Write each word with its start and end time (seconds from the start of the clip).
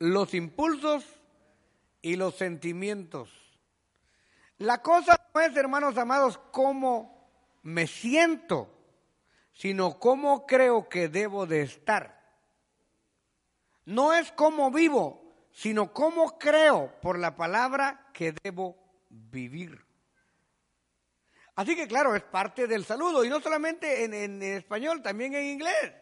los 0.00 0.34
impulsos 0.34 1.04
y 2.02 2.16
los 2.16 2.34
sentimientos. 2.34 3.30
La 4.58 4.82
cosa 4.82 5.28
no 5.32 5.40
es, 5.40 5.56
hermanos 5.56 5.96
amados, 5.96 6.38
cómo 6.50 7.30
me 7.62 7.86
siento, 7.86 8.68
sino 9.52 9.98
cómo 10.00 10.46
creo 10.46 10.88
que 10.88 11.08
debo 11.08 11.46
de 11.46 11.62
estar. 11.62 12.18
No 13.84 14.12
es 14.12 14.32
cómo 14.32 14.70
vivo, 14.70 15.22
sino 15.52 15.92
cómo 15.92 16.38
creo 16.38 16.92
por 17.00 17.18
la 17.18 17.36
palabra 17.36 18.10
que 18.12 18.34
debo 18.42 18.76
vivir. 19.08 19.84
Así 21.56 21.76
que 21.76 21.86
claro, 21.86 22.16
es 22.16 22.22
parte 22.22 22.66
del 22.66 22.86
saludo, 22.86 23.22
y 23.24 23.28
no 23.28 23.40
solamente 23.40 24.04
en, 24.04 24.42
español, 24.42 25.02
también 25.02 25.34
en 25.34 25.44
inglés. 25.44 25.92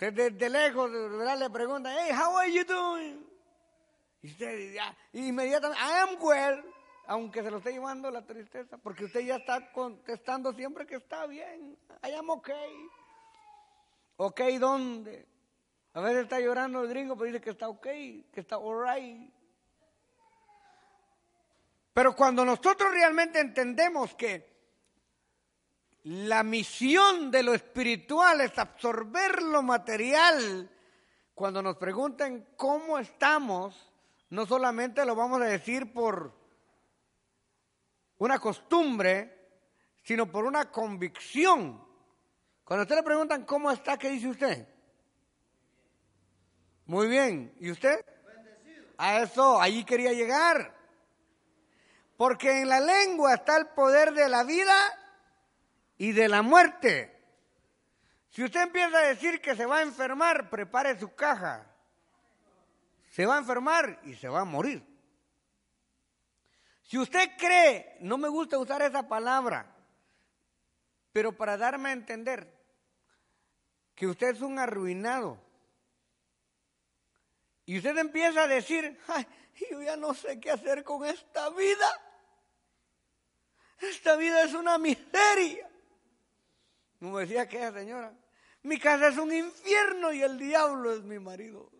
Usted 0.00 0.14
desde 0.14 0.48
lejos 0.48 0.90
¿verdad? 0.90 1.38
le 1.38 1.50
pregunta, 1.50 1.94
hey, 1.94 2.10
how 2.10 2.38
are 2.38 2.50
you 2.50 2.64
doing? 2.64 3.22
Y 4.22 4.28
usted 4.28 4.72
ya, 4.72 4.96
inmediatamente, 5.12 5.78
I 5.78 5.98
am 6.00 6.16
well, 6.18 6.64
aunque 7.06 7.42
se 7.42 7.50
lo 7.50 7.58
esté 7.58 7.72
llevando 7.72 8.10
la 8.10 8.24
tristeza, 8.24 8.78
porque 8.78 9.04
usted 9.04 9.20
ya 9.20 9.36
está 9.36 9.70
contestando 9.72 10.54
siempre 10.54 10.86
que 10.86 10.94
está 10.94 11.26
bien. 11.26 11.76
I 12.02 12.12
am 12.12 12.30
okay. 12.30 12.88
Ok, 14.16 14.40
¿dónde? 14.58 15.28
A 15.92 16.00
veces 16.00 16.22
está 16.22 16.40
llorando 16.40 16.80
el 16.80 16.88
gringo, 16.88 17.14
pero 17.14 17.26
dice 17.26 17.42
que 17.42 17.50
está 17.50 17.68
ok, 17.68 17.82
que 17.82 18.40
está 18.40 18.56
alright. 18.56 19.30
Pero 21.92 22.16
cuando 22.16 22.42
nosotros 22.42 22.90
realmente 22.90 23.38
entendemos 23.38 24.14
que 24.14 24.59
la 26.04 26.42
misión 26.42 27.30
de 27.30 27.42
lo 27.42 27.54
espiritual 27.54 28.40
es 28.40 28.58
absorber 28.58 29.42
lo 29.42 29.62
material, 29.62 30.70
cuando 31.34 31.62
nos 31.62 31.76
pregunten 31.76 32.48
cómo 32.56 32.98
estamos, 32.98 33.92
no 34.30 34.46
solamente 34.46 35.04
lo 35.04 35.14
vamos 35.14 35.40
a 35.42 35.46
decir 35.46 35.92
por 35.92 36.34
una 38.18 38.38
costumbre, 38.38 39.38
sino 40.02 40.30
por 40.30 40.44
una 40.44 40.70
convicción. 40.70 41.82
Cuando 42.64 42.82
usted 42.82 42.96
le 42.96 43.02
preguntan 43.02 43.44
cómo 43.44 43.70
está, 43.70 43.98
¿qué 43.98 44.10
dice 44.10 44.28
usted? 44.28 44.68
Muy 46.86 47.08
bien. 47.08 47.54
¿Y 47.60 47.70
usted? 47.70 48.04
A 48.98 49.20
eso, 49.20 49.60
allí 49.60 49.84
quería 49.84 50.12
llegar. 50.12 50.76
Porque 52.16 52.60
en 52.60 52.68
la 52.68 52.80
lengua 52.80 53.34
está 53.34 53.56
el 53.56 53.68
poder 53.68 54.12
de 54.12 54.28
la 54.28 54.44
vida 54.44 54.74
y 56.00 56.12
de 56.12 56.30
la 56.30 56.40
muerte. 56.40 57.14
Si 58.30 58.42
usted 58.42 58.62
empieza 58.62 58.96
a 58.96 59.08
decir 59.08 59.38
que 59.42 59.54
se 59.54 59.66
va 59.66 59.80
a 59.80 59.82
enfermar, 59.82 60.48
prepare 60.48 60.98
su 60.98 61.14
caja. 61.14 61.70
Se 63.10 63.26
va 63.26 63.34
a 63.34 63.40
enfermar 63.40 64.00
y 64.04 64.14
se 64.14 64.26
va 64.26 64.40
a 64.40 64.44
morir. 64.46 64.82
Si 66.84 66.96
usted 66.96 67.36
cree, 67.36 67.98
no 68.00 68.16
me 68.16 68.30
gusta 68.30 68.56
usar 68.56 68.80
esa 68.80 69.06
palabra, 69.08 69.76
pero 71.12 71.36
para 71.36 71.58
darme 71.58 71.90
a 71.90 71.92
entender 71.92 72.50
que 73.94 74.06
usted 74.06 74.28
es 74.28 74.40
un 74.40 74.58
arruinado, 74.58 75.38
y 77.66 77.76
usted 77.76 77.98
empieza 77.98 78.44
a 78.44 78.48
decir, 78.48 78.98
Ay, 79.06 79.26
yo 79.70 79.82
ya 79.82 79.98
no 79.98 80.14
sé 80.14 80.40
qué 80.40 80.50
hacer 80.50 80.82
con 80.82 81.04
esta 81.04 81.50
vida. 81.50 81.88
Esta 83.80 84.16
vida 84.16 84.44
es 84.44 84.54
una 84.54 84.78
miseria. 84.78 85.69
Como 87.00 87.18
decía 87.18 87.42
aquella 87.42 87.72
señora, 87.72 88.14
mi 88.62 88.78
casa 88.78 89.08
es 89.08 89.16
un 89.16 89.32
infierno 89.32 90.12
y 90.12 90.22
el 90.22 90.38
diablo 90.38 90.92
es 90.92 91.02
mi 91.02 91.18
marido. 91.18 91.72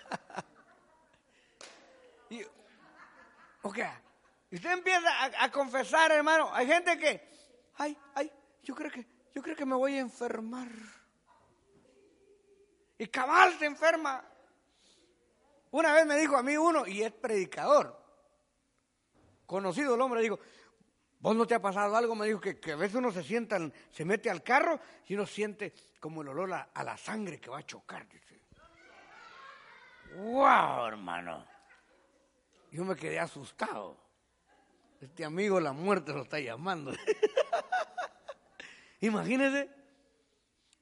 y, 2.30 2.42
usted 3.62 4.72
empieza 4.72 5.10
a, 5.38 5.52
confesar, 5.52 6.10
hermano, 6.10 6.48
hay 6.54 6.66
gente 6.66 6.98
que, 6.98 7.28
ay, 7.74 7.96
ay, 8.14 8.32
yo 8.62 8.74
creo 8.74 8.90
que, 8.90 9.06
yo 9.34 9.42
creo 9.42 9.54
que 9.54 9.66
me 9.66 9.76
voy 9.76 9.96
a 9.96 10.00
enfermar. 10.00 10.70
Y 12.96 13.06
cabal 13.08 13.58
se 13.58 13.66
enferma. 13.66 14.24
Una 15.70 15.92
vez 15.92 16.06
me 16.06 16.16
dijo 16.16 16.34
a 16.34 16.42
mí 16.42 16.56
uno, 16.56 16.86
y 16.86 17.02
es 17.02 17.12
predicador, 17.12 18.02
conocido 19.44 19.96
el 19.96 20.00
hombre, 20.00 20.22
digo, 20.22 20.40
¿Vos 21.20 21.34
no 21.34 21.46
te 21.46 21.54
ha 21.54 21.62
pasado 21.62 21.96
algo? 21.96 22.14
Me 22.14 22.26
dijo 22.26 22.40
que, 22.40 22.72
a 22.72 22.76
veces 22.76 22.96
uno 22.96 23.10
se 23.10 23.22
sienta, 23.22 23.58
se 23.90 24.04
mete 24.04 24.30
al 24.30 24.42
carro 24.42 24.78
y 25.06 25.14
uno 25.14 25.26
siente 25.26 25.72
como 25.98 26.22
el 26.22 26.28
olor 26.28 26.52
a, 26.52 26.84
la 26.84 26.96
sangre 26.96 27.40
que 27.40 27.50
va 27.50 27.58
a 27.58 27.66
chocar. 27.66 28.06
Dice. 28.08 28.40
¡Wow, 30.16 30.86
hermano! 30.86 31.44
Yo 32.70 32.84
me 32.84 32.94
quedé 32.94 33.18
asustado. 33.18 33.96
Este 35.00 35.24
amigo 35.24 35.60
la 35.60 35.72
muerte 35.72 36.12
lo 36.12 36.22
está 36.22 36.38
llamando. 36.38 36.92
Imagínese. 39.00 39.70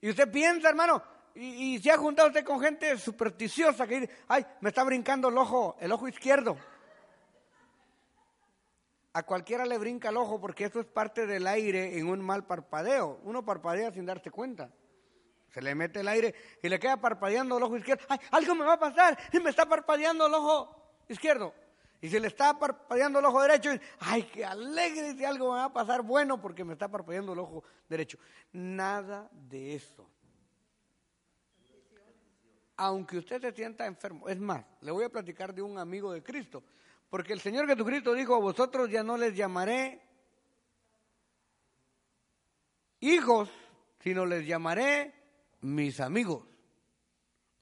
Y 0.00 0.10
usted 0.10 0.30
piensa, 0.30 0.68
hermano, 0.68 1.02
y, 1.34 1.74
y, 1.74 1.78
se 1.78 1.90
ha 1.90 1.96
juntado 1.96 2.28
usted 2.28 2.44
con 2.44 2.60
gente 2.60 2.96
supersticiosa 2.98 3.86
que 3.86 4.00
dice, 4.00 4.14
ay, 4.28 4.44
me 4.60 4.68
está 4.68 4.84
brincando 4.84 5.28
el 5.28 5.38
ojo, 5.38 5.76
el 5.80 5.90
ojo 5.90 6.06
izquierdo. 6.06 6.56
A 9.14 9.22
cualquiera 9.22 9.64
le 9.64 9.78
brinca 9.78 10.08
el 10.08 10.16
ojo 10.16 10.40
porque 10.40 10.64
eso 10.64 10.80
es 10.80 10.86
parte 10.86 11.24
del 11.24 11.46
aire 11.46 11.96
en 11.98 12.08
un 12.08 12.20
mal 12.20 12.44
parpadeo. 12.46 13.20
Uno 13.22 13.44
parpadea 13.44 13.92
sin 13.92 14.04
darse 14.04 14.32
cuenta. 14.32 14.72
Se 15.50 15.62
le 15.62 15.72
mete 15.76 16.00
el 16.00 16.08
aire 16.08 16.34
y 16.60 16.68
le 16.68 16.80
queda 16.80 16.96
parpadeando 16.96 17.56
el 17.56 17.62
ojo 17.62 17.76
izquierdo. 17.76 18.04
¡Ay, 18.08 18.18
algo 18.32 18.56
me 18.56 18.64
va 18.64 18.72
a 18.72 18.78
pasar! 18.78 19.16
Y 19.32 19.38
me 19.38 19.50
está 19.50 19.66
parpadeando 19.66 20.26
el 20.26 20.34
ojo 20.34 20.98
izquierdo. 21.08 21.54
Y 22.00 22.08
se 22.08 22.18
le 22.18 22.26
está 22.26 22.58
parpadeando 22.58 23.20
el 23.20 23.24
ojo 23.24 23.40
derecho. 23.40 23.72
Y, 23.72 23.80
¡Ay, 24.00 24.24
qué 24.24 24.44
alegre! 24.44 25.14
Si 25.14 25.24
algo 25.24 25.52
me 25.52 25.58
va 25.58 25.66
a 25.66 25.72
pasar 25.72 26.02
bueno 26.02 26.40
porque 26.40 26.64
me 26.64 26.72
está 26.72 26.88
parpadeando 26.88 27.34
el 27.34 27.38
ojo 27.38 27.62
derecho. 27.88 28.18
Nada 28.52 29.30
de 29.30 29.76
eso. 29.76 30.10
Aunque 32.76 33.18
usted 33.18 33.40
se 33.40 33.52
sienta 33.52 33.86
enfermo. 33.86 34.28
Es 34.28 34.40
más, 34.40 34.64
le 34.80 34.90
voy 34.90 35.04
a 35.04 35.08
platicar 35.08 35.54
de 35.54 35.62
un 35.62 35.78
amigo 35.78 36.12
de 36.12 36.20
Cristo 36.20 36.64
porque 37.10 37.32
el 37.32 37.40
Señor 37.40 37.66
Jesucristo 37.66 38.12
dijo, 38.12 38.34
a 38.34 38.40
vosotros 38.40 38.90
ya 38.90 39.02
no 39.02 39.16
les 39.16 39.34
llamaré 39.36 40.02
hijos, 43.00 43.50
sino 44.00 44.26
les 44.26 44.46
llamaré 44.46 45.14
mis 45.60 46.00
amigos. 46.00 46.46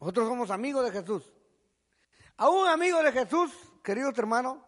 Nosotros 0.01 0.29
somos 0.29 0.51
amigos 0.51 0.85
de 0.85 0.93
Jesús. 0.93 1.33
A 2.37 2.49
un 2.49 2.67
amigo 2.69 3.03
de 3.03 3.13
Jesús, 3.13 3.53
queridos 3.85 4.17
hermanos, 4.19 4.59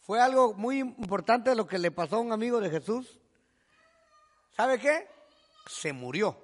fue 0.00 0.20
algo 0.20 0.54
muy 0.54 0.78
importante 0.78 1.54
lo 1.54 1.66
que 1.66 1.78
le 1.78 1.90
pasó 1.90 2.16
a 2.16 2.20
un 2.20 2.32
amigo 2.32 2.60
de 2.60 2.70
Jesús. 2.70 3.20
¿Sabe 4.56 4.78
qué? 4.78 5.08
Se 5.66 5.92
murió. 5.92 6.36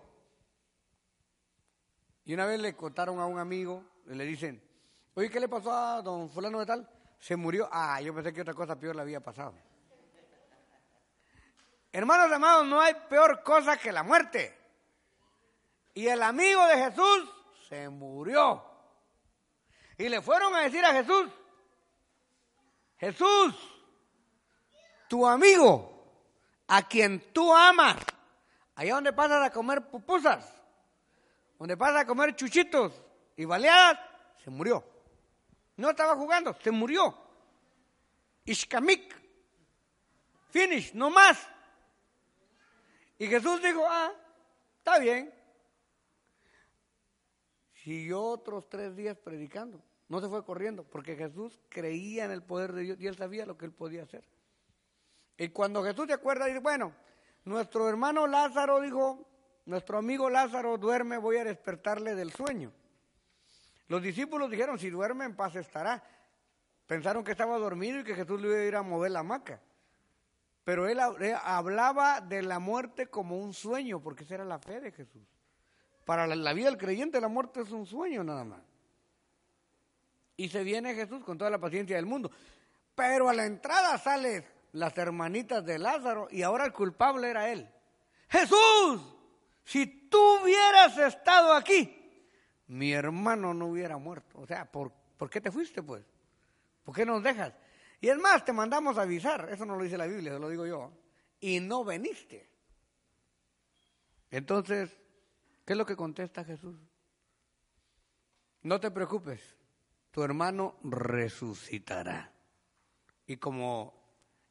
Y 2.24 2.34
una 2.34 2.46
vez 2.46 2.60
le 2.60 2.76
contaron 2.76 3.18
a 3.18 3.26
un 3.26 3.38
amigo, 3.38 3.84
y 4.08 4.14
le 4.14 4.24
dicen, 4.24 4.62
oye, 5.14 5.30
¿qué 5.30 5.40
le 5.40 5.48
pasó 5.48 5.72
a 5.72 6.02
don 6.02 6.28
fulano 6.30 6.60
de 6.60 6.66
tal? 6.66 6.95
Se 7.18 7.36
murió. 7.36 7.68
Ah, 7.72 8.00
yo 8.00 8.14
pensé 8.14 8.32
que 8.32 8.42
otra 8.42 8.54
cosa 8.54 8.78
peor 8.78 8.96
le 8.96 9.02
había 9.02 9.20
pasado. 9.20 9.54
Hermanos 11.92 12.30
amados, 12.30 12.66
no 12.66 12.80
hay 12.80 12.94
peor 13.08 13.42
cosa 13.42 13.76
que 13.76 13.90
la 13.90 14.02
muerte. 14.02 14.54
Y 15.94 16.06
el 16.08 16.22
amigo 16.22 16.66
de 16.66 16.76
Jesús 16.76 17.32
se 17.68 17.88
murió. 17.88 18.62
Y 19.96 20.08
le 20.08 20.20
fueron 20.20 20.54
a 20.54 20.60
decir 20.60 20.84
a 20.84 20.92
Jesús, 20.92 21.30
Jesús, 22.98 23.54
tu 25.08 25.26
amigo, 25.26 25.96
a 26.68 26.86
quien 26.86 27.32
tú 27.32 27.54
amas, 27.54 27.96
allá 28.74 28.94
donde 28.94 29.12
pasas 29.12 29.42
a 29.42 29.50
comer 29.50 29.88
pupusas, 29.88 30.52
donde 31.58 31.76
pasas 31.76 32.02
a 32.02 32.06
comer 32.06 32.36
chuchitos 32.36 32.92
y 33.36 33.46
baleadas, 33.46 33.98
se 34.44 34.50
murió. 34.50 34.84
No 35.76 35.90
estaba 35.90 36.16
jugando, 36.16 36.54
se 36.62 36.70
murió. 36.70 37.16
Ishkamik. 38.44 39.14
Finish, 40.50 40.94
no 40.94 41.10
más. 41.10 41.46
Y 43.18 43.26
Jesús 43.26 43.62
dijo, 43.62 43.84
ah, 43.86 44.12
está 44.78 44.98
bien. 44.98 45.32
Siguió 47.82 48.22
otros 48.22 48.68
tres 48.68 48.96
días 48.96 49.16
predicando. 49.18 49.82
No 50.08 50.20
se 50.20 50.28
fue 50.28 50.44
corriendo, 50.44 50.84
porque 50.84 51.16
Jesús 51.16 51.60
creía 51.68 52.24
en 52.24 52.30
el 52.30 52.42
poder 52.42 52.72
de 52.72 52.82
Dios 52.82 53.00
y 53.00 53.06
él 53.06 53.16
sabía 53.16 53.44
lo 53.44 53.58
que 53.58 53.66
él 53.66 53.72
podía 53.72 54.04
hacer. 54.04 54.24
Y 55.36 55.48
cuando 55.48 55.82
Jesús 55.82 56.06
se 56.06 56.12
acuerda, 56.12 56.46
dice, 56.46 56.60
bueno, 56.60 56.94
nuestro 57.44 57.88
hermano 57.88 58.26
Lázaro 58.26 58.80
dijo, 58.80 59.26
nuestro 59.66 59.98
amigo 59.98 60.30
Lázaro 60.30 60.78
duerme, 60.78 61.18
voy 61.18 61.36
a 61.36 61.44
despertarle 61.44 62.14
del 62.14 62.32
sueño. 62.32 62.72
Los 63.88 64.02
discípulos 64.02 64.50
dijeron, 64.50 64.78
si 64.78 64.90
duerme 64.90 65.24
en 65.24 65.36
paz 65.36 65.54
estará. 65.56 66.02
Pensaron 66.86 67.24
que 67.24 67.32
estaba 67.32 67.58
dormido 67.58 68.00
y 68.00 68.04
que 68.04 68.14
Jesús 68.14 68.40
le 68.40 68.48
iba 68.48 68.56
a 68.56 68.64
ir 68.64 68.76
a 68.76 68.82
mover 68.82 69.10
la 69.10 69.20
hamaca. 69.20 69.60
Pero 70.64 70.88
él 70.88 70.98
hablaba 71.00 72.20
de 72.20 72.42
la 72.42 72.58
muerte 72.58 73.06
como 73.06 73.38
un 73.38 73.54
sueño, 73.54 74.00
porque 74.00 74.24
esa 74.24 74.34
era 74.34 74.44
la 74.44 74.58
fe 74.58 74.80
de 74.80 74.90
Jesús. 74.90 75.22
Para 76.04 76.26
la 76.26 76.52
vida 76.52 76.66
del 76.66 76.78
creyente 76.78 77.20
la 77.20 77.28
muerte 77.28 77.60
es 77.60 77.70
un 77.70 77.86
sueño 77.86 78.24
nada 78.24 78.44
más. 78.44 78.62
Y 80.36 80.48
se 80.48 80.62
viene 80.64 80.94
Jesús 80.94 81.24
con 81.24 81.38
toda 81.38 81.50
la 81.50 81.58
paciencia 81.58 81.96
del 81.96 82.06
mundo. 82.06 82.30
Pero 82.94 83.28
a 83.28 83.34
la 83.34 83.46
entrada 83.46 83.96
salen 83.98 84.44
las 84.72 84.96
hermanitas 84.98 85.64
de 85.64 85.78
Lázaro 85.78 86.28
y 86.30 86.42
ahora 86.42 86.64
el 86.64 86.72
culpable 86.72 87.30
era 87.30 87.50
él. 87.50 87.68
Jesús, 88.28 89.16
si 89.64 89.86
tú 90.08 90.18
hubieras 90.42 90.98
estado 90.98 91.54
aquí, 91.54 92.05
mi 92.68 92.92
hermano 92.92 93.54
no 93.54 93.66
hubiera 93.66 93.96
muerto. 93.98 94.40
O 94.40 94.46
sea, 94.46 94.70
¿por, 94.70 94.92
¿por 95.16 95.30
qué 95.30 95.40
te 95.40 95.50
fuiste 95.50 95.82
pues? 95.82 96.04
¿Por 96.84 96.94
qué 96.94 97.04
nos 97.04 97.22
dejas? 97.22 97.52
Y 98.00 98.08
es 98.08 98.18
más, 98.18 98.44
te 98.44 98.52
mandamos 98.52 98.98
a 98.98 99.02
avisar, 99.02 99.48
eso 99.50 99.64
no 99.64 99.76
lo 99.76 99.84
dice 99.84 99.96
la 99.96 100.06
Biblia, 100.06 100.34
se 100.34 100.38
lo 100.38 100.48
digo 100.48 100.66
yo, 100.66 100.92
y 101.40 101.60
no 101.60 101.84
veniste. 101.84 102.48
Entonces, 104.30 104.90
¿qué 105.64 105.72
es 105.72 105.76
lo 105.76 105.86
que 105.86 105.96
contesta 105.96 106.44
Jesús? 106.44 106.76
No 108.62 108.80
te 108.80 108.90
preocupes, 108.90 109.40
tu 110.10 110.22
hermano 110.22 110.76
resucitará. 110.82 112.32
Y 113.26 113.36
como 113.38 113.94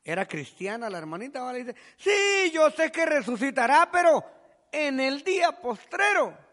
era 0.03 0.27
cristiana 0.27 0.89
la 0.89 0.97
hermanita, 0.97 1.51
le 1.51 1.63
dice, 1.63 1.75
sí, 1.97 2.51
yo 2.53 2.69
sé 2.71 2.91
que 2.91 3.06
resucitará, 3.06 3.89
pero 3.91 4.23
en 4.71 5.00
el 5.00 5.23
día 5.23 5.51
postrero. 5.61 6.44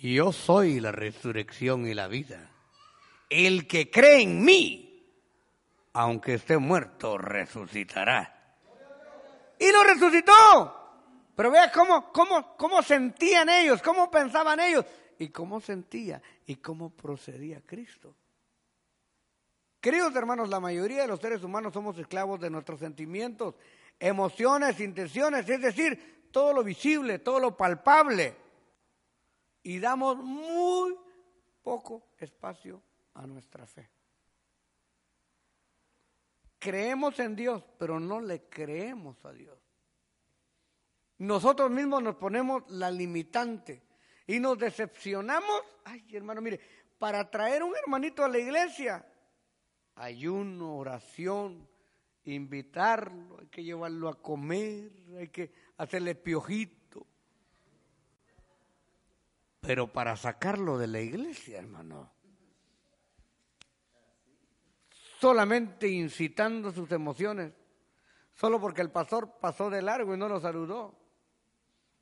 Yo 0.00 0.32
soy 0.32 0.78
la 0.78 0.92
resurrección 0.92 1.86
y 1.86 1.94
la 1.94 2.06
vida. 2.06 2.50
El 3.28 3.66
que 3.66 3.90
cree 3.90 4.22
en 4.22 4.44
mí, 4.44 5.04
aunque 5.92 6.34
esté 6.34 6.56
muerto, 6.56 7.18
resucitará. 7.18 8.56
Y 9.58 9.72
lo 9.72 9.82
resucitó. 9.82 10.32
Pero 11.34 11.50
vea 11.50 11.72
cómo, 11.72 12.12
cómo, 12.12 12.56
cómo 12.56 12.82
sentían 12.82 13.48
ellos, 13.48 13.82
cómo 13.82 14.10
pensaban 14.10 14.60
ellos 14.60 14.84
y 15.18 15.28
cómo 15.30 15.60
sentía 15.60 16.22
y 16.46 16.56
cómo 16.56 16.90
procedía 16.90 17.60
Cristo. 17.66 18.14
Queridos 19.80 20.14
hermanos, 20.14 20.48
la 20.48 20.60
mayoría 20.60 21.02
de 21.02 21.08
los 21.08 21.20
seres 21.20 21.42
humanos 21.42 21.72
somos 21.72 21.98
esclavos 21.98 22.40
de 22.40 22.50
nuestros 22.50 22.80
sentimientos, 22.80 23.56
emociones, 23.98 24.80
intenciones, 24.80 25.48
es 25.48 25.60
decir, 25.60 26.28
todo 26.30 26.52
lo 26.52 26.62
visible, 26.62 27.18
todo 27.18 27.40
lo 27.40 27.56
palpable. 27.56 28.47
Y 29.68 29.80
damos 29.80 30.16
muy 30.16 30.96
poco 31.62 32.12
espacio 32.16 32.82
a 33.12 33.26
nuestra 33.26 33.66
fe. 33.66 33.86
Creemos 36.58 37.18
en 37.18 37.36
Dios, 37.36 37.62
pero 37.78 38.00
no 38.00 38.18
le 38.18 38.48
creemos 38.48 39.22
a 39.26 39.32
Dios. 39.32 39.58
Nosotros 41.18 41.70
mismos 41.70 42.02
nos 42.02 42.16
ponemos 42.16 42.62
la 42.70 42.90
limitante 42.90 43.82
y 44.26 44.40
nos 44.40 44.58
decepcionamos. 44.58 45.60
Ay, 45.84 46.02
hermano, 46.16 46.40
mire, 46.40 46.58
para 46.98 47.30
traer 47.30 47.62
un 47.62 47.76
hermanito 47.76 48.24
a 48.24 48.28
la 48.28 48.38
iglesia, 48.38 49.06
ayuno, 49.96 50.78
oración, 50.78 51.68
invitarlo, 52.24 53.38
hay 53.38 53.48
que 53.48 53.62
llevarlo 53.62 54.08
a 54.08 54.22
comer, 54.22 54.90
hay 55.18 55.28
que 55.28 55.52
hacerle 55.76 56.14
piojito. 56.14 56.77
Pero 59.60 59.92
para 59.92 60.16
sacarlo 60.16 60.78
de 60.78 60.86
la 60.86 61.00
iglesia, 61.00 61.58
hermano, 61.58 62.12
solamente 65.20 65.88
incitando 65.88 66.72
sus 66.72 66.90
emociones, 66.92 67.52
solo 68.34 68.60
porque 68.60 68.82
el 68.82 68.90
pastor 68.90 69.38
pasó 69.40 69.68
de 69.68 69.82
largo 69.82 70.14
y 70.14 70.18
no 70.18 70.28
lo 70.28 70.40
saludó, 70.40 70.96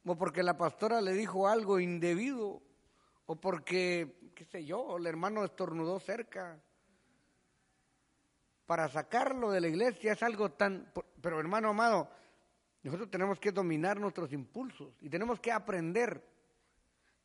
o 0.05 0.17
porque 0.17 0.43
la 0.43 0.57
pastora 0.57 1.01
le 1.01 1.13
dijo 1.15 1.49
algo 1.49 1.81
indebido, 1.81 2.63
o 3.27 3.37
porque, 3.37 4.33
qué 4.35 4.45
sé 4.45 4.65
yo, 4.65 4.99
el 4.99 5.07
hermano 5.07 5.45
estornudó 5.45 5.99
cerca. 5.99 6.61
Para 8.67 8.89
sacarlo 8.89 9.51
de 9.51 9.61
la 9.61 9.69
iglesia 9.69 10.13
es 10.13 10.23
algo 10.23 10.51
tan... 10.53 10.93
Pero 11.21 11.41
hermano 11.41 11.71
amado, 11.71 12.09
nosotros 12.83 13.11
tenemos 13.11 13.41
que 13.41 13.51
dominar 13.51 13.99
nuestros 13.99 14.33
impulsos 14.33 14.95
y 15.01 15.09
tenemos 15.09 15.41
que 15.41 15.51
aprender 15.51 16.23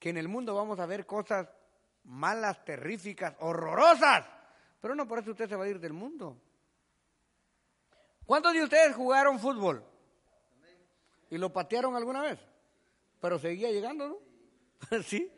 que 0.01 0.09
en 0.09 0.17
el 0.17 0.27
mundo 0.27 0.53
vamos 0.53 0.81
a 0.81 0.85
ver 0.85 1.05
cosas 1.05 1.47
malas, 2.03 2.65
terríficas, 2.65 3.35
horrorosas 3.39 4.25
pero 4.81 4.95
no 4.95 5.07
por 5.07 5.19
eso 5.19 5.31
usted 5.31 5.47
se 5.47 5.55
va 5.55 5.65
a 5.65 5.69
ir 5.69 5.79
del 5.79 5.93
mundo. 5.93 6.41
¿Cuántos 8.25 8.53
de 8.53 8.63
ustedes 8.63 8.95
jugaron 8.95 9.39
fútbol? 9.39 9.85
¿Y 11.29 11.37
lo 11.37 11.53
patearon 11.53 11.95
alguna 11.95 12.23
vez? 12.23 12.39
Pero 13.21 13.37
seguía 13.37 13.71
llegando, 13.71 14.07
¿no? 14.09 15.03
sí. 15.03 15.31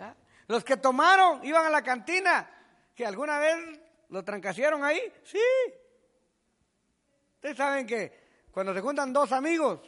¿Ah? 0.00 0.14
Los 0.48 0.64
que 0.64 0.76
tomaron, 0.76 1.44
iban 1.44 1.64
a 1.64 1.70
la 1.70 1.82
cantina, 1.82 2.50
que 2.96 3.06
alguna 3.06 3.38
vez 3.38 3.80
lo 4.08 4.24
trancasearon 4.24 4.82
ahí, 4.82 5.00
sí. 5.22 5.38
Ustedes 7.36 7.56
saben 7.56 7.86
que 7.86 8.48
cuando 8.50 8.74
se 8.74 8.80
juntan 8.80 9.12
dos 9.12 9.30
amigos, 9.30 9.80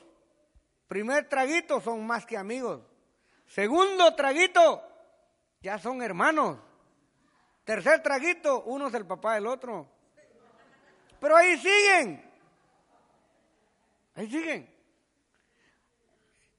primer 0.91 1.29
traguito 1.29 1.81
son 1.81 2.05
más 2.05 2.27
que 2.27 2.37
amigos. 2.37 2.81
Segundo 3.47 4.13
traguito, 4.17 4.83
ya 5.61 5.79
son 5.79 6.03
hermanos. 6.03 6.59
Tercer 7.63 8.03
traguito, 8.03 8.65
uno 8.65 8.89
es 8.89 8.95
el 8.95 9.07
papá 9.07 9.35
del 9.35 9.47
otro. 9.47 9.87
Pero 11.21 11.37
ahí 11.37 11.57
siguen. 11.59 12.29
Ahí 14.17 14.29
siguen. 14.29 14.69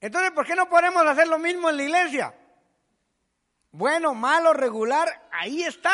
Entonces, 0.00 0.30
¿por 0.30 0.46
qué 0.46 0.56
no 0.56 0.66
podemos 0.66 1.04
hacer 1.04 1.28
lo 1.28 1.38
mismo 1.38 1.68
en 1.68 1.76
la 1.76 1.82
iglesia? 1.82 2.34
Bueno, 3.70 4.14
malo, 4.14 4.54
regular, 4.54 5.28
ahí 5.30 5.62
está. 5.62 5.92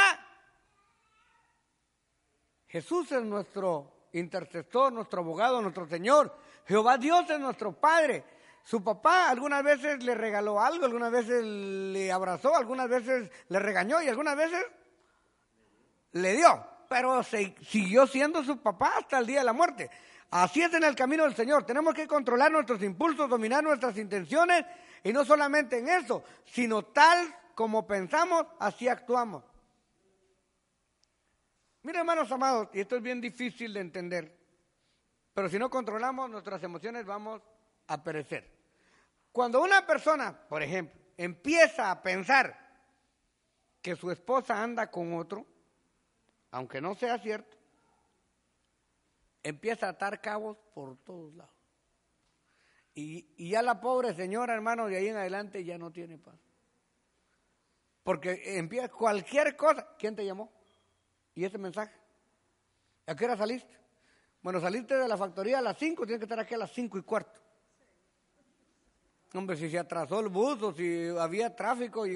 Jesús 2.68 3.10
es 3.10 3.22
nuestro 3.24 4.06
intercesor, 4.12 4.92
nuestro 4.92 5.22
abogado, 5.22 5.60
nuestro 5.60 5.88
Señor. 5.88 6.46
Jehová 6.68 6.98
Dios 6.98 7.28
es 7.30 7.40
nuestro 7.40 7.72
Padre. 7.72 8.22
Su 8.62 8.84
papá 8.84 9.30
algunas 9.30 9.64
veces 9.64 10.04
le 10.04 10.14
regaló 10.14 10.60
algo, 10.60 10.84
algunas 10.84 11.10
veces 11.10 11.42
le 11.42 12.12
abrazó, 12.12 12.54
algunas 12.54 12.86
veces 12.86 13.30
le 13.48 13.58
regañó 13.58 14.02
y 14.02 14.08
algunas 14.08 14.36
veces 14.36 14.62
le 16.12 16.36
dio, 16.36 16.66
pero 16.86 17.22
siguió 17.22 18.06
siendo 18.06 18.44
su 18.44 18.58
papá 18.60 18.98
hasta 18.98 19.18
el 19.18 19.26
día 19.26 19.38
de 19.38 19.46
la 19.46 19.54
muerte. 19.54 19.90
Así 20.30 20.60
es 20.60 20.74
en 20.74 20.84
el 20.84 20.94
camino 20.94 21.24
del 21.24 21.34
Señor. 21.34 21.64
Tenemos 21.64 21.94
que 21.94 22.06
controlar 22.06 22.52
nuestros 22.52 22.82
impulsos, 22.82 23.30
dominar 23.30 23.64
nuestras 23.64 23.96
intenciones 23.96 24.66
y 25.02 25.14
no 25.14 25.24
solamente 25.24 25.78
en 25.78 25.88
eso, 25.88 26.22
sino 26.44 26.84
tal 26.84 27.34
como 27.54 27.86
pensamos, 27.86 28.46
así 28.58 28.86
actuamos. 28.86 29.42
Mira, 31.82 32.00
hermanos 32.00 32.30
amados, 32.30 32.68
y 32.74 32.80
esto 32.80 32.96
es 32.96 33.02
bien 33.02 33.22
difícil 33.22 33.72
de 33.72 33.80
entender, 33.80 34.37
pero 35.38 35.48
si 35.48 35.56
no 35.56 35.70
controlamos 35.70 36.28
nuestras 36.28 36.60
emociones 36.64 37.06
vamos 37.06 37.40
a 37.86 38.02
perecer. 38.02 38.50
Cuando 39.30 39.62
una 39.62 39.86
persona, 39.86 40.36
por 40.48 40.64
ejemplo, 40.64 41.00
empieza 41.16 41.92
a 41.92 42.02
pensar 42.02 42.58
que 43.80 43.94
su 43.94 44.10
esposa 44.10 44.60
anda 44.60 44.90
con 44.90 45.14
otro, 45.14 45.46
aunque 46.50 46.80
no 46.80 46.96
sea 46.96 47.20
cierto, 47.20 47.56
empieza 49.44 49.86
a 49.86 49.90
atar 49.90 50.20
cabos 50.20 50.58
por 50.74 50.96
todos 51.04 51.32
lados. 51.32 51.54
Y, 52.92 53.48
ya 53.48 53.62
la 53.62 53.80
pobre 53.80 54.14
señora, 54.14 54.54
hermano, 54.54 54.88
de 54.88 54.96
ahí 54.96 55.06
en 55.06 55.18
adelante 55.18 55.62
ya 55.62 55.78
no 55.78 55.92
tiene 55.92 56.18
paz. 56.18 56.34
Porque 58.02 58.58
empieza 58.58 58.88
cualquier 58.88 59.54
cosa. 59.54 59.86
¿Quién 60.00 60.16
te 60.16 60.26
llamó? 60.26 60.50
¿Y 61.36 61.44
ese 61.44 61.58
mensaje? 61.58 61.94
¿A 63.06 63.14
qué 63.14 63.24
hora 63.24 63.36
saliste? 63.36 63.77
Bueno, 64.48 64.62
saliste 64.62 64.96
de 64.96 65.06
la 65.06 65.18
factoría 65.18 65.58
a 65.58 65.60
las 65.60 65.76
5, 65.76 66.06
tienes 66.06 66.20
que 66.20 66.24
estar 66.24 66.40
aquí 66.40 66.54
a 66.54 66.56
las 66.56 66.72
cinco 66.72 66.96
y 66.96 67.02
cuarto. 67.02 67.38
Hombre, 69.34 69.58
si 69.58 69.68
se 69.68 69.78
atrasó 69.78 70.20
el 70.20 70.28
bus 70.28 70.62
o 70.62 70.72
si 70.72 71.06
había 71.18 71.54
tráfico, 71.54 72.06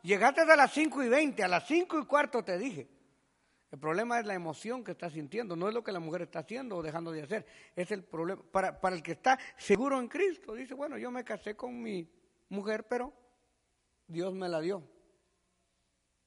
llegaste 0.00 0.42
a 0.42 0.54
las 0.54 0.72
5 0.72 1.02
y 1.02 1.08
20, 1.08 1.42
a 1.42 1.48
las 1.48 1.66
5 1.66 1.98
y 1.98 2.06
cuarto 2.06 2.44
te 2.44 2.56
dije. 2.58 2.88
El 3.72 3.80
problema 3.80 4.20
es 4.20 4.26
la 4.26 4.34
emoción 4.34 4.84
que 4.84 4.92
está 4.92 5.10
sintiendo, 5.10 5.56
no 5.56 5.66
es 5.66 5.74
lo 5.74 5.82
que 5.82 5.90
la 5.90 5.98
mujer 5.98 6.22
está 6.22 6.38
haciendo 6.38 6.76
o 6.76 6.82
dejando 6.84 7.10
de 7.10 7.22
hacer. 7.22 7.44
Es 7.74 7.90
el 7.90 8.04
problema. 8.04 8.40
Para, 8.52 8.80
para 8.80 8.94
el 8.94 9.02
que 9.02 9.10
está 9.10 9.36
seguro 9.56 9.98
en 9.98 10.06
Cristo, 10.06 10.54
dice, 10.54 10.74
bueno, 10.74 10.96
yo 10.96 11.10
me 11.10 11.24
casé 11.24 11.56
con 11.56 11.82
mi 11.82 12.08
mujer, 12.50 12.86
pero 12.86 13.12
Dios 14.06 14.32
me 14.32 14.48
la 14.48 14.60
dio. 14.60 14.80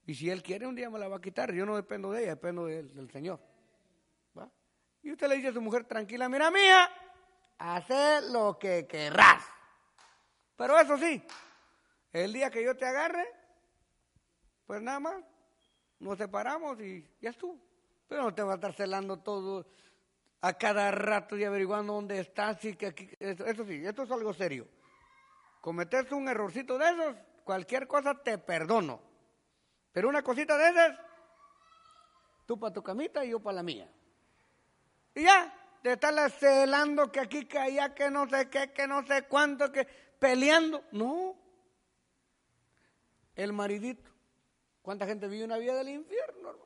Y 0.06 0.14
si 0.14 0.30
Él 0.30 0.44
quiere, 0.44 0.68
un 0.68 0.76
día 0.76 0.90
me 0.90 1.00
la 1.00 1.08
va 1.08 1.16
a 1.16 1.22
quitar. 1.22 1.54
Yo 1.54 1.66
no 1.66 1.78
dependo 1.78 2.12
de 2.12 2.24
ella, 2.24 2.32
dependo 2.32 2.66
del 2.66 3.10
Señor. 3.12 3.53
Y 5.04 5.12
usted 5.12 5.28
le 5.28 5.36
dice 5.36 5.50
a 5.50 5.54
su 5.54 5.62
mujer, 5.62 5.84
tranquila, 5.84 6.30
mira 6.30 6.50
mía, 6.50 6.90
haz 7.60 7.90
lo 8.32 8.58
que 8.58 8.88
querrás. 8.88 9.44
Pero 10.56 10.80
eso 10.80 10.98
sí, 10.98 11.22
el 12.14 12.32
día 12.32 12.50
que 12.50 12.64
yo 12.64 12.76
te 12.76 12.86
agarre, 12.86 13.28
pues 14.66 14.82
nada 14.82 15.02
más, 15.02 15.24
nos 16.00 16.18
separamos 16.18 16.80
y 16.80 17.06
ya 17.20 17.32
estuvo. 17.32 17.60
Pero 18.08 18.24
no 18.24 18.34
te 18.34 18.44
va 18.44 18.54
a 18.54 18.56
estar 18.56 18.74
celando 18.74 19.20
todo 19.20 19.68
a 20.40 20.54
cada 20.54 20.92
rato 20.92 21.38
y 21.38 21.44
averiguando 21.44 21.94
dónde 21.94 22.20
estás 22.20 22.64
y 22.64 22.76
que 22.76 22.88
aquí, 22.88 23.10
eso, 23.20 23.66
sí, 23.66 23.86
esto 23.86 24.04
es 24.04 24.12
algo 24.12 24.34
serio. 24.34 24.68
Cometerse 25.60 26.16
un 26.16 26.30
errorcito 26.30 26.78
de 26.78 26.90
esos, 26.90 27.16
cualquier 27.44 27.88
cosa 27.88 28.14
te 28.14 28.38
perdono. 28.38 29.02
Pero 29.92 30.08
una 30.08 30.22
cosita 30.22 30.58
de 30.58 30.70
esas, 30.70 31.00
tú 32.46 32.58
para 32.58 32.74
tu 32.74 32.82
camita 32.82 33.26
y 33.26 33.32
yo 33.32 33.42
para 33.42 33.56
la 33.56 33.64
mía. 33.64 33.90
Y 35.16 35.24
ya, 35.24 35.54
de 35.84 35.94
estarla 35.94 36.30
celando 36.30 37.12
que 37.12 37.20
aquí, 37.20 37.46
que 37.46 37.60
allá, 37.60 37.94
que 37.94 38.10
no 38.10 38.28
sé 38.28 38.50
qué, 38.50 38.72
que 38.72 38.88
no 38.88 39.06
sé 39.06 39.24
cuánto, 39.24 39.72
que 39.72 39.86
peleando. 40.20 40.84
No. 40.92 41.36
El 43.36 43.54
maridito. 43.54 44.10
¿Cuánta 44.82 45.06
gente 45.06 45.28
vive 45.28 45.46
una 45.46 45.58
vida 45.58 45.76
del 45.76 45.90
infierno? 45.90 46.58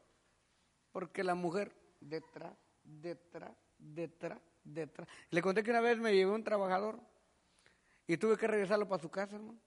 Porque 0.91 1.23
la 1.23 1.35
mujer 1.35 1.71
detrás, 1.99 2.53
detrás, 2.83 3.51
detrás, 3.77 4.39
detrás. 4.63 5.07
Le 5.29 5.41
conté 5.41 5.63
que 5.63 5.71
una 5.71 5.81
vez 5.81 5.99
me 5.99 6.13
llevé 6.13 6.31
un 6.31 6.43
trabajador 6.43 6.99
y 8.07 8.17
tuve 8.17 8.37
que 8.37 8.47
regresarlo 8.47 8.87
para 8.87 9.01
su 9.01 9.09
casa, 9.09 9.35
hermano. 9.35 9.59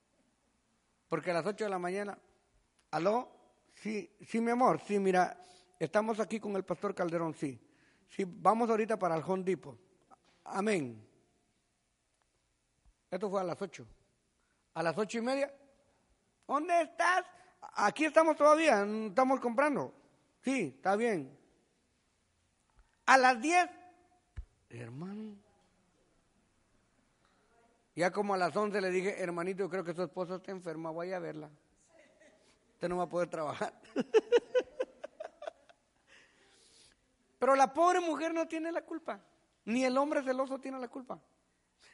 Porque 1.09 1.31
a 1.31 1.35
las 1.35 1.47
8 1.47 1.65
de 1.65 1.71
la 1.71 1.79
mañana, 1.79 2.19
aló, 2.91 3.29
sí, 3.75 4.11
sí, 4.27 4.41
mi 4.41 4.51
amor, 4.51 4.81
sí, 4.81 4.99
mira, 4.99 5.41
estamos 5.79 6.21
aquí 6.21 6.41
con 6.41 6.57
el 6.57 6.65
pastor 6.65 6.95
Calderón, 6.95 7.35
sí. 7.35 7.61
Sí, 8.11 8.25
vamos 8.27 8.69
ahorita 8.69 8.99
para 8.99 9.17
el 9.17 9.23
Hondipo. 9.23 9.79
Amén. 10.45 11.07
Esto 13.11 13.31
fue 13.31 13.41
a 13.41 13.45
las 13.45 13.61
8. 13.61 13.87
A 14.75 14.83
las 14.83 14.97
ocho 14.97 15.19
y 15.19 15.21
media, 15.21 15.53
¿dónde 16.47 16.81
estás? 16.83 17.25
Aquí 17.75 18.05
estamos 18.05 18.37
todavía, 18.37 18.87
estamos 19.07 19.41
comprando. 19.41 19.93
Sí, 20.43 20.73
está 20.77 20.95
bien. 20.95 21.37
A 23.07 23.19
las 23.19 23.41
10, 23.41 23.69
hermano. 24.71 25.37
Ya 27.97 28.13
como 28.13 28.35
a 28.35 28.39
las 28.39 28.57
11 28.57 28.81
le 28.81 28.91
dije, 28.91 29.21
hermanito, 29.21 29.65
yo 29.65 29.69
creo 29.69 29.85
que 29.85 29.93
su 29.93 30.03
esposa 30.03 30.37
está 30.37 30.53
enferma, 30.53 30.91
voy 30.91 31.13
a 31.13 31.19
verla. 31.19 31.51
Usted 32.75 32.89
no 32.89 32.99
va 32.99 33.05
a 33.05 33.09
poder 33.09 33.29
trabajar. 33.29 33.75
Pero 37.41 37.57
la 37.57 37.73
pobre 37.73 38.01
mujer 38.01 38.35
no 38.35 38.47
tiene 38.47 38.71
la 38.71 38.83
culpa, 38.83 39.19
ni 39.65 39.83
el 39.83 39.97
hombre 39.97 40.23
celoso 40.23 40.61
tiene 40.61 40.79
la 40.79 40.89
culpa. 40.89 41.19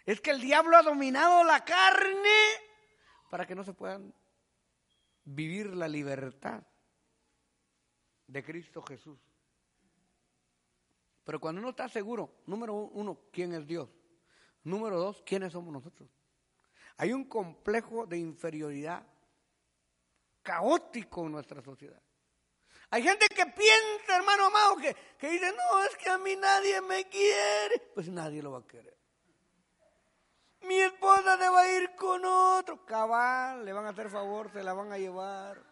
Es 0.04 0.20
que 0.20 0.32
el 0.32 0.40
diablo 0.40 0.76
ha 0.76 0.82
dominado 0.82 1.44
la 1.44 1.64
carne 1.64 2.40
para 3.30 3.46
que 3.46 3.54
no 3.54 3.62
se 3.62 3.72
puedan 3.72 4.12
vivir 5.24 5.72
la 5.72 5.86
libertad 5.86 6.64
de 8.26 8.44
Cristo 8.44 8.82
Jesús. 8.82 9.20
Pero 11.22 11.38
cuando 11.38 11.60
uno 11.60 11.70
está 11.70 11.88
seguro, 11.88 12.42
número 12.46 12.74
uno, 12.74 13.20
¿quién 13.30 13.54
es 13.54 13.64
Dios? 13.68 13.88
Número 14.64 14.98
dos, 14.98 15.22
¿quiénes 15.24 15.52
somos 15.52 15.72
nosotros? 15.72 16.10
Hay 16.96 17.12
un 17.12 17.24
complejo 17.24 18.04
de 18.04 18.18
inferioridad 18.18 19.06
caótico 20.42 21.24
en 21.26 21.32
nuestra 21.32 21.62
sociedad. 21.62 22.02
Hay 22.90 23.02
gente 23.02 23.26
que 23.28 23.46
piensa, 23.46 24.16
hermano 24.16 24.46
amado, 24.46 24.76
que, 24.76 24.94
que 25.18 25.28
dice, 25.28 25.52
no, 25.52 25.82
es 25.84 25.96
que 25.96 26.08
a 26.08 26.18
mí 26.18 26.36
nadie 26.36 26.80
me 26.80 27.04
quiere. 27.08 27.90
Pues 27.94 28.08
nadie 28.08 28.42
lo 28.42 28.52
va 28.52 28.58
a 28.58 28.66
querer. 28.66 28.96
Mi 30.62 30.80
esposa 30.80 31.38
se 31.38 31.48
va 31.48 31.60
a 31.60 31.72
ir 31.72 31.94
con 31.94 32.24
otro. 32.24 32.84
Cabal, 32.84 33.64
le 33.64 33.72
van 33.72 33.86
a 33.86 33.90
hacer 33.90 34.08
favor, 34.10 34.50
se 34.52 34.62
la 34.62 34.72
van 34.72 34.92
a 34.92 34.98
llevar. 34.98 35.62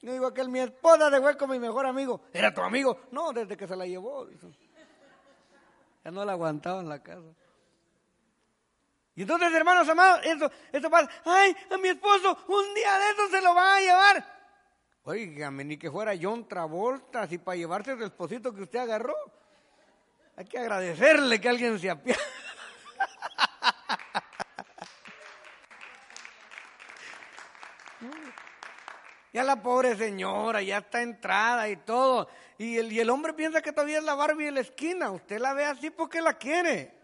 Yo 0.00 0.12
digo 0.12 0.34
que 0.34 0.44
mi 0.44 0.60
esposa 0.60 1.10
se 1.10 1.20
fue 1.20 1.36
con 1.36 1.50
mi 1.50 1.58
mejor 1.58 1.86
amigo. 1.86 2.20
¿Era 2.32 2.52
tu 2.52 2.60
amigo? 2.60 3.06
No, 3.10 3.32
desde 3.32 3.56
que 3.56 3.66
se 3.66 3.76
la 3.76 3.86
llevó. 3.86 4.28
Ya 6.04 6.10
no 6.10 6.24
la 6.24 6.32
aguantaba 6.32 6.80
en 6.80 6.88
la 6.88 7.02
casa. 7.02 7.34
Y 9.14 9.22
entonces, 9.22 9.54
hermanos 9.54 9.88
amados, 9.88 10.20
eso, 10.24 10.50
eso 10.72 10.90
pasa. 10.90 11.08
Ay, 11.24 11.56
a 11.70 11.78
mi 11.78 11.88
esposo, 11.88 12.36
un 12.48 12.74
día 12.74 12.98
de 12.98 13.10
eso 13.10 13.28
se 13.30 13.40
lo 13.40 13.54
van 13.54 13.76
a 13.76 13.80
llevar. 13.80 14.33
Oígame, 15.04 15.64
ni 15.64 15.76
que 15.76 15.90
fuera 15.90 16.12
John 16.20 16.48
Travolta, 16.48 17.22
así 17.22 17.36
para 17.36 17.56
llevarse 17.56 17.92
el 17.92 18.02
esposito 18.02 18.54
que 18.54 18.62
usted 18.62 18.78
agarró. 18.78 19.14
Hay 20.36 20.46
que 20.46 20.58
agradecerle 20.58 21.40
que 21.40 21.48
alguien 21.48 21.78
se 21.78 21.90
apiade. 21.90 22.20
Ya 29.32 29.42
la 29.42 29.60
pobre 29.60 29.96
señora, 29.96 30.62
ya 30.62 30.78
está 30.78 31.02
entrada 31.02 31.68
y 31.68 31.74
todo. 31.74 32.28
Y 32.56 32.76
el, 32.76 32.92
y 32.92 33.00
el 33.00 33.10
hombre 33.10 33.32
piensa 33.32 33.60
que 33.60 33.72
todavía 33.72 33.98
es 33.98 34.04
la 34.04 34.14
Barbie 34.14 34.44
de 34.44 34.52
la 34.52 34.60
esquina. 34.60 35.10
Usted 35.10 35.40
la 35.40 35.54
ve 35.54 35.64
así 35.64 35.90
porque 35.90 36.20
la 36.20 36.34
quiere. 36.34 36.94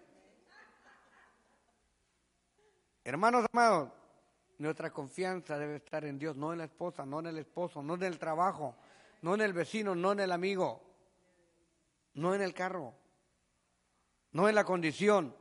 Hermanos 3.02 3.47
amados, 3.52 3.90
nuestra 4.60 4.90
confianza 4.90 5.58
debe 5.58 5.76
estar 5.76 6.04
en 6.04 6.18
Dios, 6.18 6.36
no 6.36 6.52
en 6.52 6.58
la 6.58 6.64
esposa, 6.64 7.06
no 7.06 7.20
en 7.20 7.26
el 7.26 7.38
esposo, 7.38 7.82
no 7.82 7.94
en 7.94 8.02
el 8.02 8.18
trabajo, 8.18 8.76
no 9.22 9.34
en 9.34 9.40
el 9.40 9.54
vecino, 9.54 9.94
no 9.94 10.12
en 10.12 10.20
el 10.20 10.32
amigo, 10.32 10.82
no 12.14 12.34
en 12.34 12.42
el 12.42 12.52
carro, 12.52 12.94
no 14.32 14.48
en 14.50 14.54
la 14.54 14.64
condición. 14.64 15.34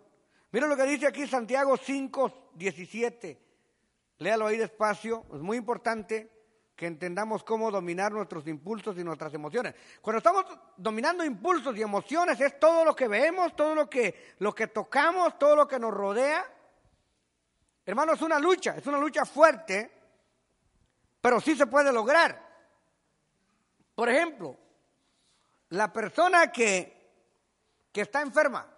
Mira 0.51 0.67
lo 0.67 0.77
que 0.77 0.83
dice 0.83 1.05
aquí 1.05 1.27
Santiago 1.27 1.75
5, 1.75 2.51
17. 2.55 3.41
Léalo 4.19 4.47
ahí 4.47 4.57
despacio, 4.57 5.25
es 5.33 5.41
muy 5.41 5.57
importante 5.57 6.31
que 6.73 6.87
entendamos 6.87 7.43
cómo 7.43 7.71
dominar 7.71 8.13
nuestros 8.13 8.47
impulsos 8.47 8.97
y 8.97 9.03
nuestras 9.03 9.33
emociones. 9.33 9.75
Cuando 10.01 10.19
estamos 10.19 10.45
dominando 10.77 11.25
impulsos 11.25 11.75
y 11.75 11.81
emociones 11.81 12.39
es 12.39 12.57
todo 12.57 12.85
lo 12.85 12.95
que 12.95 13.09
vemos, 13.09 13.53
todo 13.53 13.75
lo 13.75 13.89
que, 13.89 14.35
lo 14.39 14.55
que 14.55 14.67
tocamos, 14.67 15.37
todo 15.37 15.57
lo 15.57 15.67
que 15.67 15.77
nos 15.77 15.93
rodea. 15.93 16.45
Hermano, 17.89 18.13
es 18.13 18.21
una 18.21 18.37
lucha, 18.37 18.75
es 18.77 18.85
una 18.85 18.99
lucha 18.99 19.25
fuerte, 19.25 19.91
pero 21.19 21.41
sí 21.41 21.55
se 21.55 21.65
puede 21.65 21.91
lograr. 21.91 22.39
Por 23.95 24.07
ejemplo, 24.09 24.55
la 25.69 25.91
persona 25.91 26.51
que, 26.51 27.89
que 27.91 28.01
está 28.01 28.21
enferma 28.21 28.71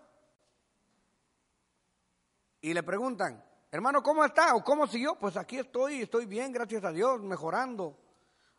y 2.61 2.73
le 2.73 2.83
preguntan, 2.83 3.43
Hermano, 3.69 4.01
¿cómo 4.01 4.23
está? 4.23 4.55
¿O 4.55 4.63
cómo 4.63 4.87
siguió? 4.87 5.15
Pues 5.15 5.35
aquí 5.35 5.57
estoy, 5.59 6.03
estoy 6.03 6.25
bien, 6.25 6.53
gracias 6.53 6.81
a 6.85 6.93
Dios, 6.93 7.21
mejorando. 7.21 7.97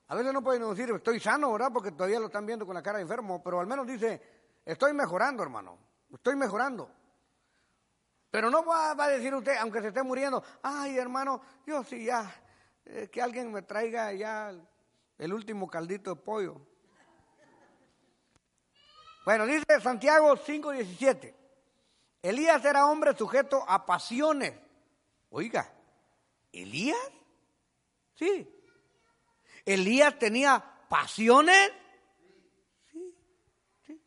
A 0.08 0.14
veces 0.14 0.34
no 0.34 0.42
pueden 0.42 0.68
decir, 0.68 0.90
estoy 0.94 1.18
sano, 1.18 1.50
¿verdad? 1.50 1.70
Porque 1.72 1.92
todavía 1.92 2.20
lo 2.20 2.26
están 2.26 2.44
viendo 2.44 2.66
con 2.66 2.74
la 2.74 2.82
cara 2.82 2.98
de 2.98 3.04
enfermo, 3.04 3.42
pero 3.42 3.58
al 3.58 3.66
menos 3.66 3.86
dice, 3.86 4.20
estoy 4.66 4.92
mejorando, 4.92 5.42
hermano, 5.42 5.78
estoy 6.12 6.36
mejorando. 6.36 6.90
Pero 8.32 8.50
no 8.50 8.64
va, 8.64 8.90
a 8.92 9.08
decir 9.08 9.32
usted, 9.32 9.56
aunque 9.58 9.80
se 9.80 9.88
esté 9.88 10.02
muriendo, 10.02 10.42
ay, 10.62 10.98
hermano, 10.98 11.40
yo 11.64 11.84
sí 11.84 12.06
ya, 12.06 12.34
eh, 12.86 13.08
que 13.12 13.22
alguien 13.22 13.52
me 13.52 13.62
traiga 13.62 14.12
ya 14.12 14.52
el 15.18 15.32
último 15.32 15.68
caldito 15.68 16.14
de 16.14 16.20
pollo. 16.20 16.60
Bueno, 19.24 19.46
dice 19.46 19.80
Santiago 19.80 20.34
5:17, 20.34 21.34
Elías 22.22 22.64
era 22.64 22.86
hombre 22.86 23.14
sujeto 23.16 23.64
a 23.68 23.86
pasiones 23.86 24.54
Oiga, 25.34 25.72
¿Elías? 26.52 27.10
Sí. 28.16 28.46
¿Elías 29.64 30.18
tenía 30.18 30.62
pasiones? 30.90 31.72
Sí, 32.90 33.14
sí. 33.86 34.00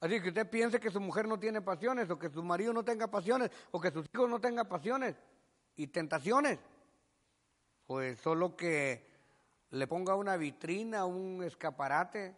Así 0.00 0.20
que 0.20 0.28
usted 0.28 0.48
piense 0.48 0.78
que 0.78 0.90
su 0.90 1.00
mujer 1.00 1.26
no 1.26 1.38
tiene 1.38 1.60
pasiones, 1.60 2.08
o 2.10 2.18
que 2.18 2.30
su 2.30 2.42
marido 2.42 2.72
no 2.72 2.84
tenga 2.84 3.08
pasiones, 3.08 3.50
o 3.72 3.80
que 3.80 3.90
sus 3.90 4.06
hijos 4.12 4.30
no 4.30 4.40
tengan 4.40 4.68
pasiones 4.68 5.16
y 5.76 5.88
tentaciones. 5.88 6.58
Pues 7.86 8.20
solo 8.20 8.56
que 8.56 9.08
le 9.70 9.86
ponga 9.86 10.14
una 10.14 10.36
vitrina, 10.36 11.04
un 11.04 11.42
escaparate. 11.42 12.36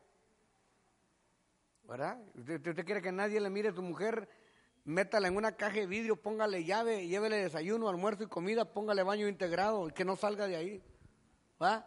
¿Verdad? 1.84 2.18
¿Usted, 2.34 2.84
quiere 2.84 3.02
que 3.02 3.12
nadie 3.12 3.40
le 3.40 3.50
mire 3.50 3.70
a 3.70 3.74
su 3.74 3.82
mujer 3.82 4.28
métala 4.84 5.28
en 5.28 5.36
una 5.36 5.52
caja 5.52 5.80
de 5.80 5.86
vidrio, 5.86 6.16
póngale 6.16 6.64
llave, 6.64 7.06
llévele 7.06 7.36
desayuno, 7.36 7.88
almuerzo 7.88 8.24
y 8.24 8.28
comida, 8.28 8.64
póngale 8.64 9.02
baño 9.02 9.28
integrado 9.28 9.88
y 9.88 9.92
que 9.92 10.04
no 10.04 10.16
salga 10.16 10.46
de 10.46 10.56
ahí. 10.56 10.82
¿Va? 11.60 11.86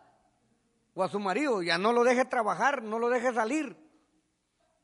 O 0.94 1.04
a 1.04 1.10
su 1.10 1.20
marido, 1.20 1.64
ya 1.64 1.78
no 1.78 1.94
lo 1.94 2.04
deje 2.04 2.26
trabajar, 2.26 2.84
no 2.84 3.00
lo 3.00 3.10
deje 3.10 3.34
salir. 3.34 3.83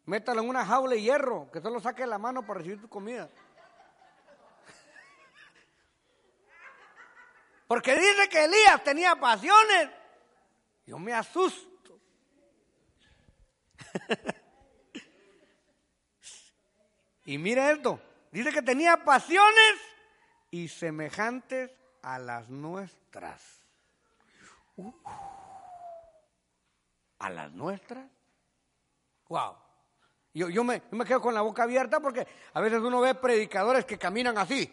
Métalo 0.10 0.42
en 0.42 0.50
una 0.50 0.66
jaula 0.66 0.96
de 0.96 1.04
hierro, 1.04 1.52
que 1.52 1.62
solo 1.62 1.80
saque 1.80 2.08
la 2.08 2.18
mano 2.18 2.44
para 2.44 2.58
recibir 2.58 2.82
tu 2.82 2.90
comida. 2.90 3.30
Porque 7.68 7.94
dice 7.94 8.28
que 8.28 8.46
Elías 8.46 8.84
tenía 8.84 9.16
pasiones. 9.18 9.92
Yo 10.88 10.98
me 10.98 11.14
asusto. 11.14 12.00
Y 17.26 17.38
mire 17.38 17.74
esto, 17.74 18.02
dice 18.32 18.52
que 18.52 18.64
tenía 18.64 19.04
pasiones 19.04 19.76
y 20.50 20.70
semejantes 20.70 21.70
a 22.02 22.18
las 22.18 22.50
nuestras. 22.50 23.62
Uh, 24.76 24.92
¿A 27.20 27.30
las 27.30 27.52
nuestras? 27.52 28.10
Wow. 29.28 29.69
Yo, 30.34 30.50
yo, 30.50 30.64
me, 30.64 30.82
me 30.92 31.06
quedo 31.06 31.22
con 31.22 31.34
la 31.34 31.42
boca 31.42 31.64
abierta 31.64 32.00
porque 32.00 32.28
a 32.54 32.62
veces 32.62 32.80
uno 32.80 33.02
ve 33.02 33.16
predicadores 33.16 33.86
que 33.86 33.98
caminan 33.98 34.38
así 34.38 34.72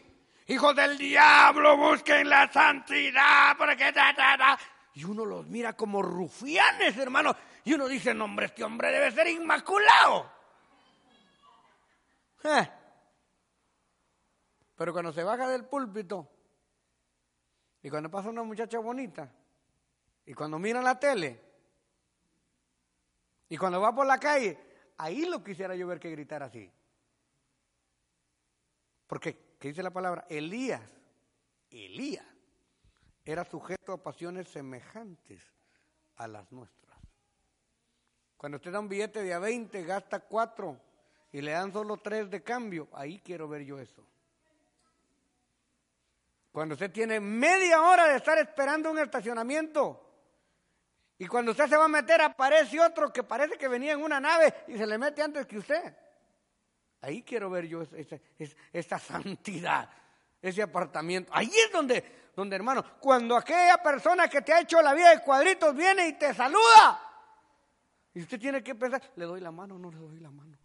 Hijos 0.49 0.77
del 0.77 0.97
diablo, 0.97 1.77
busquen 1.77 2.29
la 2.29 2.51
santidad, 2.53 3.57
porque 3.59 3.93
ta, 3.93 4.57
Y 4.95 5.03
uno 5.03 5.25
los 5.25 5.45
mira 5.49 5.73
como 5.73 6.01
rufianes, 6.01 6.97
hermano. 6.99 7.35
Y 7.65 7.75
uno 7.75 7.89
dice, 7.89 8.15
no, 8.15 8.27
hombre, 8.27 8.47
este 8.47 8.63
hombre 8.63 8.93
debe 8.93 9.11
ser 9.11 9.27
inmaculado. 9.27 10.31
Eh. 12.45 12.71
Pero 14.77 14.93
cuando 14.93 15.13
se 15.13 15.25
baja 15.25 15.49
del 15.49 15.65
púlpito 15.65 16.31
y 17.83 17.91
cuando 17.91 18.09
pasa 18.09 18.29
una 18.29 18.45
muchacha 18.45 18.79
bonita 18.79 19.29
y 20.27 20.33
cuando 20.33 20.61
mira 20.61 20.81
la 20.81 21.01
tele 21.01 21.41
y 23.49 23.57
cuando 23.57 23.81
va 23.81 23.93
por 23.93 24.07
la 24.07 24.19
calle, 24.19 24.57
ahí 24.99 25.27
lo 25.27 25.43
quisiera 25.43 25.75
yo 25.75 25.87
ver 25.87 26.01
que 26.01 26.11
gritar 26.11 26.43
así. 26.43 26.71
Porque, 29.07 29.57
¿qué 29.59 29.69
dice 29.69 29.83
la 29.83 29.91
palabra? 29.91 30.27
Elías, 30.29 30.83
Elías, 31.71 32.27
era 33.25 33.45
sujeto 33.45 33.93
a 33.93 34.03
pasiones 34.03 34.49
semejantes 34.49 35.43
a 36.17 36.29
las 36.29 36.51
nuestras. 36.53 36.99
Cuando 38.37 38.57
usted 38.57 38.73
da 38.73 38.81
un 38.81 38.89
billete 38.89 39.23
de 39.23 39.35
a 39.35 39.39
20, 39.39 39.83
gasta 39.85 40.21
4 40.21 40.81
y 41.33 41.41
le 41.41 41.53
dan 41.53 41.73
solo 41.73 41.97
3 41.97 42.31
de 42.31 42.43
cambio, 42.43 42.89
ahí 42.93 43.21
quiero 43.21 43.49
ver 43.49 43.63
yo 43.65 43.79
eso. 43.79 44.07
Cuando 46.53 46.75
usted 46.75 46.91
tiene 46.91 47.21
media 47.21 47.83
hora 47.83 48.09
de 48.09 48.17
estar 48.17 48.39
esperando 48.39 48.91
un 48.91 48.99
estacionamiento 48.99 50.06
y 51.19 51.27
cuando 51.27 51.53
usted 51.53 51.69
se 51.69 51.77
va 51.77 51.87
a 51.87 51.89
meter 51.89 52.21
aparece 52.21 52.79
otro 52.81 53.13
que 53.13 53.23
parece 53.23 53.57
que 53.57 53.69
venía 53.69 53.93
en 53.93 54.03
una 54.03 54.21
nave 54.21 54.53
y 54.69 54.77
se 54.77 54.87
le 54.87 54.99
mete 54.99 55.23
antes 55.23 55.47
que 55.47 55.59
usted. 55.59 55.97
Ahí 57.01 57.23
quiero 57.23 57.49
ver 57.49 57.67
yo 57.67 57.83
esa, 58.73 58.99
santidad, 58.99 59.89
ese 60.43 60.63
apartamiento. 60.63 61.33
Ahí 61.35 61.51
es 61.51 61.73
donde, 61.73 62.31
donde, 62.35 62.57
hermano, 62.57 62.85
cuando 63.01 63.37
aquella 63.37 63.79
persona 63.83 64.29
que 64.29 64.43
te 64.43 64.53
ha 64.53 64.61
hecho 64.61 64.83
la 64.83 64.93
vida 64.93 65.11
de 65.11 65.23
cuadritos 65.23 65.75
viene 65.75 66.09
y 66.09 66.13
te 66.15 66.35
saluda. 66.35 67.01
Y 68.13 68.21
usted 68.21 68.39
tiene 68.39 68.63
que 68.63 68.75
pensar, 68.75 69.03
¿le 69.17 69.25
doy 69.25 69.41
la 69.41 69.51
mano 69.51 69.77
o 69.77 69.79
no 69.79 69.91
le 69.91 69.99
doy 69.99 70.21
la 70.21 70.31
mano? 70.31 70.57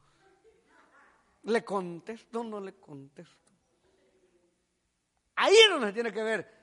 ¿Le 1.44 1.64
contesto 1.64 2.42
o 2.42 2.44
no 2.44 2.60
le 2.60 2.74
contesto? 2.74 3.36
Ahí 5.36 5.56
es 5.56 5.70
donde 5.70 5.88
se 5.88 5.94
tiene 5.94 6.12
que 6.12 6.24
ver 6.24 6.61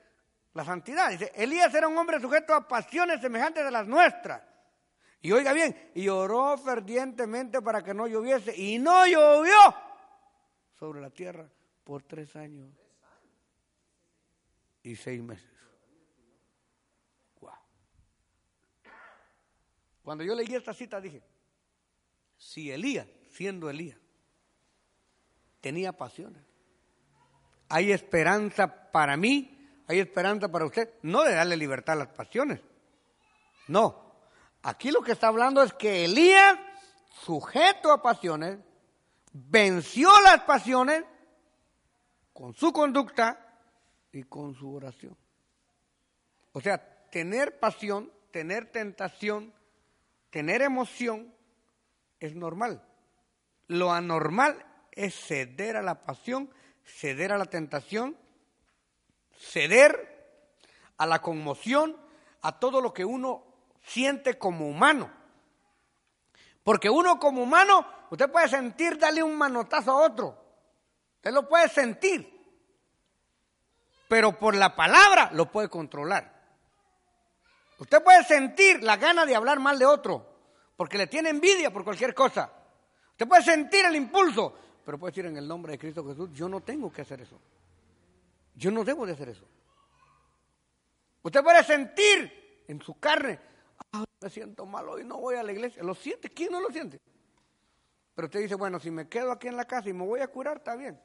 la 0.53 0.65
santidad. 0.65 1.09
Dice, 1.09 1.31
Elías 1.35 1.73
era 1.73 1.87
un 1.87 1.97
hombre 1.97 2.19
sujeto 2.19 2.53
a 2.53 2.67
pasiones 2.67 3.21
semejantes 3.21 3.65
a 3.65 3.71
las 3.71 3.87
nuestras. 3.87 4.41
Y 5.21 5.31
oiga 5.31 5.51
bien, 5.51 5.91
y 5.95 6.07
oró 6.07 6.57
fervientemente 6.57 7.61
para 7.61 7.81
que 7.81 7.93
no 7.93 8.07
lloviese. 8.07 8.55
Y 8.55 8.79
no 8.79 9.05
llovió 9.05 9.57
sobre 10.79 11.01
la 11.01 11.09
tierra 11.09 11.49
por 11.83 12.03
tres 12.03 12.35
años 12.35 12.69
y 14.83 14.95
seis 14.95 15.21
meses. 15.21 15.59
Cuando 20.09 20.23
yo 20.23 20.33
leí 20.33 20.55
esta 20.55 20.73
cita 20.73 20.99
dije, 20.99 21.21
si 22.35 22.71
Elías, 22.71 23.07
siendo 23.29 23.69
Elías, 23.69 23.99
tenía 25.61 25.93
pasiones, 25.93 26.41
hay 27.67 27.91
esperanza 27.91 28.91
para 28.91 29.15
mí, 29.17 29.58
hay 29.89 29.99
esperanza 29.99 30.47
para 30.47 30.65
usted, 30.65 30.89
no 31.01 31.23
de 31.23 31.33
darle 31.33 31.57
libertad 31.57 31.95
a 31.95 32.05
las 32.05 32.15
pasiones, 32.15 32.61
no, 33.67 34.09
Aquí 34.61 34.91
lo 34.91 35.01
que 35.01 35.13
está 35.13 35.27
hablando 35.27 35.63
es 35.63 35.73
que 35.73 36.05
Elías, 36.05 36.57
sujeto 37.23 37.91
a 37.91 38.01
pasiones, 38.01 38.59
venció 39.31 40.09
las 40.21 40.41
pasiones 40.41 41.03
con 42.33 42.53
su 42.53 42.73
conducta 42.73 43.57
y 44.11 44.23
con 44.23 44.53
su 44.55 44.73
oración. 44.73 45.17
O 46.51 46.61
sea, 46.61 47.07
tener 47.09 47.59
pasión, 47.59 48.11
tener 48.31 48.71
tentación, 48.71 49.53
tener 50.29 50.61
emoción 50.61 51.33
es 52.19 52.35
normal. 52.35 52.83
Lo 53.67 53.93
anormal 53.93 54.65
es 54.91 55.15
ceder 55.15 55.77
a 55.77 55.81
la 55.81 56.03
pasión, 56.03 56.53
ceder 56.83 57.31
a 57.31 57.37
la 57.37 57.45
tentación, 57.45 58.17
ceder 59.39 60.17
a 60.97 61.05
la 61.05 61.21
conmoción, 61.21 61.95
a 62.41 62.59
todo 62.59 62.81
lo 62.81 62.93
que 62.93 63.05
uno 63.05 63.43
siente 63.81 64.37
como 64.37 64.67
humano. 64.67 65.11
Porque 66.63 66.89
uno 66.89 67.19
como 67.19 67.41
humano, 67.43 67.87
usted 68.11 68.29
puede 68.29 68.47
sentir 68.49 68.97
darle 68.99 69.23
un 69.23 69.35
manotazo 69.37 69.91
a 69.91 70.05
otro. 70.05 70.37
Usted 71.15 71.31
lo 71.31 71.47
puede 71.47 71.69
sentir. 71.69 72.37
Pero 74.07 74.37
por 74.37 74.55
la 74.55 74.75
palabra 74.75 75.29
lo 75.33 75.51
puede 75.51 75.69
controlar. 75.69 76.37
Usted 77.79 78.03
puede 78.03 78.23
sentir 78.25 78.83
la 78.83 78.97
gana 78.97 79.25
de 79.25 79.35
hablar 79.35 79.59
mal 79.59 79.79
de 79.79 79.85
otro, 79.85 80.25
porque 80.75 80.97
le 80.97 81.07
tiene 81.07 81.29
envidia 81.29 81.71
por 81.71 81.85
cualquier 81.85 82.13
cosa. 82.13 82.51
Usted 83.11 83.27
puede 83.27 83.43
sentir 83.43 83.85
el 83.85 83.95
impulso, 83.95 84.53
pero 84.85 84.97
puede 84.97 85.11
decir 85.11 85.25
en 85.25 85.37
el 85.37 85.47
nombre 85.47 85.71
de 85.71 85.79
Cristo 85.79 86.05
Jesús, 86.05 86.29
yo 86.33 86.49
no 86.49 86.59
tengo 86.61 86.91
que 86.91 87.03
hacer 87.03 87.21
eso. 87.21 87.39
Yo 88.59 88.71
no 88.71 88.83
debo 88.83 89.05
de 89.05 89.13
hacer 89.13 89.29
eso. 89.29 89.45
Usted 91.21 91.41
puede 91.41 91.63
sentir 91.63 92.63
en 92.67 92.81
su 92.81 92.99
carne, 92.99 93.39
me 94.19 94.29
siento 94.29 94.65
malo 94.65 94.99
y 94.99 95.05
no 95.05 95.17
voy 95.17 95.35
a 95.35 95.43
la 95.43 95.53
iglesia. 95.53 95.81
¿Lo 95.81 95.95
siente? 95.95 96.29
¿Quién 96.29 96.51
no 96.51 96.59
lo 96.59 96.69
siente? 96.69 96.99
Pero 98.13 98.25
usted 98.25 98.41
dice, 98.41 98.55
bueno, 98.55 98.77
si 98.81 98.91
me 98.91 99.07
quedo 99.07 99.31
aquí 99.31 99.47
en 99.47 99.55
la 99.55 99.63
casa 99.63 99.87
y 99.87 99.93
me 99.93 100.05
voy 100.05 100.19
a 100.19 100.27
curar, 100.27 100.57
está 100.57 100.75
bien. 100.75 100.99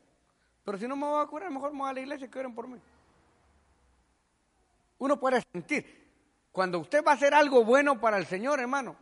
Pero 0.64 0.78
si 0.78 0.88
no 0.88 0.96
me 0.96 1.06
voy 1.06 1.22
a 1.22 1.26
curar, 1.26 1.48
mejor 1.52 1.72
me 1.72 1.78
voy 1.78 1.90
a 1.90 1.92
la 1.92 2.00
iglesia 2.00 2.26
y 2.26 2.28
que 2.28 2.40
oren 2.40 2.56
por 2.56 2.66
mí. 2.66 2.80
Uno 4.98 5.20
puede 5.20 5.40
sentir, 5.52 6.10
cuando 6.50 6.80
usted 6.80 7.04
va 7.04 7.12
a 7.12 7.14
hacer 7.14 7.34
algo 7.34 7.64
bueno 7.64 8.00
para 8.00 8.18
el 8.18 8.26
Señor, 8.26 8.58
hermano, 8.58 8.96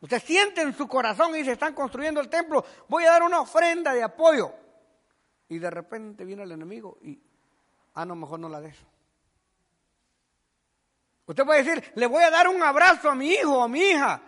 usted 0.00 0.20
siente 0.20 0.60
en 0.60 0.74
su 0.74 0.88
corazón 0.88 1.36
y 1.36 1.44
se 1.44 1.52
están 1.52 1.72
construyendo 1.72 2.20
el 2.20 2.28
templo, 2.28 2.64
voy 2.88 3.04
a 3.04 3.12
dar 3.12 3.22
una 3.22 3.40
ofrenda 3.40 3.94
de 3.94 4.02
apoyo. 4.02 4.52
Y 5.48 5.60
de 5.60 5.70
repente 5.70 6.24
viene 6.24 6.42
el 6.42 6.50
enemigo 6.50 6.98
y, 7.00 7.20
ah, 7.94 8.04
no, 8.04 8.14
mejor 8.14 8.38
no 8.38 8.48
la 8.48 8.60
des. 8.60 8.76
Usted 11.26 11.44
puede 11.44 11.62
decir, 11.62 11.92
le 11.94 12.06
voy 12.06 12.22
a 12.22 12.30
dar 12.30 12.48
un 12.48 12.62
abrazo 12.62 13.10
a 13.10 13.14
mi 13.14 13.28
hijo 13.28 13.58
o 13.58 13.62
a 13.62 13.68
mi 13.68 13.80
hija. 13.80 14.20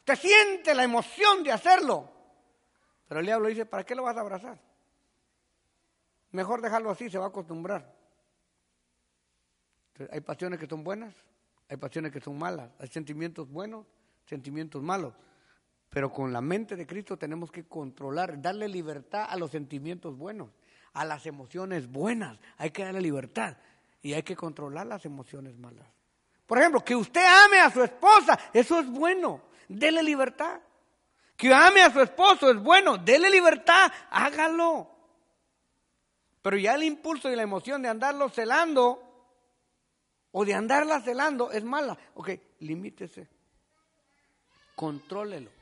Usted 0.00 0.16
siente 0.16 0.74
la 0.74 0.82
emoción 0.82 1.44
de 1.44 1.52
hacerlo. 1.52 2.10
Pero 3.06 3.20
el 3.20 3.26
diablo 3.26 3.48
dice, 3.48 3.66
¿para 3.66 3.84
qué 3.84 3.94
lo 3.94 4.02
vas 4.02 4.16
a 4.16 4.20
abrazar? 4.20 4.60
Mejor 6.32 6.60
dejarlo 6.60 6.90
así, 6.90 7.08
se 7.08 7.18
va 7.18 7.26
a 7.26 7.28
acostumbrar. 7.28 7.94
hay 10.10 10.20
pasiones 10.20 10.58
que 10.58 10.66
son 10.66 10.84
buenas, 10.84 11.14
hay 11.68 11.76
pasiones 11.76 12.12
que 12.12 12.20
son 12.20 12.38
malas, 12.38 12.70
hay 12.78 12.88
sentimientos 12.88 13.48
buenos, 13.48 13.86
sentimientos 14.26 14.82
malos. 14.82 15.14
Pero 15.88 16.12
con 16.12 16.32
la 16.32 16.40
mente 16.40 16.76
de 16.76 16.86
Cristo 16.86 17.16
tenemos 17.16 17.50
que 17.50 17.66
controlar, 17.66 18.40
darle 18.42 18.68
libertad 18.68 19.26
a 19.28 19.36
los 19.36 19.50
sentimientos 19.50 20.16
buenos, 20.16 20.50
a 20.92 21.04
las 21.04 21.26
emociones 21.26 21.90
buenas. 21.90 22.38
Hay 22.56 22.70
que 22.70 22.84
darle 22.84 23.00
libertad 23.00 23.56
y 24.02 24.14
hay 24.14 24.22
que 24.22 24.36
controlar 24.36 24.86
las 24.86 25.04
emociones 25.04 25.56
malas. 25.56 25.86
Por 26.46 26.58
ejemplo, 26.58 26.84
que 26.84 26.96
usted 26.96 27.24
ame 27.24 27.58
a 27.60 27.70
su 27.70 27.82
esposa, 27.82 28.38
eso 28.52 28.80
es 28.80 28.88
bueno, 28.88 29.42
dele 29.68 30.02
libertad. 30.02 30.60
Que 31.36 31.52
ame 31.52 31.82
a 31.82 31.92
su 31.92 32.00
esposo 32.00 32.50
es 32.50 32.56
bueno, 32.56 32.98
dele 32.98 33.30
libertad, 33.30 33.92
hágalo. 34.10 34.90
Pero 36.42 36.56
ya 36.56 36.74
el 36.74 36.82
impulso 36.82 37.30
y 37.30 37.36
la 37.36 37.42
emoción 37.42 37.82
de 37.82 37.88
andarlo 37.88 38.28
celando 38.28 39.04
o 40.32 40.44
de 40.44 40.54
andarla 40.54 41.00
celando 41.00 41.52
es 41.52 41.62
mala. 41.62 41.98
Ok, 42.14 42.30
limítese, 42.60 43.28
contrólelo. 44.74 45.57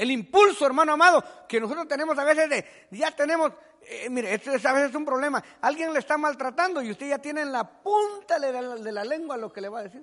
El 0.00 0.10
impulso, 0.10 0.64
hermano 0.64 0.94
amado, 0.94 1.22
que 1.46 1.60
nosotros 1.60 1.86
tenemos 1.86 2.18
a 2.18 2.24
veces 2.24 2.48
de, 2.48 2.64
ya 2.90 3.10
tenemos 3.10 3.52
eh, 3.82 4.08
mire, 4.08 4.32
este 4.32 4.48
a 4.50 4.72
veces 4.72 4.88
es 4.88 4.94
un 4.94 5.04
problema. 5.04 5.44
Alguien 5.60 5.92
le 5.92 5.98
está 5.98 6.16
maltratando 6.16 6.80
y 6.80 6.90
usted 6.90 7.10
ya 7.10 7.18
tiene 7.18 7.42
en 7.42 7.52
la 7.52 7.64
punta 7.64 8.38
de 8.38 8.50
la, 8.50 8.76
de 8.76 8.92
la 8.92 9.04
lengua 9.04 9.36
lo 9.36 9.52
que 9.52 9.60
le 9.60 9.68
va 9.68 9.80
a 9.80 9.82
decir. 9.82 10.02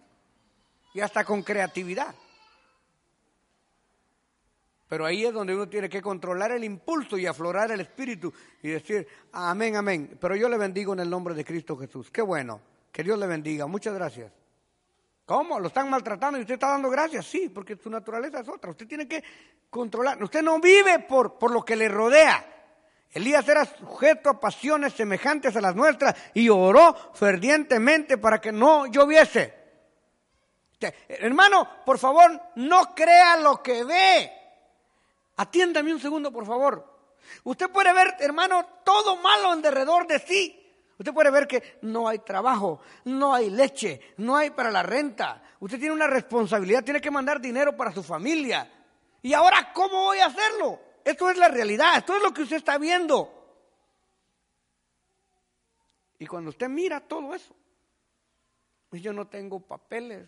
Y 0.93 0.99
hasta 0.99 1.25
con 1.25 1.41
creatividad. 1.41 2.13
Pero 4.88 5.03
ahí 5.03 5.25
es 5.25 5.33
donde 5.33 5.55
uno 5.55 5.67
tiene 5.67 5.89
que 5.89 5.99
controlar 5.99 6.51
el 6.51 6.63
impulso 6.63 7.17
y 7.17 7.25
aflorar 7.25 7.71
el 7.71 7.81
espíritu 7.81 8.31
y 8.62 8.69
decir, 8.69 9.07
amén, 9.31 9.77
amén. 9.77 10.15
Pero 10.21 10.36
yo 10.36 10.47
le 10.47 10.57
bendigo 10.57 10.93
en 10.93 10.99
el 10.99 11.10
nombre 11.10 11.33
de 11.33 11.43
Cristo 11.43 11.75
Jesús. 11.75 12.12
Qué 12.12 12.21
bueno. 12.21 12.62
Que 12.91 13.03
Dios 13.03 13.17
le 13.17 13.25
bendiga. 13.25 13.65
Muchas 13.65 13.95
gracias. 13.95 14.31
¿Cómo? 15.27 15.59
¿Lo 15.59 15.67
están 15.67 15.89
maltratando 15.89 16.39
y 16.39 16.43
usted 16.43 16.53
está 16.53 16.69
dando 16.69 16.89
gracias? 16.89 17.25
Sí, 17.25 17.49
porque 17.49 17.75
su 17.75 17.89
naturaleza 17.89 18.39
es 18.39 18.47
otra. 18.47 18.71
Usted 18.71 18.87
tiene 18.87 19.09
que 19.09 19.21
controlar. 19.69 20.23
Usted 20.23 20.41
no 20.41 20.57
vive 20.61 20.99
por, 20.99 21.37
por 21.37 21.51
lo 21.51 21.65
que 21.65 21.75
le 21.75 21.89
rodea. 21.89 22.45
Elías 23.11 23.45
era 23.45 23.65
sujeto 23.65 24.29
a 24.29 24.39
pasiones 24.39 24.93
semejantes 24.93 25.53
a 25.57 25.59
las 25.59 25.75
nuestras 25.75 26.15
y 26.33 26.47
oró 26.47 26.95
fervientemente 27.13 28.17
para 28.17 28.39
que 28.39 28.53
no 28.53 28.85
lloviese. 28.85 29.53
Hermano, 31.09 31.67
por 31.85 31.99
favor, 31.99 32.41
no 32.55 32.95
crea 32.95 33.35
lo 33.35 33.61
que 33.61 33.83
ve. 33.83 34.31
Atiéndame 35.35 35.93
un 35.93 35.99
segundo, 35.99 36.31
por 36.31 36.45
favor. 36.45 36.99
Usted 37.43 37.69
puede 37.69 37.91
ver, 37.91 38.15
hermano, 38.19 38.65
todo 38.85 39.17
malo 39.17 39.51
en 39.51 39.61
derredor 39.61 40.07
de 40.07 40.19
sí. 40.19 40.66
Usted 40.97 41.13
puede 41.13 41.29
ver 41.29 41.47
que 41.47 41.77
no 41.83 42.07
hay 42.07 42.19
trabajo, 42.19 42.81
no 43.05 43.33
hay 43.33 43.49
leche, 43.49 44.01
no 44.17 44.36
hay 44.36 44.49
para 44.49 44.71
la 44.71 44.81
renta. 44.81 45.43
Usted 45.60 45.77
tiene 45.77 45.93
una 45.93 46.07
responsabilidad, 46.07 46.83
tiene 46.83 47.01
que 47.01 47.12
mandar 47.12 47.39
dinero 47.39 47.77
para 47.77 47.91
su 47.91 48.01
familia. 48.01 48.71
¿Y 49.21 49.33
ahora 49.33 49.71
cómo 49.73 50.05
voy 50.05 50.19
a 50.19 50.25
hacerlo? 50.25 50.79
Esto 51.05 51.29
es 51.29 51.38
la 51.38 51.49
realidad, 51.49 51.97
esto 51.97 52.15
es 52.15 52.23
lo 52.23 52.33
que 52.33 52.41
usted 52.41 52.57
está 52.57 52.77
viendo. 52.77 53.33
Y 56.19 56.25
cuando 56.25 56.49
usted 56.49 56.67
mira 56.67 56.99
todo 56.99 57.36
eso, 57.36 57.55
pues 58.89 59.01
yo 59.01 59.13
no 59.13 59.27
tengo 59.27 59.60
papeles, 59.60 60.27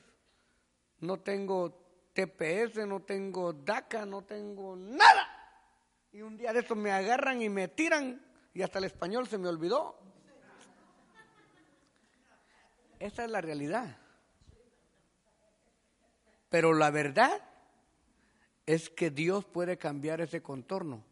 no 1.00 1.18
tengo 1.18 2.12
TPS, 2.14 2.86
no 2.86 3.02
tengo 3.02 3.54
DACA, 3.54 4.06
no 4.06 4.24
tengo 4.24 4.76
nada. 4.76 5.28
Y 6.12 6.22
un 6.22 6.38
día 6.38 6.54
de 6.54 6.60
estos 6.60 6.78
me 6.78 6.92
agarran 6.92 7.42
y 7.42 7.50
me 7.50 7.70
tiran 7.70 8.24
y 8.54 8.62
hasta 8.62 8.80
el 8.80 8.86
español 8.86 9.28
se 9.28 9.38
me 9.38 9.48
olvidó. 9.48 9.98
Esa 13.00 13.24
es 13.24 13.32
la 13.32 13.42
realidad. 13.42 13.98
Pero 16.50 16.74
la 16.74 16.92
verdad 16.92 17.42
es 18.66 18.90
que 18.90 19.10
Dios 19.10 19.46
puede 19.46 19.78
cambiar 19.78 20.22
ese 20.22 20.42
contorno. 20.42 21.04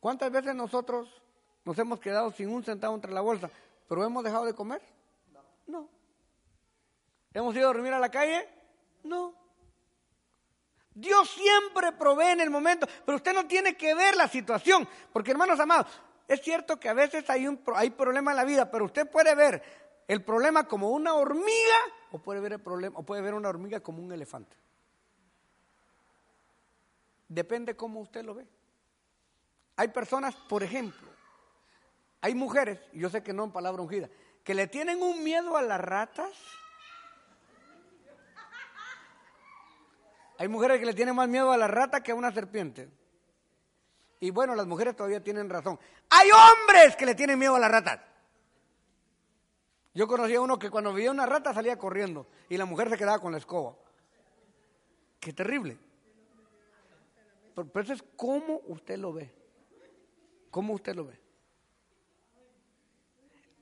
¿Cuántas 0.00 0.32
veces 0.32 0.54
nosotros 0.54 1.22
nos 1.64 1.78
hemos 1.78 2.00
quedado 2.00 2.32
sin 2.32 2.48
un 2.48 2.64
centavo 2.64 2.94
entre 2.94 3.12
la 3.12 3.20
bolsa, 3.20 3.50
pero 3.88 4.04
hemos 4.04 4.24
dejado 4.24 4.44
de 4.44 4.54
comer? 4.54 4.82
No. 5.66 5.88
¿Hemos 7.34 7.54
ido 7.54 7.64
a 7.64 7.72
dormir 7.72 7.92
a 7.92 8.00
la 8.00 8.10
calle? 8.10 8.48
No. 9.04 9.34
Dios 10.94 11.30
siempre 11.30 11.92
provee 11.92 12.32
en 12.32 12.40
el 12.40 12.50
momento, 12.50 12.86
pero 13.06 13.16
usted 13.16 13.32
no 13.32 13.46
tiene 13.46 13.76
que 13.76 13.94
ver 13.94 14.16
la 14.16 14.28
situación, 14.28 14.86
porque 15.12 15.30
hermanos 15.30 15.58
amados, 15.58 15.86
es 16.28 16.42
cierto 16.42 16.78
que 16.78 16.88
a 16.88 16.94
veces 16.94 17.28
hay 17.30 17.46
un 17.46 17.60
hay 17.74 17.90
problema 17.90 18.32
en 18.32 18.36
la 18.36 18.44
vida, 18.44 18.70
pero 18.70 18.84
usted 18.84 19.08
puede 19.10 19.34
ver 19.34 19.62
el 20.08 20.24
problema 20.24 20.64
como 20.64 20.90
una 20.90 21.14
hormiga 21.14 21.76
o 22.10 22.18
puede 22.18 22.40
ver 22.40 22.54
el 22.54 22.60
problema 22.60 22.98
o 22.98 23.02
puede 23.02 23.22
ver 23.22 23.34
una 23.34 23.48
hormiga 23.48 23.80
como 23.80 24.02
un 24.02 24.12
elefante. 24.12 24.56
Depende 27.28 27.76
cómo 27.76 28.00
usted 28.00 28.24
lo 28.24 28.34
ve. 28.34 28.46
Hay 29.76 29.88
personas, 29.88 30.34
por 30.34 30.62
ejemplo, 30.62 31.08
hay 32.20 32.34
mujeres, 32.34 32.78
y 32.92 33.00
yo 33.00 33.08
sé 33.08 33.22
que 33.22 33.32
no 33.32 33.44
en 33.44 33.52
palabra 33.52 33.82
ungida, 33.82 34.08
que 34.44 34.54
le 34.54 34.66
tienen 34.66 35.02
un 35.02 35.24
miedo 35.24 35.56
a 35.56 35.62
las 35.62 35.80
ratas. 35.80 36.30
Hay 40.38 40.48
mujeres 40.48 40.78
que 40.78 40.86
le 40.86 40.94
tienen 40.94 41.14
más 41.14 41.28
miedo 41.28 41.52
a 41.52 41.56
la 41.56 41.68
rata 41.68 42.02
que 42.02 42.12
a 42.12 42.14
una 42.14 42.32
serpiente. 42.32 42.90
Y 44.20 44.30
bueno, 44.30 44.54
las 44.54 44.66
mujeres 44.66 44.94
todavía 44.94 45.22
tienen 45.22 45.48
razón. 45.48 45.80
Hay 46.10 46.28
hombres 46.30 46.96
que 46.96 47.06
le 47.06 47.14
tienen 47.14 47.38
miedo 47.38 47.56
a 47.56 47.58
las 47.58 47.70
ratas. 47.70 48.11
Yo 49.94 50.06
conocí 50.06 50.34
a 50.34 50.40
uno 50.40 50.58
que 50.58 50.70
cuando 50.70 50.92
veía 50.92 51.10
una 51.10 51.26
rata 51.26 51.52
salía 51.52 51.76
corriendo 51.76 52.26
y 52.48 52.56
la 52.56 52.64
mujer 52.64 52.88
se 52.88 52.96
quedaba 52.96 53.18
con 53.18 53.32
la 53.32 53.38
escoba. 53.38 53.76
Qué 55.20 55.32
terrible. 55.32 55.78
Pero 57.54 57.80
eso 57.80 57.92
es 57.92 58.04
cómo 58.16 58.60
usted 58.66 58.96
lo 58.96 59.12
ve. 59.12 59.30
¿Cómo 60.50 60.74
usted 60.74 60.94
lo 60.94 61.06
ve? 61.06 61.20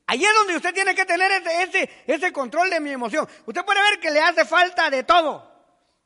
Ahí 0.07 0.25
es 0.25 0.31
donde 0.35 0.57
usted 0.57 0.75
tiene 0.75 0.95
que 0.95 1.05
tener 1.05 1.31
ese, 1.31 1.63
ese, 1.63 1.91
ese 2.07 2.33
control 2.33 2.71
de 2.71 2.81
mi 2.81 2.91
emoción. 2.91 3.29
Usted 3.47 3.65
puede 3.65 3.81
ver 3.81 4.01
que 4.01 4.11
le 4.11 4.21
hace 4.21 4.45
falta 4.45 4.91
de 4.91 5.05
todo, 5.05 5.49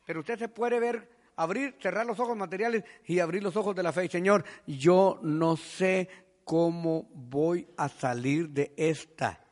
pero 0.05 0.21
usted 0.21 0.39
se 0.39 0.49
puede 0.49 0.79
ver, 0.79 1.09
abrir, 1.37 1.77
cerrar 1.81 2.05
los 2.05 2.21
ojos 2.21 2.37
materiales 2.37 2.85
y 3.07 3.19
abrir 3.19 3.43
los 3.43 3.57
ojos 3.57 3.75
de 3.75 3.83
la 3.83 3.93
fe. 3.93 4.09
Señor, 4.09 4.45
yo 4.67 5.19
no 5.23 5.57
sé 5.57 6.09
cómo 6.45 7.09
voy 7.15 7.67
a 7.79 7.89
salir 7.89 8.51
de 8.51 8.75
esta. 8.77 9.44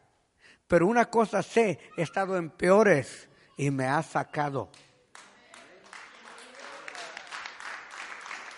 Pero 0.72 0.86
una 0.86 1.04
cosa 1.04 1.42
sé, 1.42 1.78
he 1.98 2.00
estado 2.00 2.34
en 2.38 2.48
peores 2.48 3.28
y 3.58 3.70
me 3.70 3.84
ha 3.84 4.02
sacado. 4.02 4.70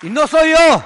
Y 0.00 0.10
no 0.10 0.24
soy 0.28 0.52
yo, 0.52 0.84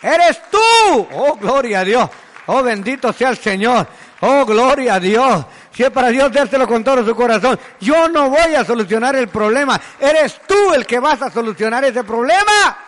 eres 0.00 0.40
tú. 0.50 1.08
Oh, 1.12 1.36
gloria 1.36 1.80
a 1.80 1.84
Dios. 1.84 2.08
Oh, 2.46 2.62
bendito 2.62 3.12
sea 3.12 3.28
el 3.28 3.36
Señor. 3.36 3.86
Oh, 4.22 4.46
gloria 4.46 4.94
a 4.94 4.98
Dios. 4.98 5.44
Si 5.72 5.82
es 5.82 5.90
para 5.90 6.08
Dios 6.08 6.32
dárselo 6.32 6.66
con 6.66 6.82
todo 6.82 7.04
su 7.04 7.14
corazón, 7.14 7.60
yo 7.78 8.08
no 8.08 8.30
voy 8.30 8.54
a 8.54 8.64
solucionar 8.64 9.14
el 9.14 9.28
problema. 9.28 9.78
Eres 10.00 10.40
tú 10.46 10.72
el 10.72 10.86
que 10.86 10.98
vas 10.98 11.20
a 11.20 11.30
solucionar 11.30 11.84
ese 11.84 12.02
problema. 12.02 12.78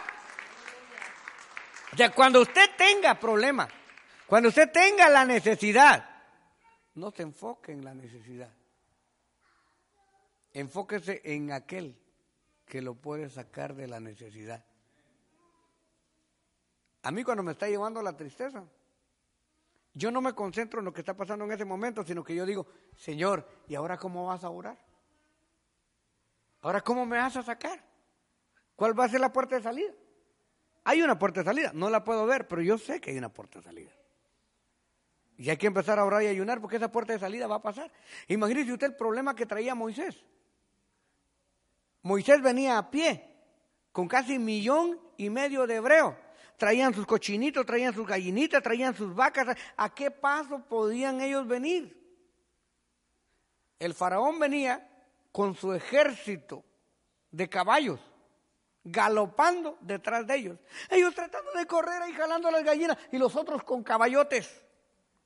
O 1.92 1.96
sea, 1.98 2.12
cuando 2.12 2.40
usted 2.40 2.70
tenga 2.78 3.16
problema, 3.16 3.68
cuando 4.26 4.48
usted 4.48 4.72
tenga 4.72 5.10
la 5.10 5.26
necesidad, 5.26 6.07
no 6.98 7.10
se 7.10 7.22
enfoque 7.22 7.72
en 7.72 7.84
la 7.84 7.94
necesidad. 7.94 8.52
Enfóquese 10.52 11.20
en 11.24 11.52
aquel 11.52 11.96
que 12.66 12.82
lo 12.82 12.94
puede 12.94 13.30
sacar 13.30 13.74
de 13.74 13.86
la 13.86 14.00
necesidad. 14.00 14.64
A 17.02 17.10
mí 17.10 17.22
cuando 17.24 17.42
me 17.42 17.52
está 17.52 17.68
llevando 17.68 18.02
la 18.02 18.16
tristeza, 18.16 18.64
yo 19.94 20.10
no 20.10 20.20
me 20.20 20.34
concentro 20.34 20.80
en 20.80 20.84
lo 20.84 20.92
que 20.92 21.00
está 21.00 21.16
pasando 21.16 21.44
en 21.44 21.52
ese 21.52 21.64
momento, 21.64 22.04
sino 22.04 22.22
que 22.22 22.34
yo 22.34 22.44
digo, 22.44 22.66
Señor, 22.96 23.48
¿y 23.66 23.74
ahora 23.74 23.96
cómo 23.96 24.26
vas 24.26 24.44
a 24.44 24.50
orar? 24.50 24.78
¿Ahora 26.60 26.80
cómo 26.82 27.06
me 27.06 27.18
vas 27.18 27.36
a 27.36 27.42
sacar? 27.42 27.82
¿Cuál 28.76 28.98
va 28.98 29.04
a 29.04 29.08
ser 29.08 29.20
la 29.20 29.32
puerta 29.32 29.56
de 29.56 29.62
salida? 29.62 29.92
Hay 30.84 31.02
una 31.02 31.18
puerta 31.18 31.40
de 31.40 31.44
salida, 31.44 31.72
no 31.74 31.90
la 31.90 32.04
puedo 32.04 32.26
ver, 32.26 32.48
pero 32.48 32.62
yo 32.62 32.78
sé 32.78 33.00
que 33.00 33.10
hay 33.10 33.18
una 33.18 33.28
puerta 33.28 33.58
de 33.58 33.64
salida. 33.64 33.92
Y 35.38 35.50
hay 35.50 35.56
que 35.56 35.68
empezar 35.68 36.00
a 36.00 36.04
orar 36.04 36.24
y 36.24 36.26
ayunar 36.26 36.60
porque 36.60 36.76
esa 36.76 36.90
puerta 36.90 37.12
de 37.12 37.20
salida 37.20 37.46
va 37.46 37.56
a 37.56 37.62
pasar. 37.62 37.90
Imagínese 38.26 38.72
usted 38.72 38.88
el 38.88 38.96
problema 38.96 39.36
que 39.36 39.46
traía 39.46 39.72
Moisés. 39.72 40.16
Moisés 42.02 42.42
venía 42.42 42.76
a 42.76 42.90
pie 42.90 43.24
con 43.92 44.08
casi 44.08 44.36
millón 44.36 45.00
y 45.16 45.30
medio 45.30 45.64
de 45.68 45.76
hebreos. 45.76 46.14
Traían 46.56 46.92
sus 46.92 47.06
cochinitos, 47.06 47.64
traían 47.64 47.94
sus 47.94 48.04
gallinitas, 48.04 48.60
traían 48.60 48.96
sus 48.96 49.14
vacas. 49.14 49.56
¿A 49.76 49.94
qué 49.94 50.10
paso 50.10 50.58
podían 50.68 51.20
ellos 51.20 51.46
venir? 51.46 51.96
El 53.78 53.94
faraón 53.94 54.40
venía 54.40 54.88
con 55.30 55.54
su 55.54 55.72
ejército 55.72 56.64
de 57.30 57.48
caballos 57.48 58.00
galopando 58.82 59.78
detrás 59.82 60.26
de 60.26 60.34
ellos. 60.34 60.58
Ellos 60.90 61.14
tratando 61.14 61.52
de 61.52 61.64
correr 61.64 62.02
ahí 62.02 62.12
jalando 62.12 62.50
las 62.50 62.64
gallinas 62.64 62.98
y 63.12 63.18
los 63.18 63.36
otros 63.36 63.62
con 63.62 63.84
caballotes 63.84 64.67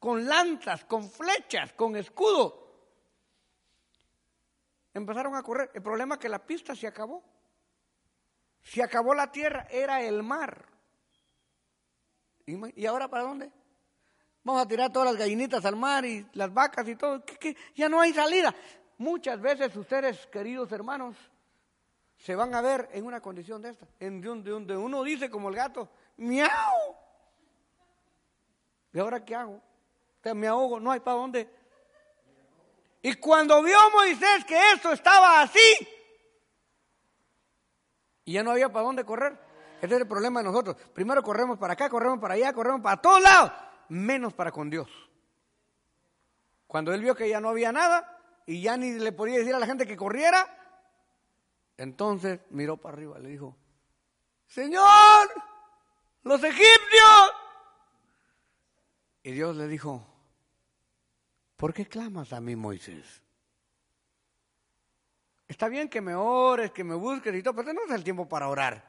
con 0.02 0.26
lanzas, 0.26 0.84
con 0.84 1.08
flechas, 1.08 1.74
con 1.74 1.94
escudo. 1.94 2.58
Empezaron 4.92 5.36
a 5.36 5.44
correr. 5.44 5.70
El 5.74 5.80
problema 5.80 6.16
es 6.16 6.20
que 6.20 6.28
la 6.28 6.44
pista 6.44 6.74
se 6.74 6.88
acabó. 6.88 7.22
Se 8.64 8.82
acabó 8.82 9.14
la 9.14 9.30
tierra, 9.30 9.68
era 9.70 10.02
el 10.02 10.24
mar. 10.24 10.66
¿Y 12.46 12.84
ahora 12.84 13.06
para 13.06 13.22
dónde? 13.22 13.52
Vamos 14.42 14.62
a 14.62 14.66
tirar 14.66 14.92
todas 14.92 15.08
las 15.08 15.16
gallinitas 15.16 15.64
al 15.64 15.76
mar 15.76 16.04
y 16.04 16.26
las 16.32 16.52
vacas 16.52 16.88
y 16.88 16.96
todo. 16.96 17.22
Ya 17.76 17.88
no 17.88 18.00
hay 18.00 18.12
salida. 18.12 18.52
Muchas 18.98 19.40
veces 19.40 19.76
ustedes, 19.76 20.26
queridos 20.26 20.72
hermanos, 20.72 21.16
se 22.16 22.34
van 22.34 22.52
a 22.56 22.60
ver 22.60 22.88
en 22.90 23.06
una 23.06 23.20
condición 23.20 23.62
de 23.62 23.70
esta, 23.70 23.86
en 24.00 24.20
donde 24.20 24.76
uno 24.76 25.04
dice 25.04 25.30
como 25.30 25.48
el 25.48 25.54
gato, 25.54 25.88
miau. 26.16 26.96
¿Y 28.92 28.98
ahora 28.98 29.24
qué 29.24 29.36
hago? 29.36 29.62
Me 30.34 30.46
ahogo, 30.46 30.78
no 30.78 30.90
hay 30.90 31.00
para 31.00 31.16
dónde. 31.16 31.48
Y 33.02 33.14
cuando 33.14 33.62
vio 33.62 33.78
Moisés 33.90 34.44
que 34.46 34.72
esto 34.72 34.92
estaba 34.92 35.42
así, 35.42 35.88
y 38.24 38.34
ya 38.34 38.42
no 38.42 38.52
había 38.52 38.72
para 38.72 38.86
dónde 38.86 39.04
correr. 39.04 39.38
Ese 39.80 39.94
es 39.94 40.00
el 40.00 40.06
problema 40.06 40.40
de 40.40 40.44
nosotros. 40.44 40.76
Primero 40.94 41.22
corremos 41.22 41.58
para 41.58 41.72
acá, 41.72 41.90
corremos 41.90 42.20
para 42.20 42.34
allá, 42.34 42.52
corremos 42.52 42.80
para 42.80 43.02
todos 43.02 43.20
lados, 43.20 43.50
menos 43.88 44.32
para 44.32 44.52
con 44.52 44.70
Dios. 44.70 44.88
Cuando 46.68 46.94
él 46.94 47.00
vio 47.00 47.16
que 47.16 47.28
ya 47.28 47.40
no 47.40 47.48
había 47.48 47.72
nada 47.72 48.20
y 48.46 48.62
ya 48.62 48.76
ni 48.76 48.92
le 48.92 49.10
podía 49.12 49.38
decir 49.38 49.54
a 49.54 49.58
la 49.58 49.66
gente 49.66 49.86
que 49.86 49.96
corriera, 49.96 50.46
entonces 51.76 52.40
miró 52.50 52.76
para 52.76 52.94
arriba 52.94 53.18
le 53.18 53.28
dijo, 53.28 53.56
Señor, 54.46 55.28
los 56.22 56.42
egipcios. 56.44 57.32
Y 59.24 59.32
Dios 59.32 59.56
le 59.56 59.66
dijo, 59.66 60.11
¿por 61.62 61.72
qué 61.72 61.86
clamas 61.86 62.32
a 62.32 62.40
mí, 62.40 62.56
Moisés? 62.56 63.22
Está 65.46 65.68
bien 65.68 65.88
que 65.88 66.00
me 66.00 66.12
ores, 66.12 66.72
que 66.72 66.82
me 66.82 66.96
busques 66.96 67.32
y 67.32 67.40
todo, 67.40 67.54
pero 67.54 67.72
no 67.72 67.84
es 67.84 67.92
el 67.92 68.02
tiempo 68.02 68.28
para 68.28 68.48
orar. 68.48 68.84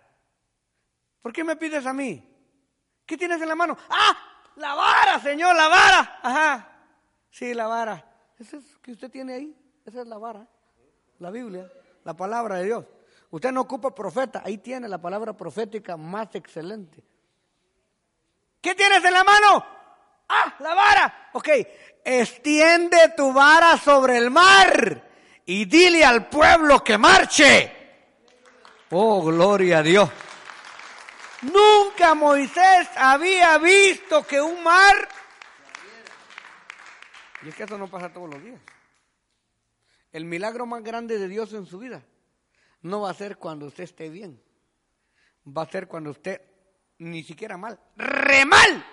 ¿Por 1.21 1.31
qué 1.31 1.43
me 1.43 1.55
pides 1.55 1.85
a 1.85 1.93
mí? 1.93 2.27
¿Qué 3.05 3.15
tienes 3.15 3.39
en 3.43 3.49
la 3.49 3.53
mano? 3.53 3.77
¡Ah! 3.89 4.17
La 4.55 4.73
vara, 4.73 5.19
Señor, 5.19 5.55
la 5.55 5.67
vara. 5.67 6.19
Ajá. 6.23 6.69
Sí, 7.29 7.53
la 7.53 7.67
vara. 7.67 8.11
Esa 8.39 8.57
es 8.57 8.65
que 8.81 8.93
usted 8.93 9.11
tiene 9.11 9.35
ahí. 9.35 9.55
Esa 9.85 10.01
es 10.01 10.07
la 10.07 10.17
vara. 10.17 10.47
La 11.19 11.29
Biblia, 11.29 11.71
la 12.03 12.15
palabra 12.15 12.55
de 12.55 12.65
Dios. 12.65 12.85
Usted 13.29 13.51
no 13.51 13.61
ocupa 13.61 13.93
profeta, 13.93 14.41
ahí 14.43 14.57
tiene 14.57 14.89
la 14.89 14.97
palabra 14.97 15.37
profética 15.37 15.95
más 15.95 16.33
excelente. 16.33 17.03
¿Qué 18.59 18.73
tienes 18.73 19.05
en 19.05 19.13
la 19.13 19.23
mano? 19.23 19.63
Ah, 20.33 20.55
la 20.59 20.73
vara. 20.73 21.29
Ok, 21.33 21.49
extiende 22.03 23.13
tu 23.15 23.31
vara 23.31 23.77
sobre 23.77 24.17
el 24.17 24.31
mar 24.31 25.03
y 25.45 25.65
dile 25.65 26.03
al 26.03 26.27
pueblo 26.27 26.83
que 26.83 26.97
marche. 26.97 27.71
Oh, 28.89 29.23
gloria 29.23 29.79
a 29.79 29.83
Dios. 29.83 30.09
Nunca 31.41 32.13
Moisés 32.15 32.87
había 32.95 33.57
visto 33.57 34.25
que 34.25 34.41
un 34.41 34.63
mar... 34.63 35.09
Y 37.43 37.49
es 37.49 37.55
que 37.55 37.63
eso 37.63 37.77
no 37.77 37.89
pasa 37.89 38.13
todos 38.13 38.29
los 38.29 38.41
días. 38.41 38.59
El 40.13 40.25
milagro 40.25 40.65
más 40.65 40.81
grande 40.81 41.19
de 41.19 41.27
Dios 41.27 41.51
en 41.53 41.65
su 41.65 41.79
vida 41.79 42.01
no 42.81 43.01
va 43.01 43.11
a 43.11 43.13
ser 43.13 43.37
cuando 43.37 43.65
usted 43.65 43.83
esté 43.83 44.09
bien. 44.09 44.41
Va 45.45 45.63
a 45.63 45.69
ser 45.69 45.87
cuando 45.87 46.11
usted 46.11 46.41
ni 46.99 47.23
siquiera 47.23 47.57
mal, 47.57 47.77
re 47.97 48.45
mal. 48.45 48.85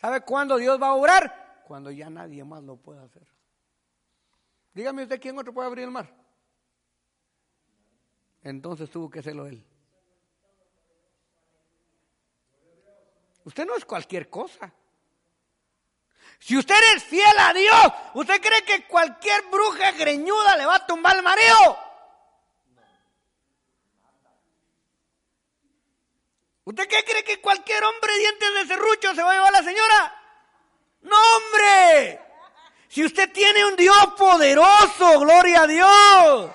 ¿Sabe 0.00 0.22
cuándo 0.22 0.56
Dios 0.56 0.80
va 0.80 0.88
a 0.88 0.94
obrar? 0.94 1.62
Cuando 1.66 1.90
ya 1.90 2.08
nadie 2.08 2.42
más 2.42 2.62
lo 2.62 2.76
puede 2.76 3.04
hacer. 3.04 3.26
Dígame 4.72 5.02
usted 5.02 5.20
quién 5.20 5.38
otro 5.38 5.52
puede 5.52 5.68
abrir 5.68 5.84
el 5.84 5.90
mar. 5.90 6.12
Entonces 8.42 8.90
tuvo 8.90 9.10
que 9.10 9.18
hacerlo 9.18 9.46
él. 9.46 9.62
Usted 13.44 13.66
no 13.66 13.76
es 13.76 13.84
cualquier 13.84 14.30
cosa. 14.30 14.72
Si 16.38 16.56
usted 16.56 16.76
es 16.96 17.04
fiel 17.04 17.38
a 17.38 17.52
Dios, 17.52 17.92
¿usted 18.14 18.40
cree 18.40 18.64
que 18.64 18.86
cualquier 18.86 19.42
bruja 19.50 19.92
greñuda 19.92 20.56
le 20.56 20.64
va 20.64 20.76
a 20.76 20.86
tumbar 20.86 21.16
el 21.16 21.22
marido? 21.22 21.89
¿Usted 26.70 26.86
qué 26.86 27.02
cree 27.02 27.24
que 27.24 27.40
cualquier 27.40 27.82
hombre 27.82 28.16
dientes 28.16 28.54
de 28.54 28.66
serrucho 28.68 29.12
se 29.12 29.24
va 29.24 29.32
a 29.32 29.34
llevar 29.34 29.48
a 29.48 29.60
la 29.60 29.64
señora? 29.64 30.22
No, 31.00 31.16
hombre. 31.16 32.20
Si 32.86 33.04
usted 33.04 33.32
tiene 33.32 33.64
un 33.64 33.74
Dios 33.74 34.06
poderoso, 34.16 35.18
gloria 35.18 35.62
a 35.62 35.66
Dios. 35.66 36.50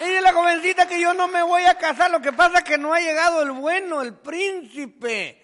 Y 0.00 0.18
la 0.18 0.32
jovencita 0.32 0.88
que 0.88 1.00
yo 1.00 1.14
no 1.14 1.28
me 1.28 1.44
voy 1.44 1.62
a 1.62 1.78
casar, 1.78 2.10
lo 2.10 2.20
que 2.20 2.32
pasa 2.32 2.58
es 2.58 2.64
que 2.64 2.76
no 2.76 2.92
ha 2.92 2.98
llegado 2.98 3.40
el 3.42 3.52
bueno, 3.52 4.02
el 4.02 4.16
príncipe. 4.16 5.40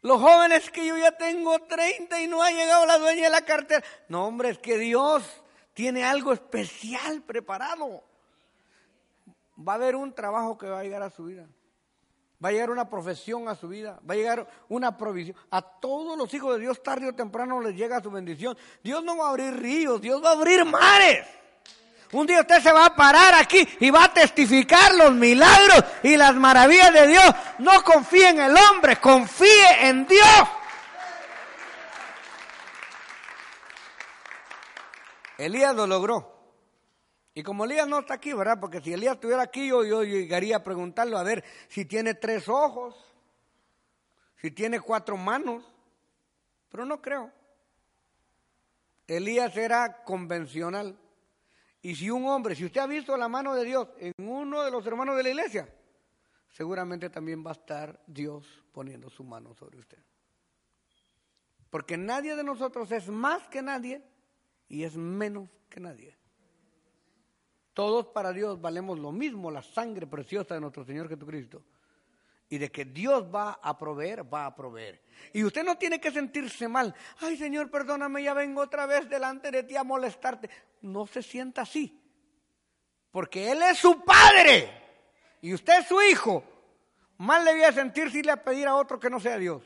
Los 0.00 0.20
jóvenes 0.20 0.68
que 0.72 0.84
yo 0.84 0.96
ya 0.98 1.12
tengo 1.12 1.60
30 1.60 2.20
y 2.22 2.26
no 2.26 2.42
ha 2.42 2.50
llegado 2.50 2.84
la 2.86 2.98
dueña 2.98 3.22
de 3.22 3.30
la 3.30 3.44
cartera. 3.44 3.86
No, 4.08 4.26
hombre, 4.26 4.48
es 4.48 4.58
que 4.58 4.78
Dios 4.78 5.22
tiene 5.74 6.04
algo 6.04 6.32
especial 6.32 7.22
preparado. 7.22 8.02
Va 9.56 9.72
a 9.72 9.76
haber 9.76 9.96
un 9.96 10.14
trabajo 10.14 10.56
que 10.56 10.68
va 10.68 10.80
a 10.80 10.84
llegar 10.84 11.02
a 11.02 11.10
su 11.10 11.24
vida. 11.24 11.46
Va 12.42 12.48
a 12.48 12.52
llegar 12.52 12.70
una 12.70 12.88
profesión 12.90 13.48
a 13.48 13.54
su 13.54 13.68
vida, 13.68 13.98
va 14.08 14.14
a 14.14 14.16
llegar 14.16 14.46
una 14.68 14.96
provisión. 14.96 15.36
A 15.50 15.62
todos 15.62 16.18
los 16.18 16.32
hijos 16.34 16.54
de 16.54 16.60
Dios 16.60 16.82
tarde 16.82 17.08
o 17.08 17.14
temprano 17.14 17.60
les 17.60 17.74
llega 17.74 18.02
su 18.02 18.10
bendición. 18.10 18.56
Dios 18.82 19.02
no 19.02 19.16
va 19.16 19.26
a 19.26 19.30
abrir 19.30 19.54
ríos, 19.54 20.00
Dios 20.00 20.22
va 20.22 20.30
a 20.30 20.32
abrir 20.32 20.64
mares. 20.64 21.26
Un 22.12 22.26
día 22.26 22.40
usted 22.40 22.60
se 22.60 22.70
va 22.70 22.86
a 22.86 22.94
parar 22.94 23.34
aquí 23.34 23.66
y 23.80 23.90
va 23.90 24.04
a 24.04 24.12
testificar 24.12 24.94
los 24.94 25.12
milagros 25.12 25.84
y 26.02 26.16
las 26.16 26.34
maravillas 26.34 26.92
de 26.92 27.06
Dios. 27.08 27.34
No 27.58 27.82
confíe 27.82 28.28
en 28.28 28.40
el 28.40 28.54
hombre, 28.56 28.96
confíe 28.96 29.88
en 29.88 30.06
Dios. 30.06 30.48
Elías 35.38 35.74
lo 35.74 35.86
logró. 35.86 36.34
Y 37.34 37.42
como 37.42 37.64
Elías 37.64 37.88
no 37.88 37.98
está 37.98 38.14
aquí, 38.14 38.32
¿verdad? 38.32 38.60
Porque 38.60 38.80
si 38.80 38.92
Elías 38.92 39.14
estuviera 39.14 39.42
aquí, 39.42 39.68
yo, 39.68 39.84
yo 39.84 40.04
llegaría 40.04 40.56
a 40.56 40.62
preguntarle 40.62 41.16
a 41.16 41.22
ver 41.24 41.44
si 41.68 41.84
tiene 41.84 42.14
tres 42.14 42.48
ojos, 42.48 42.94
si 44.40 44.52
tiene 44.52 44.80
cuatro 44.80 45.16
manos, 45.16 45.64
pero 46.68 46.84
no 46.84 47.02
creo. 47.02 47.32
Elías 49.06 49.56
era 49.56 50.04
convencional. 50.04 50.96
Y 51.82 51.96
si 51.96 52.08
un 52.08 52.26
hombre, 52.26 52.54
si 52.54 52.64
usted 52.64 52.80
ha 52.80 52.86
visto 52.86 53.16
la 53.16 53.28
mano 53.28 53.54
de 53.54 53.64
Dios 53.64 53.88
en 53.98 54.12
uno 54.26 54.62
de 54.62 54.70
los 54.70 54.86
hermanos 54.86 55.16
de 55.16 55.24
la 55.24 55.28
iglesia, 55.30 55.68
seguramente 56.48 57.10
también 57.10 57.44
va 57.44 57.50
a 57.50 57.54
estar 57.54 58.00
Dios 58.06 58.64
poniendo 58.72 59.10
su 59.10 59.24
mano 59.24 59.54
sobre 59.54 59.78
usted. 59.78 59.98
Porque 61.68 61.96
nadie 61.96 62.36
de 62.36 62.44
nosotros 62.44 62.90
es 62.92 63.08
más 63.08 63.48
que 63.48 63.60
nadie 63.60 64.02
y 64.68 64.84
es 64.84 64.96
menos 64.96 65.48
que 65.68 65.80
nadie. 65.80 66.16
Todos 67.74 68.06
para 68.06 68.32
Dios 68.32 68.60
valemos 68.60 68.98
lo 68.98 69.10
mismo, 69.10 69.50
la 69.50 69.62
sangre 69.62 70.06
preciosa 70.06 70.54
de 70.54 70.60
nuestro 70.60 70.84
Señor 70.84 71.08
Jesucristo. 71.08 71.62
Y 72.48 72.58
de 72.58 72.70
que 72.70 72.84
Dios 72.84 73.24
va 73.34 73.58
a 73.60 73.76
proveer, 73.76 74.32
va 74.32 74.46
a 74.46 74.54
proveer. 74.54 75.02
Y 75.32 75.42
usted 75.42 75.64
no 75.64 75.76
tiene 75.76 76.00
que 76.00 76.12
sentirse 76.12 76.68
mal. 76.68 76.94
Ay 77.20 77.36
Señor, 77.36 77.70
perdóname, 77.70 78.22
ya 78.22 78.34
vengo 78.34 78.60
otra 78.60 78.86
vez 78.86 79.08
delante 79.08 79.50
de 79.50 79.64
ti 79.64 79.76
a 79.76 79.82
molestarte. 79.82 80.48
No 80.82 81.06
se 81.06 81.22
sienta 81.22 81.62
así. 81.62 82.00
Porque 83.10 83.50
Él 83.50 83.62
es 83.62 83.78
su 83.78 84.04
Padre. 84.04 84.70
Y 85.40 85.52
usted 85.52 85.80
es 85.80 85.88
su 85.88 86.00
Hijo. 86.00 86.44
Mal 87.18 87.44
le 87.44 87.54
voy 87.54 87.64
a 87.64 87.72
sentir 87.72 88.10
si 88.10 88.22
le 88.22 88.32
a 88.32 88.44
pedir 88.44 88.68
a 88.68 88.76
otro 88.76 89.00
que 89.00 89.10
no 89.10 89.18
sea 89.18 89.38
Dios. 89.38 89.62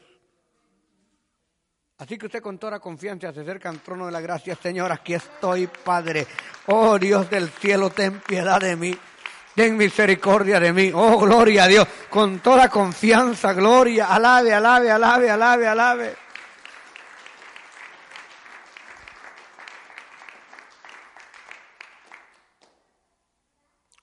Así 1.98 2.16
que 2.16 2.26
usted 2.26 2.40
con 2.40 2.58
toda 2.58 2.78
confianza 2.78 3.32
se 3.32 3.40
acerca 3.40 3.68
al 3.68 3.80
trono 3.80 4.06
de 4.06 4.12
la 4.12 4.20
gracia. 4.20 4.54
Señor, 4.54 4.92
aquí 4.92 5.14
estoy, 5.14 5.66
Padre. 5.66 6.28
Oh 6.66 6.96
Dios 6.96 7.28
del 7.28 7.48
cielo, 7.50 7.90
ten 7.90 8.20
piedad 8.20 8.60
de 8.60 8.76
mí. 8.76 8.96
Ten 9.56 9.76
misericordia 9.76 10.60
de 10.60 10.72
mí. 10.72 10.92
Oh, 10.94 11.18
gloria 11.18 11.64
a 11.64 11.66
Dios. 11.66 11.88
Con 12.08 12.38
toda 12.38 12.68
confianza, 12.68 13.52
gloria. 13.52 14.06
Alabe, 14.06 14.54
alabe, 14.54 14.88
alabe, 14.92 15.28
alabe, 15.28 15.66
alabe. 15.66 16.16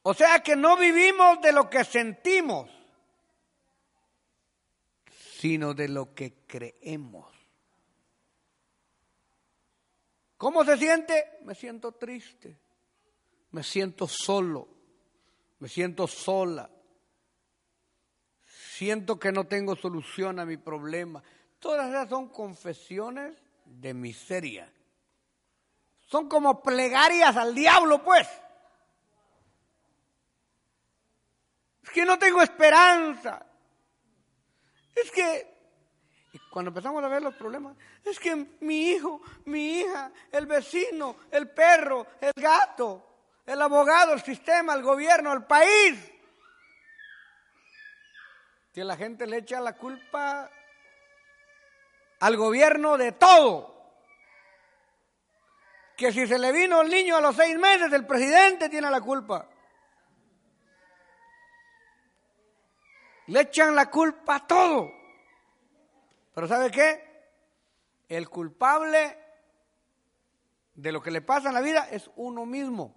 O 0.02 0.14
sea 0.14 0.40
que 0.44 0.58
no 0.58 0.76
vivimos 0.76 1.42
de 1.42 1.54
lo 1.54 1.70
que 1.70 1.86
sentimos, 1.86 2.70
sino 5.40 5.74
de 5.74 5.88
lo 5.88 6.14
que 6.14 6.44
creemos. 6.46 7.35
¿Cómo 10.38 10.66
se 10.66 10.78
siente? 10.78 11.40
Me 11.44 11.56
siento 11.56 11.94
triste, 11.94 12.58
me 13.52 13.64
siento 13.64 14.08
solo, 14.08 14.68
me 15.60 15.70
siento 15.70 16.08
sola, 16.08 16.70
siento 18.46 19.18
que 19.18 19.32
no 19.32 19.48
tengo 19.48 19.76
solución 19.76 20.40
a 20.40 20.46
mi 20.46 20.58
problema. 20.58 21.24
Todas 21.60 21.90
esas 21.90 22.10
son 22.10 22.28
confesiones 22.28 23.36
de 23.66 23.94
miseria. 23.94 24.72
Son 26.02 26.28
como 26.28 26.62
plegarias 26.62 27.36
al 27.38 27.56
diablo, 27.56 28.04
pues. 28.04 28.28
Es 31.84 31.90
que 31.90 32.06
no 32.06 32.20
tengo 32.20 32.42
esperanza. 32.42 33.46
Es 34.94 35.10
que 35.12 35.55
cuando 36.56 36.70
empezamos 36.70 37.04
a 37.04 37.10
ver 37.10 37.22
los 37.22 37.36
problemas, 37.36 37.76
es 38.02 38.18
que 38.18 38.34
mi 38.62 38.92
hijo, 38.92 39.22
mi 39.44 39.80
hija, 39.80 40.10
el 40.32 40.46
vecino, 40.46 41.18
el 41.30 41.50
perro, 41.50 42.08
el 42.22 42.32
gato, 42.34 43.06
el 43.46 43.62
abogado, 43.62 44.14
el 44.14 44.22
sistema, 44.22 44.74
el 44.74 44.82
gobierno, 44.82 45.34
el 45.34 45.44
país, 45.44 46.00
que 48.74 48.86
la 48.86 48.96
gente 48.96 49.28
le 49.28 49.40
echa 49.40 49.60
la 49.60 49.74
culpa 49.74 50.50
al 52.22 52.38
gobierno 52.38 52.98
de 52.98 53.12
todo. 53.12 53.92
Que 55.98 56.14
si 56.14 56.26
se 56.26 56.40
le 56.40 56.54
vino 56.54 56.84
el 56.84 56.90
niño 56.90 57.18
a 57.18 57.22
los 57.22 57.36
seis 57.36 57.60
meses, 57.60 57.92
el 57.92 58.08
presidente 58.08 58.70
tiene 58.70 58.90
la 58.90 59.02
culpa. 59.02 59.46
Le 63.28 63.42
echan 63.42 63.76
la 63.76 63.90
culpa 63.90 64.36
a 64.36 64.48
todo. 64.48 65.05
Pero 66.36 66.48
¿sabe 66.50 66.70
qué? 66.70 67.02
El 68.10 68.30
culpable 68.30 69.18
de 70.76 70.92
lo 70.92 71.02
que 71.02 71.10
le 71.10 71.22
pasa 71.22 71.48
en 71.48 71.56
la 71.56 71.62
vida 71.62 71.88
es 71.90 72.12
uno 72.18 72.46
mismo. 72.46 72.94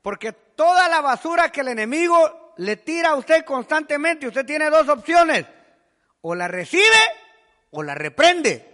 Porque 0.00 0.32
toda 0.32 0.88
la 0.88 1.02
basura 1.02 1.52
que 1.52 1.60
el 1.60 1.68
enemigo 1.68 2.54
le 2.56 2.76
tira 2.76 3.10
a 3.10 3.16
usted 3.16 3.44
constantemente, 3.44 4.26
usted 4.26 4.46
tiene 4.46 4.70
dos 4.70 4.88
opciones. 4.88 5.46
O 6.22 6.34
la 6.34 6.48
recibe 6.48 6.82
o 7.70 7.82
la 7.82 7.94
reprende. 7.94 8.66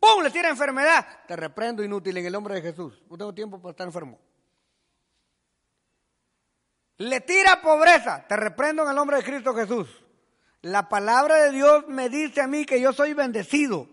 ¡Pum! 0.00 0.22
Le 0.22 0.30
tira 0.30 0.48
enfermedad. 0.48 1.06
Te 1.26 1.36
reprendo 1.36 1.84
inútil 1.84 2.16
en 2.16 2.24
el 2.24 2.32
nombre 2.32 2.54
de 2.54 2.62
Jesús. 2.62 3.02
No 3.10 3.18
tengo 3.18 3.34
tiempo 3.34 3.60
para 3.60 3.72
estar 3.72 3.86
enfermo. 3.86 4.18
Le 6.96 7.20
tira 7.20 7.60
pobreza. 7.60 8.26
Te 8.26 8.34
reprendo 8.34 8.82
en 8.84 8.88
el 8.88 8.96
nombre 8.96 9.18
de 9.18 9.24
Cristo 9.24 9.54
Jesús. 9.54 10.07
La 10.62 10.88
palabra 10.88 11.36
de 11.36 11.52
Dios 11.52 11.86
me 11.86 12.08
dice 12.08 12.40
a 12.40 12.48
mí 12.48 12.64
que 12.64 12.80
yo 12.80 12.92
soy 12.92 13.14
bendecido. 13.14 13.86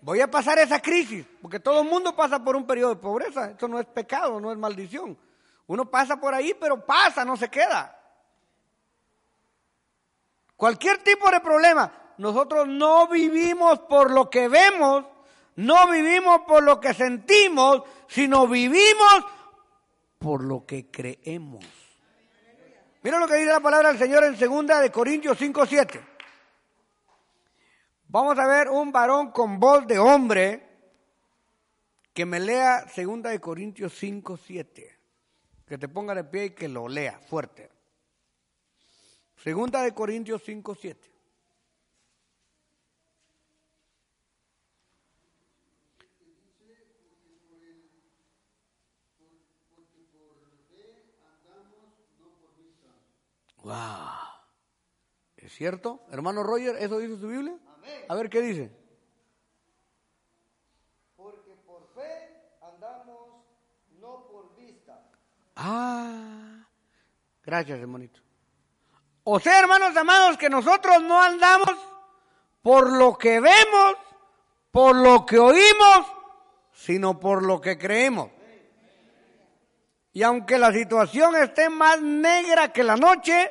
voy 0.00 0.20
a 0.20 0.30
pasar 0.30 0.58
esa 0.58 0.80
crisis, 0.80 1.26
porque 1.42 1.58
todo 1.58 1.82
el 1.82 1.88
mundo 1.88 2.14
pasa 2.14 2.42
por 2.44 2.54
un 2.54 2.66
periodo 2.66 2.94
de 2.94 3.00
pobreza. 3.00 3.50
Esto 3.50 3.66
no 3.66 3.80
es 3.80 3.86
pecado, 3.86 4.40
no 4.40 4.52
es 4.52 4.58
maldición. 4.58 5.18
Uno 5.66 5.90
pasa 5.90 6.16
por 6.20 6.32
ahí, 6.32 6.54
pero 6.60 6.84
pasa, 6.86 7.24
no 7.24 7.36
se 7.36 7.48
queda. 7.48 7.92
Cualquier 10.56 10.98
tipo 10.98 11.28
de 11.30 11.40
problema, 11.40 11.92
nosotros 12.18 12.68
no 12.68 13.08
vivimos 13.08 13.80
por 13.80 14.12
lo 14.12 14.30
que 14.30 14.48
vemos, 14.48 15.04
no 15.56 15.88
vivimos 15.90 16.42
por 16.46 16.62
lo 16.62 16.80
que 16.80 16.94
sentimos, 16.94 17.82
sino 18.06 18.46
vivimos 18.46 19.24
por 20.18 20.44
lo 20.44 20.64
que 20.64 20.90
creemos. 20.90 21.64
Mira 23.06 23.20
lo 23.20 23.28
que 23.28 23.36
dice 23.36 23.50
la 23.50 23.60
palabra 23.60 23.90
del 23.90 23.98
Señor 23.98 24.24
en 24.24 24.36
segunda 24.36 24.80
de 24.80 24.90
Corintios 24.90 25.38
5, 25.38 25.64
7. 25.64 26.04
Vamos 28.08 28.36
a 28.36 28.48
ver 28.48 28.68
un 28.68 28.90
varón 28.90 29.30
con 29.30 29.60
voz 29.60 29.86
de 29.86 29.96
hombre 29.96 30.60
que 32.12 32.26
me 32.26 32.40
lea 32.40 32.88
segunda 32.88 33.30
de 33.30 33.40
Corintios 33.40 33.92
5, 33.96 34.36
7. 34.36 34.98
Que 35.68 35.78
te 35.78 35.88
ponga 35.88 36.16
de 36.16 36.24
pie 36.24 36.46
y 36.46 36.50
que 36.50 36.66
lo 36.66 36.88
lea 36.88 37.20
fuerte. 37.20 37.70
Segunda 39.36 39.82
de 39.82 39.94
Corintios 39.94 40.42
5, 40.44 40.74
7. 40.74 41.15
Wow. 53.66 53.74
¿Es 55.36 55.52
cierto? 55.52 56.06
Hermano 56.12 56.44
Roger, 56.44 56.76
¿eso 56.76 57.00
dice 57.00 57.18
su 57.18 57.26
Biblia? 57.26 57.58
A 58.08 58.14
ver 58.14 58.30
qué 58.30 58.40
dice. 58.40 58.70
Porque 61.16 61.50
por 61.66 61.88
fe 61.92 62.44
andamos, 62.62 63.42
no 63.98 64.28
por 64.28 64.54
vista. 64.54 65.10
Ah, 65.56 66.64
gracias, 67.42 67.80
hermanito. 67.80 68.20
O 69.24 69.40
sea, 69.40 69.58
hermanos 69.58 69.96
amados, 69.96 70.38
que 70.38 70.48
nosotros 70.48 71.02
no 71.02 71.20
andamos 71.20 71.74
por 72.62 72.96
lo 72.96 73.18
que 73.18 73.40
vemos, 73.40 73.96
por 74.70 74.94
lo 74.94 75.26
que 75.26 75.40
oímos, 75.40 76.06
sino 76.72 77.18
por 77.18 77.42
lo 77.42 77.60
que 77.60 77.76
creemos. 77.76 78.30
Y 80.12 80.22
aunque 80.22 80.56
la 80.56 80.72
situación 80.72 81.34
esté 81.34 81.68
más 81.68 82.00
negra 82.00 82.72
que 82.72 82.84
la 82.84 82.96
noche, 82.96 83.50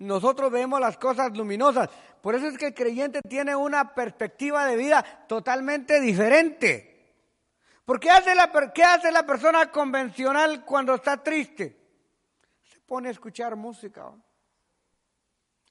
nosotros 0.00 0.50
vemos 0.50 0.80
las 0.80 0.96
cosas 0.96 1.36
luminosas. 1.36 1.88
Por 2.20 2.34
eso 2.34 2.48
es 2.48 2.58
que 2.58 2.68
el 2.68 2.74
creyente 2.74 3.20
tiene 3.22 3.54
una 3.54 3.94
perspectiva 3.94 4.66
de 4.66 4.76
vida 4.76 5.04
totalmente 5.28 6.00
diferente. 6.00 7.14
¿Por 7.84 8.00
qué 8.00 8.10
hace 8.10 8.34
la, 8.34 8.50
qué 8.74 8.82
hace 8.82 9.12
la 9.12 9.24
persona 9.26 9.70
convencional 9.70 10.64
cuando 10.64 10.94
está 10.94 11.22
triste? 11.22 11.76
Se 12.62 12.80
pone 12.80 13.08
a 13.08 13.12
escuchar 13.12 13.56
música. 13.56 14.10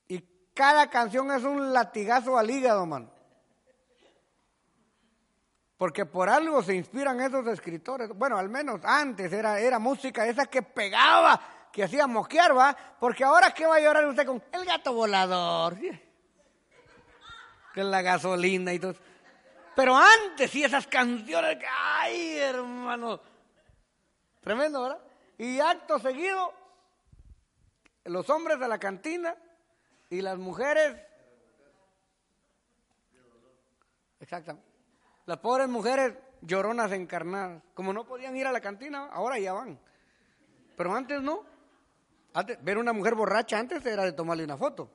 Y 0.08 0.24
cada 0.54 0.90
canción 0.90 1.32
es 1.32 1.44
un 1.44 1.74
latigazo 1.74 2.38
al 2.38 2.52
hígado, 2.52 2.86
man. 2.86 3.12
Porque 5.78 6.06
por 6.06 6.30
algo 6.30 6.62
se 6.62 6.76
inspiran 6.76 7.20
esos 7.22 7.48
escritores. 7.48 8.10
Bueno, 8.10 8.38
al 8.38 8.50
menos 8.50 8.82
antes 8.84 9.32
era, 9.34 9.60
era 9.60 9.80
música 9.80 10.28
esa 10.28 10.46
que 10.46 10.62
pegaba, 10.62 11.42
que 11.72 11.84
hacía 11.84 12.08
mosquear, 12.08 12.58
¿va? 12.58 12.76
Porque 13.00 13.24
ahora, 13.24 13.54
¿qué 13.54 13.66
va 13.66 13.76
a 13.76 13.80
llorar 13.80 14.06
usted 14.06 14.26
con 14.26 14.44
el 14.52 14.66
gato 14.66 14.94
volador? 14.94 15.78
Que 15.78 17.82
es 17.82 17.86
la 17.86 18.02
gasolina 18.02 18.74
y 18.74 18.80
todo. 18.80 18.96
Pero 19.76 19.96
antes, 19.96 20.52
sí, 20.52 20.64
esas 20.64 20.88
canciones 20.88 21.58
que, 21.58 21.66
ay, 21.68 22.38
hermano. 22.38 23.22
Tremendo, 24.42 24.84
¿verdad? 24.84 25.00
Y 25.38 25.60
acto 25.60 26.00
seguido, 26.00 26.54
los 28.06 28.30
hombres 28.30 28.60
de 28.60 28.68
la 28.68 28.78
cantina 28.78 29.36
y 30.10 30.22
las 30.22 30.38
mujeres. 30.38 30.98
Exactamente. 34.20 34.68
Las 35.26 35.38
pobres 35.38 35.70
mujeres 35.70 36.14
lloronas 36.42 36.92
encarnadas. 36.92 37.62
Como 37.74 37.94
no 37.94 38.06
podían 38.06 38.36
ir 38.36 38.48
a 38.48 38.52
la 38.52 38.60
cantina, 38.60 39.08
ahora 39.12 39.40
ya 39.40 39.54
van. 39.54 39.80
Pero 40.76 40.94
antes 40.94 41.22
no. 41.22 41.46
Ver 42.62 42.78
una 42.78 42.94
mujer 42.94 43.16
borracha 43.16 43.58
antes 43.58 43.86
era 43.86 44.04
de 44.04 44.14
tomarle 44.14 44.44
una 44.44 44.58
foto. 44.58 44.90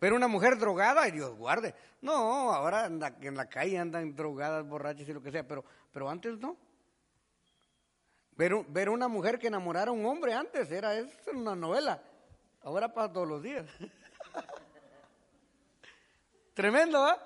Ver 0.00 0.12
una 0.12 0.28
mujer 0.28 0.58
drogada, 0.58 1.08
y 1.08 1.12
Dios 1.12 1.34
guarde. 1.36 1.74
No, 2.02 2.52
ahora 2.52 2.86
en 2.86 3.00
la, 3.00 3.14
en 3.20 3.36
la 3.36 3.48
calle 3.48 3.78
andan 3.78 4.14
drogadas, 4.14 4.66
borrachas 4.66 5.08
y 5.08 5.12
lo 5.12 5.22
que 5.22 5.30
sea, 5.30 5.46
pero, 5.46 5.64
pero 5.92 6.10
antes 6.10 6.38
no. 6.38 6.56
Ver, 8.36 8.52
ver 8.68 8.90
una 8.90 9.08
mujer 9.08 9.38
que 9.38 9.46
enamorara 9.46 9.90
a 9.90 9.94
un 9.94 10.04
hombre 10.04 10.34
antes 10.34 10.70
era 10.70 10.94
es 10.94 11.08
una 11.32 11.54
novela. 11.54 12.02
Ahora 12.62 12.92
pasa 12.92 13.12
todos 13.12 13.28
los 13.28 13.42
días. 13.42 13.64
Tremendo, 16.54 17.08
¿eh? 17.08 17.16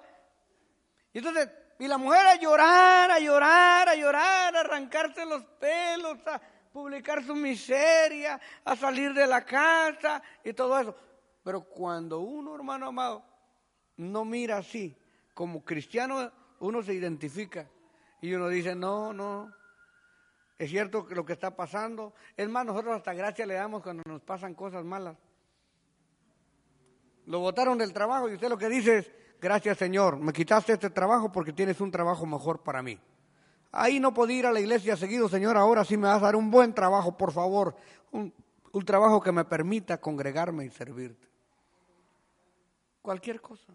Y 1.15 1.19
entonces, 1.19 1.51
y 1.79 1.89
la 1.89 1.99
mujer 1.99 2.27
a 2.27 2.37
llorar, 2.37 3.11
a 3.11 3.19
llorar, 3.19 3.89
a 3.89 3.95
llorar, 3.95 4.57
a 4.57 4.61
arrancarse 4.61 5.25
los 5.25 5.43
pelos, 5.59 6.19
a 6.27 6.41
publicar 6.73 7.25
su 7.25 7.35
miseria, 7.35 8.41
a 8.65 8.77
salir 8.77 9.13
de 9.13 9.27
la 9.27 9.45
casa 9.45 10.23
y 10.45 10.53
todo 10.53 10.79
eso. 10.79 10.95
Pero 11.43 11.63
cuando 11.63 12.21
uno, 12.21 12.55
hermano 12.55 12.87
amado, 12.87 13.25
no 13.97 14.25
mira 14.25 14.59
así, 14.59 14.97
como 15.35 15.65
cristiano, 15.65 16.31
uno 16.61 16.83
se 16.83 16.95
identifica 16.95 17.69
y 18.21 18.35
uno 18.35 18.49
dice, 18.49 18.75
no, 18.75 19.13
no, 19.13 19.53
es 20.59 20.71
cierto 20.71 21.07
que 21.07 21.15
lo 21.15 21.25
que 21.25 21.33
está 21.33 21.55
pasando. 21.55 22.15
Es 22.37 22.49
más, 22.49 22.67
nosotros 22.67 22.97
hasta 22.97 23.15
gracia 23.15 23.47
le 23.47 23.55
damos 23.55 23.83
cuando 23.83 24.03
nos 24.07 24.23
pasan 24.23 24.55
cosas 24.55 24.85
malas. 24.85 25.17
Lo 27.27 27.41
botaron 27.41 27.79
del 27.79 27.93
trabajo 27.93 28.29
y 28.29 28.35
usted 28.35 28.49
lo 28.49 28.59
que 28.59 28.69
dice 28.69 28.99
es, 28.99 29.13
gracias 29.41 29.79
Señor, 29.79 30.19
me 30.19 30.33
quitaste 30.33 30.73
este 30.73 30.91
trabajo 30.91 31.31
porque 31.31 31.53
tienes 31.53 31.81
un 31.81 31.91
trabajo 31.91 32.27
mejor 32.27 32.63
para 32.63 32.83
mí. 32.83 32.99
Ahí 33.73 34.01
no 34.01 34.15
puedo 34.15 34.33
ir 34.33 34.47
a 34.47 34.53
la 34.53 34.61
iglesia 34.61 34.97
seguido, 34.97 35.29
Señor, 35.29 35.57
ahora 35.57 35.85
sí 35.85 35.97
me 35.97 36.09
vas 36.09 36.17
a 36.23 36.27
dar 36.27 36.37
un 36.37 36.51
buen 36.51 36.73
trabajo, 36.73 37.17
por 37.17 37.33
favor, 37.33 37.77
un, 38.13 38.33
un 38.73 38.85
trabajo 38.85 39.21
que 39.21 39.33
me 39.33 39.45
permita 39.45 40.01
congregarme 40.01 40.65
y 40.65 40.71
servirte. 40.71 41.29
Cualquier 43.03 43.41
cosa. 43.41 43.73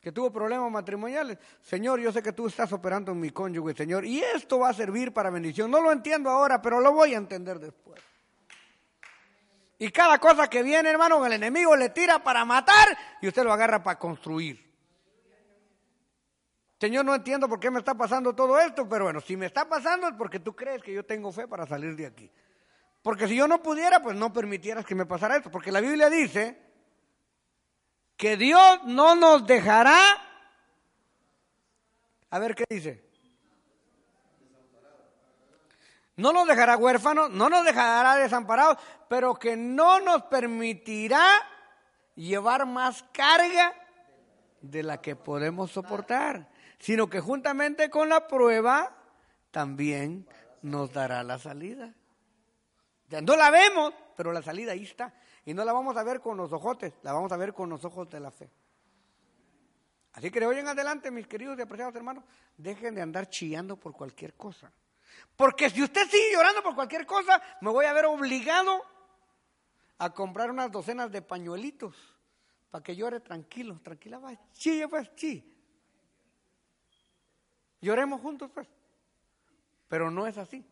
Que 0.00 0.12
tuvo 0.12 0.30
problemas 0.32 0.70
matrimoniales. 0.70 1.38
Señor, 1.60 2.00
yo 2.00 2.12
sé 2.12 2.22
que 2.22 2.32
tú 2.32 2.46
estás 2.46 2.72
operando 2.72 3.12
en 3.12 3.20
mi 3.20 3.30
cónyuge, 3.30 3.74
Señor, 3.74 4.04
y 4.04 4.20
esto 4.20 4.60
va 4.60 4.70
a 4.70 4.74
servir 4.74 5.12
para 5.12 5.30
bendición. 5.30 5.70
No 5.70 5.80
lo 5.80 5.90
entiendo 5.90 6.30
ahora, 6.30 6.62
pero 6.62 6.80
lo 6.80 6.92
voy 6.92 7.14
a 7.14 7.18
entender 7.18 7.58
después. 7.58 8.00
Y 9.78 9.90
cada 9.90 10.18
cosa 10.18 10.48
que 10.48 10.62
viene, 10.62 10.90
hermano, 10.90 11.24
el 11.24 11.32
enemigo 11.32 11.74
le 11.76 11.90
tira 11.90 12.22
para 12.22 12.44
matar 12.44 12.96
y 13.20 13.28
usted 13.28 13.44
lo 13.44 13.52
agarra 13.52 13.82
para 13.82 13.98
construir. 13.98 14.67
Señor, 16.80 17.04
no 17.04 17.14
entiendo 17.14 17.48
por 17.48 17.58
qué 17.58 17.70
me 17.70 17.80
está 17.80 17.94
pasando 17.94 18.34
todo 18.34 18.58
esto, 18.60 18.88
pero 18.88 19.04
bueno, 19.04 19.20
si 19.20 19.36
me 19.36 19.46
está 19.46 19.68
pasando 19.68 20.08
es 20.08 20.14
porque 20.14 20.38
tú 20.38 20.54
crees 20.54 20.82
que 20.82 20.92
yo 20.92 21.04
tengo 21.04 21.32
fe 21.32 21.48
para 21.48 21.66
salir 21.66 21.96
de 21.96 22.06
aquí. 22.06 22.30
Porque 23.02 23.26
si 23.26 23.36
yo 23.36 23.48
no 23.48 23.62
pudiera, 23.62 24.00
pues 24.00 24.16
no 24.16 24.32
permitieras 24.32 24.84
que 24.84 24.94
me 24.94 25.06
pasara 25.06 25.36
esto. 25.36 25.50
Porque 25.50 25.72
la 25.72 25.80
Biblia 25.80 26.08
dice 26.08 26.60
que 28.16 28.36
Dios 28.36 28.84
no 28.84 29.14
nos 29.14 29.46
dejará. 29.46 29.98
A 32.30 32.38
ver 32.38 32.54
qué 32.54 32.64
dice. 32.68 33.08
No 36.16 36.32
nos 36.32 36.48
dejará 36.48 36.76
huérfanos, 36.76 37.30
no 37.30 37.48
nos 37.48 37.64
dejará 37.64 38.16
desamparados, 38.16 38.78
pero 39.08 39.36
que 39.36 39.56
no 39.56 40.00
nos 40.00 40.24
permitirá 40.24 41.24
llevar 42.16 42.66
más 42.66 43.04
carga 43.12 43.72
de 44.60 44.82
la 44.82 45.00
que 45.00 45.14
podemos 45.14 45.70
soportar, 45.70 46.48
sino 46.78 47.08
que 47.08 47.20
juntamente 47.20 47.90
con 47.90 48.08
la 48.08 48.26
prueba 48.26 48.96
también 49.50 50.28
nos 50.62 50.92
dará 50.92 51.22
la 51.22 51.38
salida. 51.38 51.94
Ya 53.08 53.20
no 53.20 53.36
la 53.36 53.50
vemos, 53.50 53.94
pero 54.16 54.32
la 54.32 54.42
salida 54.42 54.72
ahí 54.72 54.84
está. 54.84 55.14
Y 55.44 55.54
no 55.54 55.64
la 55.64 55.72
vamos 55.72 55.96
a 55.96 56.02
ver 56.02 56.20
con 56.20 56.36
los 56.36 56.52
ojotes, 56.52 56.92
la 57.02 57.12
vamos 57.12 57.32
a 57.32 57.36
ver 57.36 57.54
con 57.54 57.70
los 57.70 57.84
ojos 57.84 58.08
de 58.10 58.20
la 58.20 58.30
fe. 58.30 58.50
Así 60.12 60.30
que 60.30 60.40
de 60.40 60.46
hoy 60.46 60.58
en 60.58 60.68
adelante, 60.68 61.10
mis 61.10 61.26
queridos 61.26 61.58
y 61.58 61.62
apreciados 61.62 61.94
hermanos, 61.94 62.24
dejen 62.56 62.94
de 62.94 63.02
andar 63.02 63.28
chillando 63.28 63.76
por 63.76 63.92
cualquier 63.92 64.34
cosa. 64.34 64.72
Porque 65.36 65.70
si 65.70 65.82
usted 65.82 66.06
sigue 66.08 66.32
llorando 66.32 66.62
por 66.62 66.74
cualquier 66.74 67.06
cosa, 67.06 67.40
me 67.60 67.70
voy 67.70 67.86
a 67.86 67.92
ver 67.92 68.06
obligado 68.06 68.82
a 69.98 70.10
comprar 70.10 70.50
unas 70.50 70.70
docenas 70.70 71.10
de 71.10 71.22
pañuelitos 71.22 71.96
para 72.70 72.82
que 72.82 72.94
llore 72.94 73.20
tranquilo, 73.20 73.80
tranquila, 73.82 74.18
va, 74.18 74.32
chille 74.52 74.88
pues, 74.88 75.14
chi. 75.14 75.57
Lloremos 77.80 78.20
juntos 78.20 78.50
pues. 78.52 78.66
Pero 79.88 80.10
no 80.10 80.26
es 80.26 80.36
así. 80.38 80.64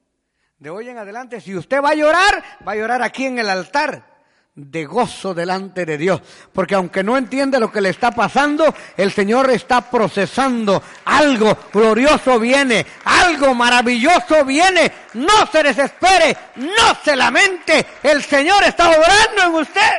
De 0.58 0.70
hoy 0.70 0.88
en 0.88 0.98
adelante, 0.98 1.40
si 1.40 1.54
usted 1.54 1.82
va 1.82 1.90
a 1.90 1.94
llorar, 1.94 2.42
va 2.66 2.72
a 2.72 2.76
llorar 2.76 3.02
aquí 3.02 3.26
en 3.26 3.38
el 3.38 3.48
altar. 3.48 4.16
de 4.56 4.86
gozo 4.86 5.34
delante 5.34 5.84
de 5.84 5.98
Dios. 5.98 6.20
Porque 6.52 6.74
aunque 6.74 7.04
no 7.04 7.16
entiende 7.18 7.60
lo 7.60 7.70
que 7.70 7.82
le 7.82 7.90
está 7.90 8.10
pasando, 8.10 8.74
el 8.96 9.12
Señor 9.12 9.50
está 9.50 9.90
procesando. 9.90 10.82
Algo 11.04 11.56
glorioso 11.72 12.40
viene, 12.40 12.84
algo 13.04 13.54
maravilloso 13.54 14.44
viene. 14.46 14.90
No 15.14 15.46
se 15.52 15.62
desespere, 15.62 16.36
no 16.56 16.94
se 17.04 17.14
lamente. 17.14 17.86
El 18.02 18.22
Señor 18.22 18.64
está 18.64 18.88
obrando 18.88 19.42
en 19.44 19.54
usted. 19.62 19.92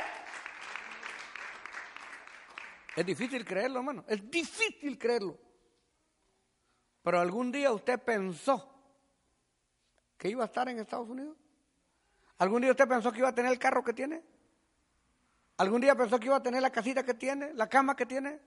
Es 2.95 3.05
difícil 3.05 3.45
creerlo, 3.45 3.77
hermano. 3.77 4.05
Es 4.07 4.27
difícil 4.29 4.97
creerlo. 4.97 5.37
Pero 7.07 7.21
algún 7.21 7.53
día 7.53 7.71
usted 7.71 7.97
pensó 7.99 8.69
que 10.17 10.27
iba 10.27 10.43
a 10.43 10.47
estar 10.47 10.67
en 10.67 10.79
Estados 10.79 11.07
Unidos. 11.07 11.37
¿Algún 12.37 12.61
día 12.61 12.71
usted 12.71 12.85
pensó 12.85 13.13
que 13.13 13.19
iba 13.19 13.29
a 13.29 13.33
tener 13.33 13.49
el 13.49 13.57
carro 13.57 13.81
que 13.81 13.93
tiene? 13.93 14.21
¿Algún 15.55 15.79
día 15.79 15.95
pensó 15.95 16.19
que 16.19 16.25
iba 16.25 16.35
a 16.35 16.43
tener 16.43 16.61
la 16.61 16.69
casita 16.69 17.03
que 17.03 17.13
tiene, 17.13 17.53
la 17.53 17.69
cama 17.69 17.95
que 17.95 18.05
tiene? 18.05 18.41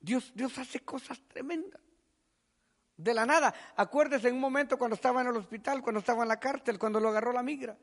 Dios, 0.00 0.32
Dios 0.34 0.56
hace 0.56 0.80
cosas 0.80 1.20
tremendas. 1.28 1.82
De 2.96 3.12
la 3.12 3.26
nada. 3.26 3.54
Acuérdese 3.76 4.28
en 4.28 4.36
un 4.36 4.40
momento 4.40 4.78
cuando 4.78 4.94
estaba 4.94 5.20
en 5.20 5.26
el 5.26 5.36
hospital, 5.36 5.82
cuando 5.82 6.00
estaba 6.00 6.22
en 6.22 6.28
la 6.28 6.40
cárcel, 6.40 6.78
cuando 6.78 6.98
lo 6.98 7.10
agarró 7.10 7.30
la 7.34 7.42
migra. 7.42 7.76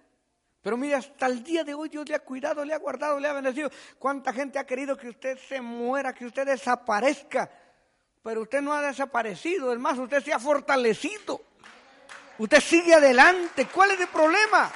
Pero 0.60 0.76
mire, 0.76 0.96
hasta 0.96 1.28
el 1.28 1.44
día 1.44 1.64
de 1.64 1.76
hoy 1.76 1.90
Dios 1.90 2.10
le 2.10 2.16
ha 2.16 2.20
cuidado, 2.22 2.66
le 2.66 2.74
ha 2.74 2.80
guardado, 2.80 3.20
le 3.20 3.28
ha 3.28 3.34
bendecido. 3.34 3.70
¿Cuánta 4.00 4.34
gente 4.34 4.58
ha 4.58 4.66
querido 4.66 4.98
que 4.98 5.10
usted 5.10 5.38
se 5.38 5.62
muera, 5.62 6.16
que 6.16 6.26
usted 6.26 6.48
desaparezca? 6.48 7.61
Pero 8.24 8.42
usted 8.42 8.62
no 8.62 8.74
ha 8.74 8.82
desaparecido, 8.82 9.74
es 9.74 9.80
más, 9.80 9.98
usted 9.98 10.24
se 10.24 10.34
ha 10.34 10.40
fortalecido. 10.40 11.42
Usted 12.38 12.60
sigue 12.60 12.94
adelante. 12.94 13.68
¿Cuál 13.68 13.92
es 13.92 14.02
el 14.02 14.08
problema? 14.08 14.72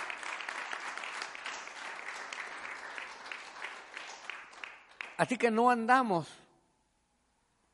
Así 5.17 5.37
que 5.37 5.49
no 5.49 5.69
andamos 5.69 6.27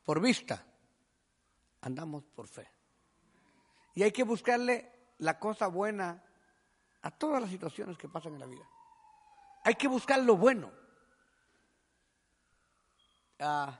por 0.04 0.20
vista, 0.20 0.64
andamos 1.80 2.24
por 2.24 2.46
fe. 2.46 2.70
Y 3.94 4.02
hay 4.02 4.12
que 4.12 4.22
buscarle 4.22 4.92
la 5.18 5.38
cosa 5.38 5.66
buena 5.66 6.22
a 7.02 7.10
todas 7.10 7.40
las 7.42 7.50
situaciones 7.50 7.98
que 7.98 8.08
pasan 8.08 8.34
en 8.34 8.40
la 8.40 8.46
vida. 8.46 8.66
Hay 9.64 9.74
que 9.74 9.88
buscar 9.88 10.20
lo 10.20 10.36
bueno. 10.36 10.70
Ah, 13.40 13.78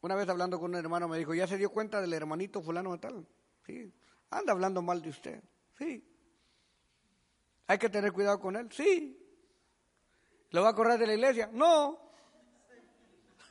una 0.00 0.14
vez 0.14 0.28
hablando 0.28 0.60
con 0.60 0.70
un 0.70 0.76
hermano 0.76 1.08
me 1.08 1.18
dijo, 1.18 1.34
¿ya 1.34 1.46
se 1.46 1.56
dio 1.56 1.70
cuenta 1.70 2.00
del 2.00 2.12
hermanito 2.12 2.62
fulano 2.62 2.92
de 2.92 2.98
tal? 2.98 3.26
Sí, 3.66 3.92
anda 4.30 4.52
hablando 4.52 4.82
mal 4.82 5.02
de 5.02 5.10
usted. 5.10 5.42
Sí. 5.76 6.04
¿Hay 7.66 7.78
que 7.78 7.88
tener 7.88 8.12
cuidado 8.12 8.38
con 8.40 8.54
él? 8.56 8.70
Sí. 8.70 9.18
¿Lo 10.50 10.62
va 10.62 10.70
a 10.70 10.74
correr 10.74 10.98
de 10.98 11.06
la 11.06 11.14
iglesia? 11.14 11.50
No. 11.52 12.00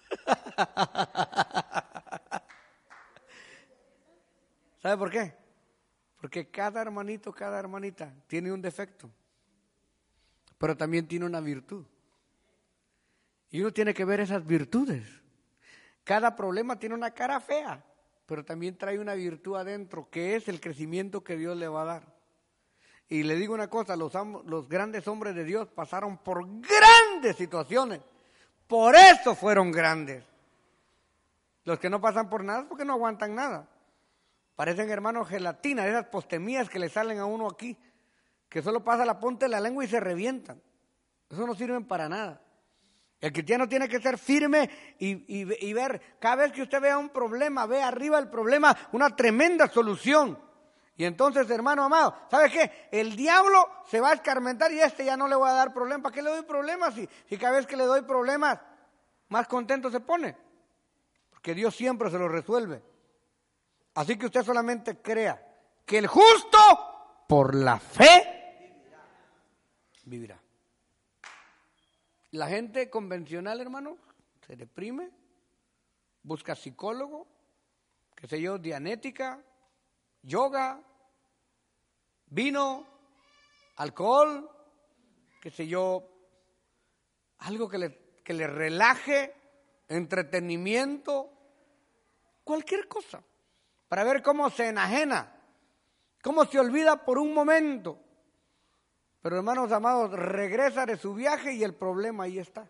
¿Sabe 4.82 4.98
por 4.98 5.12
qué? 5.12 5.36
Porque 6.20 6.50
cada 6.50 6.82
hermanito, 6.82 7.32
cada 7.34 7.60
hermanita 7.60 8.12
tiene 8.26 8.52
un 8.52 8.62
defecto, 8.62 9.12
pero 10.58 10.76
también 10.76 11.08
tiene 11.08 11.26
una 11.26 11.42
virtud. 11.42 11.86
Y 13.50 13.62
uno 13.62 13.72
tiene 13.72 13.94
que 13.94 14.06
ver 14.06 14.22
esas 14.22 14.44
virtudes. 14.46 15.08
Cada 16.08 16.38
problema 16.38 16.80
tiene 16.80 16.96
una 16.96 17.12
cara 17.12 17.42
fea, 17.42 17.84
pero 18.26 18.46
también 18.46 18.78
trae 18.78 18.98
una 18.98 19.14
virtud 19.14 19.58
adentro, 19.58 20.08
que 20.10 20.38
es 20.38 20.48
el 20.48 20.62
crecimiento 20.62 21.22
que 21.22 21.36
Dios 21.36 21.58
le 21.58 21.68
va 21.68 21.82
a 21.82 21.86
dar. 21.86 22.16
Y 23.10 23.24
le 23.24 23.36
digo 23.36 23.54
una 23.54 23.70
cosa, 23.70 23.98
los, 23.98 24.70
grandes 24.70 25.06
hombres 25.10 25.36
de 25.36 25.44
Dios 25.44 25.68
pasaron 25.68 26.18
por 26.18 26.46
grandes 26.62 27.36
situaciones 27.36 28.00
por 28.68 28.96
eso 28.96 29.36
fueron 29.36 29.70
grandes. 29.70 30.24
Los 31.66 31.78
que 31.78 31.90
no 31.90 32.00
pasan 32.00 32.30
por 32.30 32.42
nada 32.42 32.62
es 32.62 32.66
porque 32.68 32.86
no 32.86 32.94
aguantan 32.94 33.36
nada. 33.36 33.68
Parecen 34.56 34.90
hermanos 34.90 35.28
gelatina, 35.28 35.86
esas 35.88 36.06
postemías 36.06 36.70
que 36.70 36.80
le 36.80 36.88
salen 36.88 37.20
a 37.20 37.26
uno 37.26 37.50
aquí, 37.50 37.78
que 38.48 38.62
solo 38.62 38.82
pasa 38.82 39.06
la 39.06 39.20
punta 39.20 39.46
de 39.46 39.50
la 39.50 39.60
lengua 39.60 39.84
y 39.84 39.90
se 39.90 40.00
revientan. 40.00 40.62
Eso 41.30 41.46
no 41.46 41.54
sirven 41.54 41.84
para 41.86 42.08
nada. 42.08 42.42
El 43.20 43.34
cristiano 43.34 43.68
tiene 43.68 43.90
que 43.90 44.00
ser 44.00 44.18
firme 44.18 44.70
y, 45.00 45.40
y, 45.40 45.74
ver, 45.74 46.18
cada 46.20 46.36
vez 46.38 46.52
que 46.52 46.62
usted 46.62 46.80
vea 46.80 46.98
un 47.00 47.10
problema, 47.10 47.66
ve 47.66 47.82
arriba 47.82 48.20
el 48.20 48.30
problema 48.30 48.78
una 48.92 49.16
tremenda 49.16 49.68
solución. 49.68 50.40
Y 50.96 51.06
entonces, 51.06 51.50
hermano 51.50 51.84
amado, 51.84 52.16
¿sabe 52.30 52.50
qué? 52.50 52.90
El 52.92 53.16
diablo 53.16 53.70
se 53.86 54.00
va 54.00 54.12
a 54.12 54.14
escarmentar 54.14 54.72
y 54.72 54.80
este 54.80 55.06
ya 55.06 55.18
no 55.18 55.28
le 55.28 55.36
voy 55.36 55.50
a 55.50 55.54
dar 55.54 55.74
problema. 55.74 56.04
¿Para 56.04 56.14
qué 56.14 56.22
le 56.22 56.30
doy 56.30 56.44
problemas 56.44 56.94
si, 56.94 57.08
si 57.28 57.38
cada 57.38 57.58
vez 57.58 57.66
que 57.66 57.78
le 57.78 57.86
doy 57.86 58.02
problemas, 58.02 58.60
más 59.30 59.48
contento 59.48 59.90
se 59.90 60.00
pone? 60.00 60.36
Porque 61.30 61.54
Dios 61.56 61.76
siempre 61.76 62.10
se 62.10 62.18
lo 62.18 62.28
resuelve. 62.28 62.84
Así 63.96 64.18
que 64.18 64.28
usted 64.28 64.44
solamente 64.44 65.02
crea 65.02 65.44
que 65.86 65.98
el 65.98 66.08
justo, 66.08 66.58
por 67.28 67.56
la 67.56 67.80
fe, 67.80 68.84
vivirá. 70.04 70.40
La 72.32 72.48
gente 72.48 72.90
convencional, 72.90 73.62
hermano, 73.62 73.98
se 74.46 74.56
deprime, 74.56 75.10
busca 76.24 76.56
psicólogo, 76.56 77.28
qué 78.16 78.28
sé 78.28 78.42
yo, 78.42 78.58
dianética, 78.58 79.42
yoga, 80.22 80.84
vino, 82.26 82.86
alcohol, 83.78 84.50
qué 85.42 85.50
sé 85.52 85.68
yo, 85.68 86.04
algo 87.40 87.70
que 87.70 87.78
le, 87.78 88.22
que 88.24 88.34
le 88.34 88.48
relaje, 88.48 89.34
entretenimiento, 89.88 91.32
cualquier 92.44 92.90
cosa, 92.90 93.24
para 93.88 94.04
ver 94.04 94.22
cómo 94.22 94.50
se 94.50 94.68
enajena, 94.68 95.34
cómo 96.22 96.44
se 96.44 96.60
olvida 96.60 97.06
por 97.06 97.20
un 97.20 97.34
momento. 97.34 98.04
Pero 99.28 99.40
hermanos 99.40 99.70
amados, 99.74 100.12
regresa 100.12 100.86
de 100.86 100.96
su 100.96 101.14
viaje 101.14 101.52
y 101.52 101.62
el 101.62 101.74
problema 101.74 102.24
ahí 102.24 102.40
está. 102.40 102.66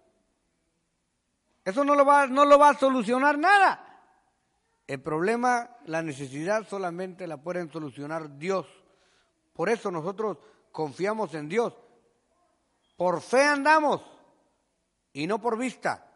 Eso 1.63 1.83
no 1.83 1.93
lo 1.93 2.03
va, 2.03 2.25
no 2.25 2.45
lo 2.45 2.57
va 2.57 2.69
a 2.69 2.73
solucionar 2.73 3.37
nada. 3.37 4.01
El 4.87 4.99
problema, 4.99 5.69
la 5.85 6.01
necesidad 6.01 6.67
solamente 6.67 7.27
la 7.27 7.37
pueden 7.37 7.71
solucionar 7.71 8.39
Dios. 8.39 8.65
Por 9.53 9.69
eso 9.69 9.91
nosotros 9.91 10.39
confiamos 10.71 11.35
en 11.35 11.47
Dios. 11.47 11.77
Por 12.95 13.21
fe 13.21 13.43
andamos 13.43 14.01
y 15.13 15.27
no 15.27 15.39
por 15.39 15.59
vista. 15.59 16.09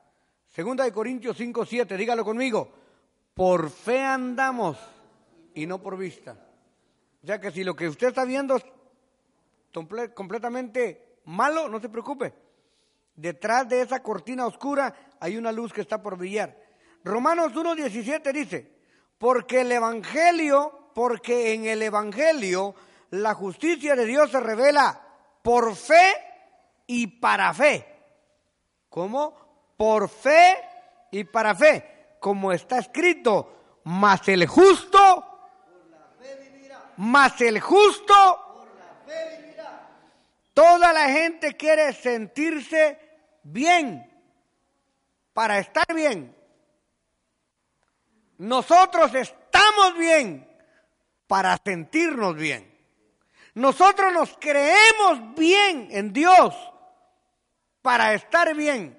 Segunda 0.47 0.85
de 0.85 0.91
Corintios 0.91 1.37
5, 1.37 1.67
7, 1.67 1.95
dígalo 1.97 2.25
conmigo. 2.25 2.67
Por 3.35 3.69
fe 3.69 4.03
andamos 4.03 4.79
y 5.53 5.67
no 5.67 5.79
por 5.83 5.99
vista. 5.99 6.35
Sea 7.23 7.39
que 7.39 7.51
si 7.51 7.63
lo 7.63 7.75
que 7.75 7.87
usted 7.87 8.07
está 8.07 8.25
viendo 8.25 8.59
completamente 9.71 11.19
malo, 11.25 11.67
no 11.67 11.79
se 11.79 11.89
preocupe. 11.89 12.33
Detrás 13.15 13.67
de 13.67 13.81
esa 13.81 14.01
cortina 14.01 14.45
oscura 14.45 14.93
hay 15.19 15.37
una 15.37 15.51
luz 15.51 15.73
que 15.73 15.81
está 15.81 16.01
por 16.01 16.17
brillar. 16.17 16.57
Romanos 17.03 17.53
1.17 17.53 18.31
dice, 18.31 18.71
porque 19.17 19.61
el 19.61 19.71
Evangelio, 19.71 20.91
porque 20.93 21.53
en 21.53 21.65
el 21.65 21.81
Evangelio 21.81 22.75
la 23.11 23.33
justicia 23.33 23.95
de 23.95 24.05
Dios 24.05 24.31
se 24.31 24.39
revela 24.39 25.01
por 25.41 25.75
fe 25.75 26.15
y 26.87 27.07
para 27.07 27.53
fe. 27.53 27.87
¿Cómo? 28.89 29.73
Por 29.77 30.09
fe 30.09 30.57
y 31.11 31.23
para 31.23 31.55
fe. 31.55 32.15
Como 32.19 32.51
está 32.51 32.79
escrito, 32.79 33.79
mas 33.83 34.27
el 34.27 34.45
justo, 34.47 35.25
mas 36.97 37.41
el 37.41 37.59
justo, 37.59 38.13
toda 40.53 40.93
la 40.93 41.09
gente 41.09 41.55
quiere 41.57 41.93
sentirse 41.93 42.99
bien, 43.43 44.07
para 45.33 45.59
estar 45.59 45.93
bien. 45.93 46.35
Nosotros 48.37 49.13
estamos 49.13 49.97
bien 49.97 50.47
para 51.27 51.57
sentirnos 51.63 52.35
bien. 52.35 52.71
Nosotros 53.53 54.13
nos 54.13 54.37
creemos 54.37 55.35
bien 55.35 55.87
en 55.91 56.13
Dios 56.13 56.55
para 57.81 58.13
estar 58.13 58.55
bien. 58.55 58.97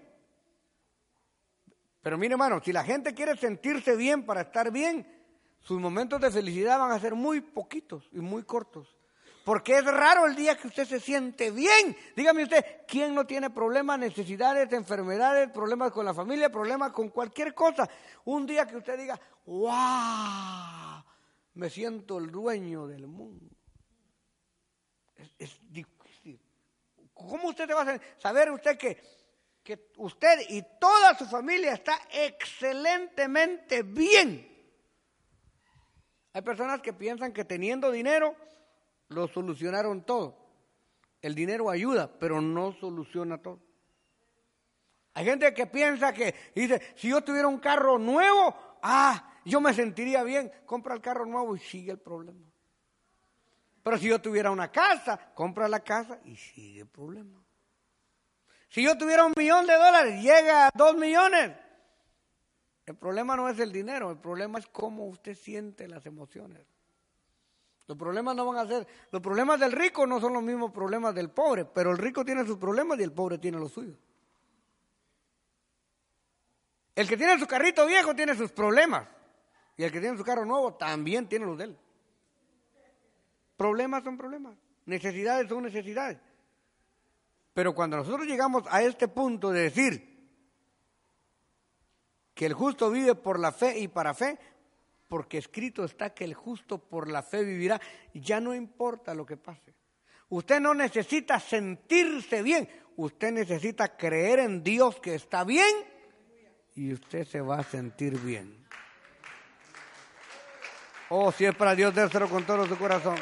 Pero 2.02 2.18
mire 2.18 2.34
hermano, 2.34 2.60
si 2.62 2.72
la 2.72 2.84
gente 2.84 3.14
quiere 3.14 3.36
sentirse 3.36 3.96
bien 3.96 4.26
para 4.26 4.42
estar 4.42 4.70
bien, 4.70 5.06
sus 5.60 5.80
momentos 5.80 6.20
de 6.20 6.30
felicidad 6.30 6.78
van 6.78 6.90
a 6.90 6.98
ser 6.98 7.14
muy 7.14 7.40
poquitos 7.40 8.08
y 8.12 8.18
muy 8.18 8.42
cortos. 8.42 8.96
Porque 9.44 9.78
es 9.78 9.84
raro 9.84 10.26
el 10.26 10.36
día 10.36 10.56
que 10.56 10.68
usted 10.68 10.86
se 10.86 11.00
siente 11.00 11.50
bien. 11.50 11.96
Dígame 12.14 12.44
usted, 12.44 12.82
¿quién 12.86 13.14
no 13.14 13.26
tiene 13.26 13.50
problemas, 13.50 13.98
necesidades, 13.98 14.72
enfermedades, 14.72 15.50
problemas 15.50 15.90
con 15.90 16.04
la 16.04 16.14
familia, 16.14 16.50
problemas 16.50 16.92
con 16.92 17.08
cualquier 17.08 17.52
cosa? 17.52 17.88
Un 18.24 18.46
día 18.46 18.66
que 18.66 18.76
usted 18.76 18.96
diga, 18.98 19.18
wow, 19.46 21.02
me 21.54 21.68
siento 21.70 22.18
el 22.18 22.30
dueño 22.30 22.86
del 22.86 23.08
mundo. 23.08 23.50
Es, 25.38 25.58
difícil. 25.70 26.40
usted 27.14 27.66
se 27.66 27.74
va 27.74 27.82
a 27.82 28.00
saber 28.18 28.50
usted 28.50 28.78
que, 28.78 29.02
que 29.62 29.90
usted 29.96 30.40
y 30.50 30.62
toda 30.78 31.18
su 31.18 31.26
familia 31.26 31.72
está 31.72 31.98
excelentemente 32.12 33.82
bien. 33.82 34.48
Hay 36.32 36.42
personas 36.42 36.80
que 36.80 36.92
piensan 36.92 37.32
que 37.32 37.44
teniendo 37.44 37.90
dinero 37.90 38.34
lo 39.12 39.28
solucionaron 39.28 40.04
todo. 40.04 40.38
El 41.20 41.34
dinero 41.34 41.70
ayuda, 41.70 42.10
pero 42.18 42.40
no 42.40 42.72
soluciona 42.72 43.38
todo. 43.38 43.60
Hay 45.14 45.24
gente 45.24 45.52
que 45.52 45.66
piensa 45.66 46.12
que 46.12 46.34
dice, 46.54 46.80
si 46.96 47.08
yo 47.08 47.22
tuviera 47.22 47.46
un 47.46 47.58
carro 47.58 47.98
nuevo, 47.98 48.54
ah, 48.82 49.32
yo 49.44 49.60
me 49.60 49.74
sentiría 49.74 50.22
bien. 50.22 50.50
Compra 50.64 50.94
el 50.94 51.00
carro 51.00 51.26
nuevo 51.26 51.54
y 51.54 51.60
sigue 51.60 51.92
el 51.92 51.98
problema. 51.98 52.50
Pero 53.82 53.98
si 53.98 54.08
yo 54.08 54.20
tuviera 54.20 54.50
una 54.50 54.70
casa, 54.70 55.32
compra 55.34 55.68
la 55.68 55.80
casa 55.80 56.18
y 56.24 56.36
sigue 56.36 56.80
el 56.80 56.88
problema. 56.88 57.42
Si 58.68 58.82
yo 58.82 58.96
tuviera 58.96 59.24
un 59.24 59.34
millón 59.36 59.66
de 59.66 59.74
dólares, 59.74 60.22
llega 60.22 60.68
a 60.68 60.70
dos 60.74 60.96
millones. 60.96 61.52
El 62.86 62.96
problema 62.96 63.36
no 63.36 63.48
es 63.48 63.58
el 63.58 63.70
dinero, 63.70 64.10
el 64.10 64.18
problema 64.18 64.58
es 64.58 64.66
cómo 64.66 65.06
usted 65.06 65.34
siente 65.34 65.86
las 65.88 66.06
emociones. 66.06 66.66
Los 67.92 67.98
problemas 67.98 68.34
no 68.34 68.46
van 68.46 68.56
a 68.56 68.66
ser, 68.66 68.86
los 69.10 69.20
problemas 69.20 69.60
del 69.60 69.70
rico 69.70 70.06
no 70.06 70.18
son 70.18 70.32
los 70.32 70.42
mismos 70.42 70.72
problemas 70.72 71.14
del 71.14 71.28
pobre, 71.28 71.66
pero 71.66 71.90
el 71.90 71.98
rico 71.98 72.24
tiene 72.24 72.46
sus 72.46 72.56
problemas 72.56 72.98
y 72.98 73.02
el 73.02 73.12
pobre 73.12 73.36
tiene 73.36 73.58
los 73.58 73.70
suyos. 73.70 73.98
El 76.94 77.06
que 77.06 77.18
tiene 77.18 77.38
su 77.38 77.46
carrito 77.46 77.84
viejo 77.84 78.14
tiene 78.14 78.34
sus 78.34 78.50
problemas 78.50 79.06
y 79.76 79.82
el 79.82 79.92
que 79.92 80.00
tiene 80.00 80.16
su 80.16 80.24
carro 80.24 80.46
nuevo 80.46 80.72
también 80.72 81.28
tiene 81.28 81.44
los 81.44 81.58
de 81.58 81.64
él. 81.64 81.78
Problemas 83.58 84.02
son 84.04 84.16
problemas, 84.16 84.56
necesidades 84.86 85.46
son 85.46 85.62
necesidades. 85.64 86.16
Pero 87.52 87.74
cuando 87.74 87.98
nosotros 87.98 88.26
llegamos 88.26 88.62
a 88.70 88.80
este 88.80 89.06
punto 89.06 89.50
de 89.50 89.64
decir 89.64 90.30
que 92.32 92.46
el 92.46 92.54
justo 92.54 92.90
vive 92.90 93.14
por 93.14 93.38
la 93.38 93.52
fe 93.52 93.80
y 93.80 93.88
para 93.88 94.14
fe, 94.14 94.38
porque 95.12 95.36
escrito 95.36 95.84
está 95.84 96.14
que 96.14 96.24
el 96.24 96.32
justo 96.32 96.78
por 96.78 97.06
la 97.06 97.22
fe 97.22 97.44
vivirá, 97.44 97.78
ya 98.14 98.40
no 98.40 98.54
importa 98.54 99.12
lo 99.12 99.26
que 99.26 99.36
pase. 99.36 99.74
Usted 100.30 100.58
no 100.58 100.72
necesita 100.72 101.38
sentirse 101.38 102.40
bien, 102.40 102.66
usted 102.96 103.30
necesita 103.30 103.94
creer 103.94 104.38
en 104.38 104.64
Dios 104.64 104.98
que 105.00 105.14
está 105.14 105.44
bien 105.44 105.68
y 106.74 106.94
usted 106.94 107.26
se 107.26 107.42
va 107.42 107.58
a 107.58 107.62
sentir 107.62 108.18
bien. 108.20 108.66
Oh, 111.10 111.30
si 111.30 111.44
es 111.44 111.54
para 111.56 111.74
Dios, 111.74 111.94
dérselo 111.94 112.26
con 112.26 112.46
todo 112.46 112.66
su 112.66 112.78
corazón. 112.78 113.16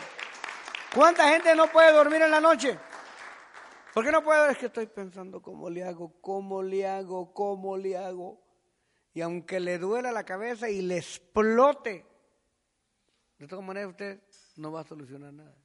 ¿Cuánta 0.94 1.28
gente 1.28 1.56
no 1.56 1.66
puede 1.72 1.92
dormir 1.92 2.22
en 2.22 2.30
la 2.30 2.40
noche? 2.40 2.78
¿Por 3.92 4.04
qué 4.04 4.12
no 4.12 4.22
puede? 4.22 4.52
Es 4.52 4.58
que 4.58 4.66
estoy 4.66 4.86
pensando 4.86 5.42
cómo 5.42 5.68
le 5.68 5.82
hago, 5.82 6.12
cómo 6.20 6.62
le 6.62 6.86
hago, 6.86 7.34
cómo 7.34 7.76
le 7.76 7.96
hago. 7.96 8.49
Y 9.12 9.20
aunque 9.22 9.60
le 9.60 9.78
duela 9.78 10.12
la 10.12 10.24
cabeza 10.24 10.68
y 10.70 10.82
le 10.82 10.98
explote, 10.98 12.06
de 13.38 13.46
todas 13.48 13.64
maneras 13.64 13.90
usted 13.90 14.20
no 14.56 14.70
va 14.70 14.80
a 14.80 14.84
solucionar 14.84 15.32
nada. 15.32 15.56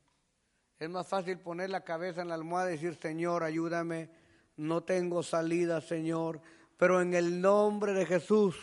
Es 0.79 0.89
más 0.89 1.07
fácil 1.07 1.39
poner 1.39 1.69
la 1.69 1.83
cabeza 1.83 2.21
en 2.21 2.29
la 2.29 2.35
almohada 2.35 2.69
y 2.69 2.73
decir, 2.73 2.95
Señor, 2.95 3.43
ayúdame, 3.43 4.09
no 4.57 4.83
tengo 4.83 5.23
salida, 5.23 5.81
Señor, 5.81 6.41
pero 6.77 7.01
en 7.01 7.13
el 7.13 7.41
nombre 7.41 7.93
de 7.93 8.05
Jesús, 8.05 8.55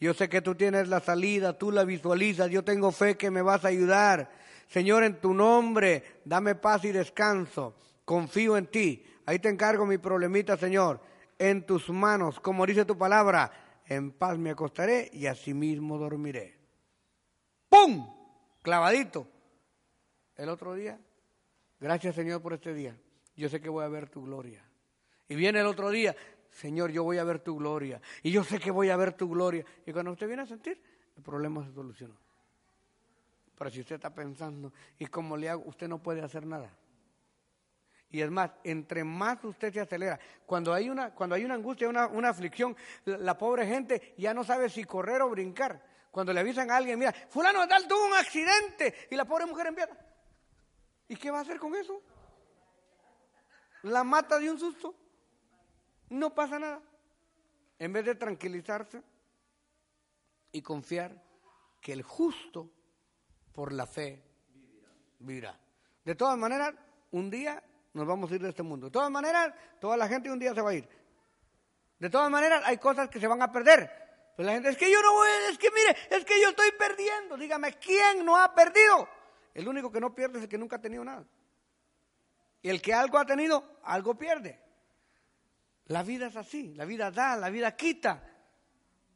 yo 0.00 0.12
sé 0.12 0.28
que 0.28 0.42
tú 0.42 0.54
tienes 0.54 0.88
la 0.88 1.00
salida, 1.00 1.56
tú 1.56 1.70
la 1.70 1.84
visualizas, 1.84 2.50
yo 2.50 2.64
tengo 2.64 2.92
fe 2.92 3.16
que 3.16 3.30
me 3.30 3.42
vas 3.42 3.64
a 3.64 3.68
ayudar. 3.68 4.30
Señor, 4.66 5.04
en 5.04 5.20
tu 5.20 5.32
nombre, 5.32 6.20
dame 6.24 6.54
paz 6.54 6.84
y 6.84 6.92
descanso. 6.92 7.76
Confío 8.04 8.56
en 8.56 8.66
ti. 8.66 9.04
Ahí 9.24 9.38
te 9.38 9.48
encargo 9.48 9.86
mi 9.86 9.98
problemita, 9.98 10.56
Señor. 10.56 11.00
En 11.38 11.64
tus 11.64 11.88
manos, 11.88 12.40
como 12.40 12.66
dice 12.66 12.84
tu 12.84 12.98
palabra, 12.98 13.50
en 13.86 14.12
paz 14.12 14.38
me 14.38 14.50
acostaré 14.50 15.10
y 15.12 15.26
asimismo 15.26 15.98
dormiré. 15.98 16.58
¡Pum! 17.68 18.06
Clavadito. 18.62 19.28
El 20.36 20.48
otro 20.48 20.74
día, 20.74 20.98
gracias 21.78 22.14
Señor 22.14 22.40
por 22.42 22.54
este 22.54 22.74
día. 22.74 22.96
Yo 23.36 23.48
sé 23.48 23.60
que 23.60 23.68
voy 23.68 23.84
a 23.84 23.88
ver 23.88 24.08
tu 24.08 24.24
gloria. 24.24 24.64
Y 25.28 25.34
viene 25.34 25.60
el 25.60 25.66
otro 25.66 25.90
día, 25.90 26.14
Señor, 26.50 26.90
yo 26.90 27.02
voy 27.02 27.18
a 27.18 27.24
ver 27.24 27.40
tu 27.40 27.56
gloria. 27.56 28.00
Y 28.22 28.30
yo 28.30 28.44
sé 28.44 28.58
que 28.58 28.70
voy 28.70 28.90
a 28.90 28.96
ver 28.96 29.12
tu 29.12 29.28
gloria. 29.28 29.64
Y 29.86 29.92
cuando 29.92 30.12
usted 30.12 30.26
viene 30.26 30.42
a 30.42 30.46
sentir, 30.46 30.80
el 31.16 31.22
problema 31.22 31.64
se 31.64 31.72
solucionó. 31.72 32.14
Pero 33.56 33.70
si 33.70 33.80
usted 33.80 33.96
está 33.96 34.14
pensando, 34.14 34.72
¿y 34.98 35.06
cómo 35.06 35.36
le 35.36 35.48
hago? 35.48 35.64
Usted 35.66 35.88
no 35.88 36.02
puede 36.02 36.22
hacer 36.22 36.46
nada. 36.46 36.70
Y 38.14 38.22
es 38.22 38.30
más, 38.30 38.52
entre 38.62 39.02
más 39.02 39.42
usted 39.42 39.72
se 39.72 39.80
acelera, 39.80 40.20
cuando 40.46 40.72
hay 40.72 40.88
una, 40.88 41.12
cuando 41.12 41.34
hay 41.34 41.44
una 41.44 41.54
angustia, 41.54 41.88
una, 41.88 42.06
una 42.06 42.28
aflicción, 42.28 42.76
la, 43.06 43.36
pobre 43.36 43.66
gente 43.66 44.14
ya 44.16 44.32
no 44.32 44.44
sabe 44.44 44.70
si 44.70 44.84
correr 44.84 45.20
o 45.22 45.30
brincar. 45.30 45.84
Cuando 46.12 46.32
le 46.32 46.38
avisan 46.38 46.70
a 46.70 46.76
alguien, 46.76 46.96
mira, 46.96 47.12
fulano 47.12 47.66
tal 47.66 47.88
tuvo 47.88 48.06
un 48.06 48.14
accidente 48.14 49.08
y 49.10 49.16
la 49.16 49.24
pobre 49.24 49.46
mujer 49.46 49.66
empieza. 49.66 49.96
¿Y 51.08 51.16
qué 51.16 51.32
va 51.32 51.38
a 51.38 51.40
hacer 51.40 51.58
con 51.58 51.74
eso? 51.74 52.00
La 53.82 54.04
mata 54.04 54.38
de 54.38 54.48
un 54.48 54.60
susto. 54.60 54.94
No 56.10 56.32
pasa 56.32 56.60
nada. 56.60 56.80
En 57.80 57.92
vez 57.92 58.04
de 58.04 58.14
tranquilizarse 58.14 59.02
y 60.52 60.62
confiar 60.62 61.20
que 61.80 61.92
el 61.92 62.02
justo 62.02 62.70
por 63.52 63.72
la 63.72 63.88
fe 63.88 64.22
vivirá. 65.18 65.58
De 66.04 66.14
todas 66.14 66.38
maneras, 66.38 66.74
un 67.10 67.28
día 67.28 67.60
nos 67.94 68.06
vamos 68.06 68.30
a 68.30 68.34
ir 68.34 68.42
de 68.42 68.50
este 68.50 68.62
mundo. 68.62 68.86
De 68.86 68.92
todas 68.92 69.10
maneras, 69.10 69.54
toda 69.80 69.96
la 69.96 70.08
gente 70.08 70.30
un 70.30 70.38
día 70.38 70.52
se 70.52 70.60
va 70.60 70.70
a 70.70 70.74
ir. 70.74 70.88
De 71.98 72.10
todas 72.10 72.30
maneras, 72.30 72.62
hay 72.64 72.76
cosas 72.76 73.08
que 73.08 73.20
se 73.20 73.26
van 73.26 73.40
a 73.40 73.50
perder. 73.50 73.90
Pues 74.36 74.44
la 74.44 74.52
gente, 74.52 74.68
es 74.68 74.76
que 74.76 74.90
yo 74.90 75.00
no 75.00 75.12
voy, 75.12 75.28
es 75.50 75.58
que 75.58 75.70
mire, 75.70 75.96
es 76.10 76.24
que 76.24 76.40
yo 76.42 76.48
estoy 76.48 76.72
perdiendo. 76.76 77.36
Dígame, 77.36 77.72
¿quién 77.74 78.24
no 78.24 78.36
ha 78.36 78.52
perdido? 78.52 79.08
El 79.54 79.68
único 79.68 79.92
que 79.92 80.00
no 80.00 80.12
pierde 80.12 80.38
es 80.38 80.44
el 80.44 80.48
que 80.48 80.58
nunca 80.58 80.76
ha 80.76 80.80
tenido 80.80 81.04
nada. 81.04 81.24
Y 82.60 82.68
el 82.68 82.82
que 82.82 82.92
algo 82.92 83.18
ha 83.18 83.24
tenido, 83.24 83.78
algo 83.84 84.16
pierde. 84.16 84.60
La 85.86 86.02
vida 86.02 86.26
es 86.26 86.36
así, 86.36 86.74
la 86.74 86.84
vida 86.84 87.12
da, 87.12 87.36
la 87.36 87.50
vida 87.50 87.76
quita. 87.76 88.22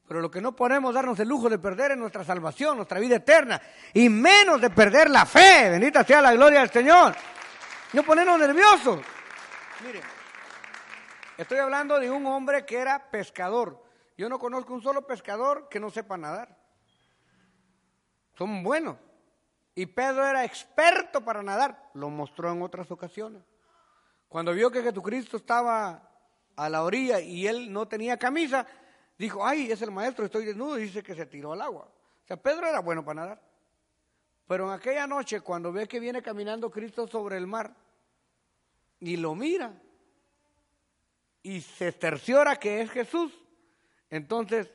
Pero 0.06 0.20
lo 0.20 0.30
que 0.30 0.40
no 0.40 0.54
podemos 0.54 0.94
darnos 0.94 1.18
el 1.18 1.28
lujo 1.28 1.50
de 1.50 1.58
perder 1.58 1.92
es 1.92 1.98
nuestra 1.98 2.24
salvación, 2.24 2.76
nuestra 2.76 3.00
vida 3.00 3.16
eterna. 3.16 3.60
Y 3.92 4.08
menos 4.08 4.60
de 4.60 4.70
perder 4.70 5.10
la 5.10 5.26
fe. 5.26 5.68
Bendita 5.70 6.04
sea 6.04 6.22
la 6.22 6.32
gloria 6.32 6.60
del 6.60 6.70
Señor. 6.70 7.14
No 7.92 8.02
ponernos 8.02 8.38
nerviosos. 8.38 9.00
Mire, 9.84 10.02
estoy 11.38 11.58
hablando 11.58 11.98
de 11.98 12.10
un 12.10 12.26
hombre 12.26 12.66
que 12.66 12.76
era 12.76 13.10
pescador. 13.10 13.82
Yo 14.16 14.28
no 14.28 14.38
conozco 14.38 14.74
un 14.74 14.82
solo 14.82 15.06
pescador 15.06 15.68
que 15.70 15.80
no 15.80 15.88
sepa 15.90 16.16
nadar. 16.18 16.54
Son 18.36 18.62
buenos. 18.62 18.96
Y 19.74 19.86
Pedro 19.86 20.26
era 20.26 20.44
experto 20.44 21.24
para 21.24 21.42
nadar. 21.42 21.90
Lo 21.94 22.10
mostró 22.10 22.52
en 22.52 22.62
otras 22.62 22.90
ocasiones. 22.90 23.42
Cuando 24.28 24.52
vio 24.52 24.70
que 24.70 24.82
Jesucristo 24.82 25.38
estaba 25.38 26.10
a 26.56 26.68
la 26.68 26.82
orilla 26.82 27.20
y 27.20 27.46
él 27.46 27.72
no 27.72 27.88
tenía 27.88 28.18
camisa, 28.18 28.66
dijo, 29.16 29.46
ay, 29.46 29.72
es 29.72 29.80
el 29.80 29.90
maestro, 29.90 30.26
estoy 30.26 30.44
desnudo, 30.44 30.78
y 30.78 30.82
dice 30.82 31.02
que 31.02 31.14
se 31.14 31.24
tiró 31.24 31.52
al 31.52 31.62
agua. 31.62 31.84
O 31.84 32.26
sea, 32.26 32.36
Pedro 32.36 32.66
era 32.66 32.80
bueno 32.80 33.04
para 33.04 33.22
nadar. 33.22 33.40
Pero 34.48 34.66
en 34.66 34.72
aquella 34.72 35.06
noche, 35.06 35.42
cuando 35.42 35.70
ve 35.70 35.86
que 35.86 36.00
viene 36.00 36.22
caminando 36.22 36.70
Cristo 36.70 37.06
sobre 37.06 37.36
el 37.36 37.46
mar 37.46 37.76
y 38.98 39.18
lo 39.18 39.34
mira 39.34 39.78
y 41.42 41.60
se 41.60 41.92
cerciora 41.92 42.56
que 42.56 42.80
es 42.80 42.90
Jesús, 42.90 43.30
entonces 44.08 44.70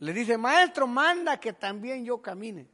le 0.00 0.12
dice, 0.12 0.36
maestro, 0.36 0.88
manda 0.88 1.38
que 1.38 1.52
también 1.52 2.04
yo 2.04 2.20
camine. 2.20 2.68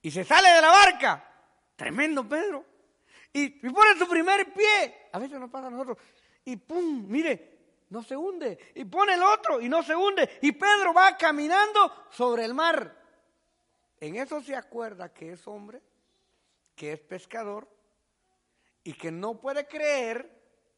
Y 0.00 0.10
se 0.10 0.24
sale 0.24 0.48
de 0.54 0.62
la 0.62 0.70
barca. 0.70 1.24
Tremendo 1.76 2.26
Pedro. 2.26 2.64
Y, 3.30 3.50
pone 3.68 3.98
su 3.98 4.08
primer 4.08 4.54
pie. 4.54 5.08
A 5.12 5.18
veces 5.18 5.38
nos 5.38 5.50
pasa 5.50 5.66
a 5.66 5.70
nosotros. 5.70 5.98
Y 6.46 6.56
pum, 6.56 7.04
mire, 7.06 7.58
no 7.90 8.02
se 8.02 8.16
hunde. 8.16 8.72
Y 8.74 8.86
pone 8.86 9.14
el 9.14 9.22
otro 9.22 9.60
y 9.60 9.68
no 9.68 9.82
se 9.82 9.94
hunde. 9.94 10.38
Y 10.40 10.52
Pedro 10.52 10.94
va 10.94 11.14
caminando 11.18 12.06
sobre 12.10 12.46
el 12.46 12.54
mar. 12.54 12.97
En 14.00 14.16
eso 14.16 14.40
se 14.40 14.54
acuerda 14.54 15.12
que 15.12 15.32
es 15.32 15.46
hombre, 15.48 15.82
que 16.74 16.92
es 16.92 17.00
pescador 17.00 17.68
y 18.84 18.92
que 18.92 19.10
no 19.10 19.40
puede 19.40 19.66
creer 19.66 20.30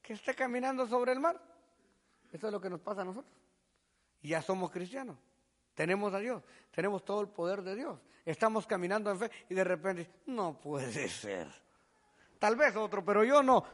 que 0.02 0.14
esté 0.14 0.34
caminando 0.34 0.86
sobre 0.86 1.12
el 1.12 1.20
mar. 1.20 1.40
Eso 2.32 2.46
es 2.46 2.52
lo 2.52 2.60
que 2.60 2.70
nos 2.70 2.80
pasa 2.80 3.02
a 3.02 3.04
nosotros. 3.04 3.34
Ya 4.22 4.40
somos 4.40 4.70
cristianos. 4.70 5.16
Tenemos 5.74 6.12
a 6.12 6.18
Dios, 6.18 6.42
tenemos 6.72 7.04
todo 7.04 7.20
el 7.20 7.28
poder 7.28 7.62
de 7.62 7.74
Dios. 7.74 7.98
Estamos 8.24 8.66
caminando 8.66 9.10
en 9.10 9.18
fe 9.18 9.30
y 9.48 9.54
de 9.54 9.64
repente, 9.64 10.10
no 10.26 10.58
puede 10.58 11.08
ser. 11.08 11.48
Tal 12.38 12.56
vez 12.56 12.74
otro, 12.76 13.04
pero 13.04 13.24
yo 13.24 13.42
no. 13.42 13.64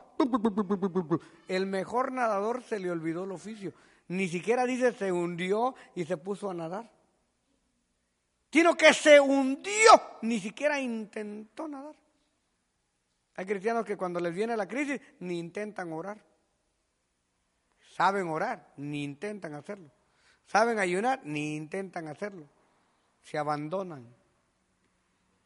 El 1.49 1.67
mejor 1.67 2.13
nadador 2.13 2.63
se 2.63 2.79
le 2.79 2.91
olvidó 2.91 3.25
el 3.25 3.33
oficio. 3.33 3.73
Ni 4.09 4.29
siquiera 4.29 4.67
dice 4.67 4.93
se 4.93 5.11
hundió 5.11 5.75
y 5.95 6.05
se 6.05 6.17
puso 6.17 6.51
a 6.51 6.55
nadar 6.55 6.96
sino 8.57 8.75
que 8.75 8.95
se 8.95 9.21
hundió, 9.21 9.91
ni 10.23 10.41
siquiera 10.41 10.81
intentó 10.81 11.69
nadar. 11.69 11.95
Hay 13.35 13.45
cristianos 13.45 13.85
que 13.85 13.99
cuando 13.99 14.19
les 14.19 14.35
viene 14.35 14.57
la 14.57 14.67
crisis 14.67 14.99
ni 15.21 15.39
intentan 15.39 15.93
orar. 15.93 16.17
Saben 17.95 18.29
orar, 18.29 18.73
ni 18.79 19.05
intentan 19.05 19.53
hacerlo. 19.53 19.91
Saben 20.47 20.79
ayunar, 20.79 21.21
ni 21.25 21.55
intentan 21.55 22.09
hacerlo. 22.09 22.49
Se 23.21 23.37
abandonan. 23.37 24.07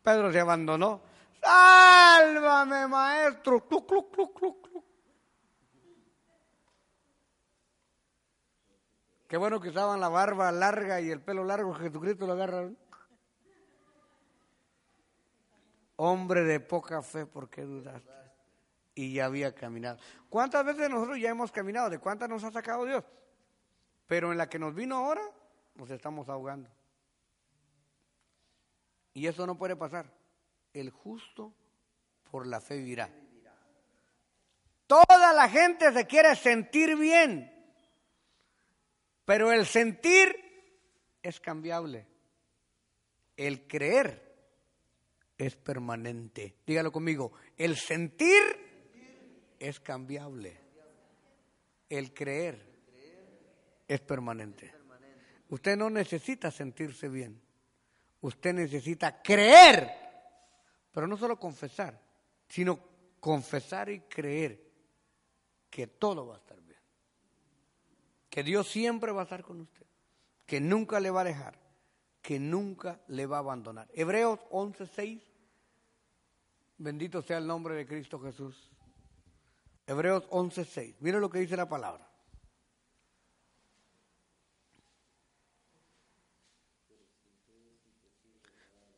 Pedro 0.05 0.31
se 0.31 0.39
abandonó. 0.39 1.01
Sálvame, 1.43 2.87
maestro. 2.87 3.67
Cluc, 3.67 3.89
cluc, 3.89 4.15
cluc, 4.15 4.39
cluc, 4.39 4.69
cluc. 4.69 4.85
Qué 9.27 9.37
bueno 9.37 9.61
que 9.61 9.71
usaban 9.71 9.99
la 9.99 10.09
barba 10.09 10.53
larga 10.53 11.01
y 11.01 11.11
el 11.11 11.21
pelo 11.21 11.43
largo. 11.43 11.75
Jesucristo 11.75 12.25
lo 12.25 12.35
agarra. 12.35 12.71
Hombre 16.03 16.45
de 16.45 16.61
poca 16.61 17.03
fe, 17.03 17.27
¿por 17.27 17.51
qué 17.51 17.61
dudaste? 17.61 18.11
Y 18.95 19.13
ya 19.13 19.27
había 19.27 19.55
caminado. 19.55 19.99
¿Cuántas 20.31 20.65
veces 20.65 20.89
nosotros 20.89 21.19
ya 21.21 21.29
hemos 21.29 21.53
caminado? 21.53 21.91
¿De 21.91 21.99
cuántas 21.99 22.27
nos 22.27 22.43
ha 22.43 22.51
sacado 22.51 22.87
Dios? 22.87 23.05
Pero 24.07 24.33
en 24.33 24.39
la 24.39 24.49
que 24.49 24.59
nos 24.59 24.75
vino 24.75 24.97
ahora, 24.97 25.21
nos 25.75 25.91
estamos 25.91 26.31
ahogando. 26.31 26.71
Y 29.13 29.27
eso 29.27 29.47
no 29.47 29.59
puede 29.59 29.77
pasar. 29.77 30.11
El 30.73 30.89
justo 30.89 31.53
por 32.31 32.47
la 32.47 32.63
fe 32.63 32.79
vivirá. 32.79 33.11
Toda 34.87 35.35
la 35.35 35.51
gente 35.51 35.93
se 35.93 36.07
quiere 36.07 36.35
sentir 36.35 36.97
bien, 36.97 37.53
pero 39.27 39.53
el 39.53 39.67
sentir 39.67 40.35
es 41.23 41.39
cambiable. 41.41 42.07
El 43.37 43.67
creer 43.67 44.30
es 45.41 45.57
permanente. 45.57 46.57
Dígalo 46.67 46.93
conmigo, 46.93 47.33
el 47.57 47.77
sentir 47.77 48.43
es 49.59 49.81
cambiable. 49.81 50.61
El 51.89 52.13
creer 52.13 52.63
es 53.89 54.01
permanente. 54.01 54.73
Usted 55.49 55.77
no 55.79 55.89
necesita 55.89 56.51
sentirse 56.51 57.09
bien. 57.09 57.41
Usted 58.21 58.53
necesita 58.53 59.23
creer, 59.23 59.91
pero 60.93 61.07
no 61.07 61.17
solo 61.17 61.39
confesar, 61.39 61.99
sino 62.47 62.79
confesar 63.19 63.89
y 63.89 64.01
creer 64.01 64.63
que 65.71 65.87
todo 65.87 66.27
va 66.27 66.35
a 66.35 66.39
estar 66.39 66.61
bien. 66.61 66.79
Que 68.29 68.43
Dios 68.43 68.69
siempre 68.69 69.11
va 69.11 69.23
a 69.23 69.25
estar 69.25 69.43
con 69.43 69.63
usted, 69.63 69.87
que 70.45 70.61
nunca 70.61 71.01
le 71.01 71.11
va 71.11 71.23
a 71.23 71.25
dejar, 71.25 71.59
que 72.21 72.39
nunca 72.39 73.01
le 73.09 73.25
va 73.25 73.39
a 73.39 73.41
abandonar. 73.41 73.89
Hebreos 73.95 74.39
11:6. 74.51 75.30
Bendito 76.81 77.21
sea 77.21 77.37
el 77.37 77.47
nombre 77.47 77.75
de 77.75 77.87
Cristo 77.87 78.19
Jesús. 78.19 78.57
Hebreos 79.87 80.27
11:6. 80.31 80.97
Mire 81.01 81.21
lo 81.21 81.29
que 81.29 81.41
dice 81.41 81.55
la 81.55 81.69
palabra. 81.69 82.09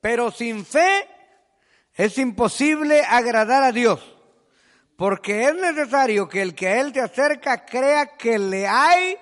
Pero 0.00 0.30
sin 0.30 0.64
fe 0.64 1.08
es 1.94 2.18
imposible 2.18 3.02
agradar 3.02 3.64
a 3.64 3.72
Dios, 3.72 4.16
porque 4.94 5.46
es 5.46 5.54
necesario 5.56 6.28
que 6.28 6.40
el 6.40 6.54
que 6.54 6.68
a 6.68 6.80
Él 6.80 6.92
te 6.92 7.00
acerca 7.00 7.66
crea 7.66 8.16
que 8.16 8.38
le 8.38 8.68
hay 8.68 9.16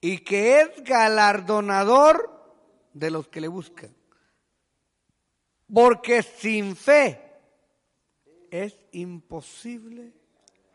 y 0.00 0.20
que 0.20 0.62
es 0.62 0.84
galardonador 0.84 2.30
de 2.94 3.10
los 3.10 3.28
que 3.28 3.42
le 3.42 3.48
buscan. 3.48 3.94
Porque 5.70 6.22
sin 6.22 6.74
fe 6.74 7.27
es 8.50 8.76
imposible 8.92 10.12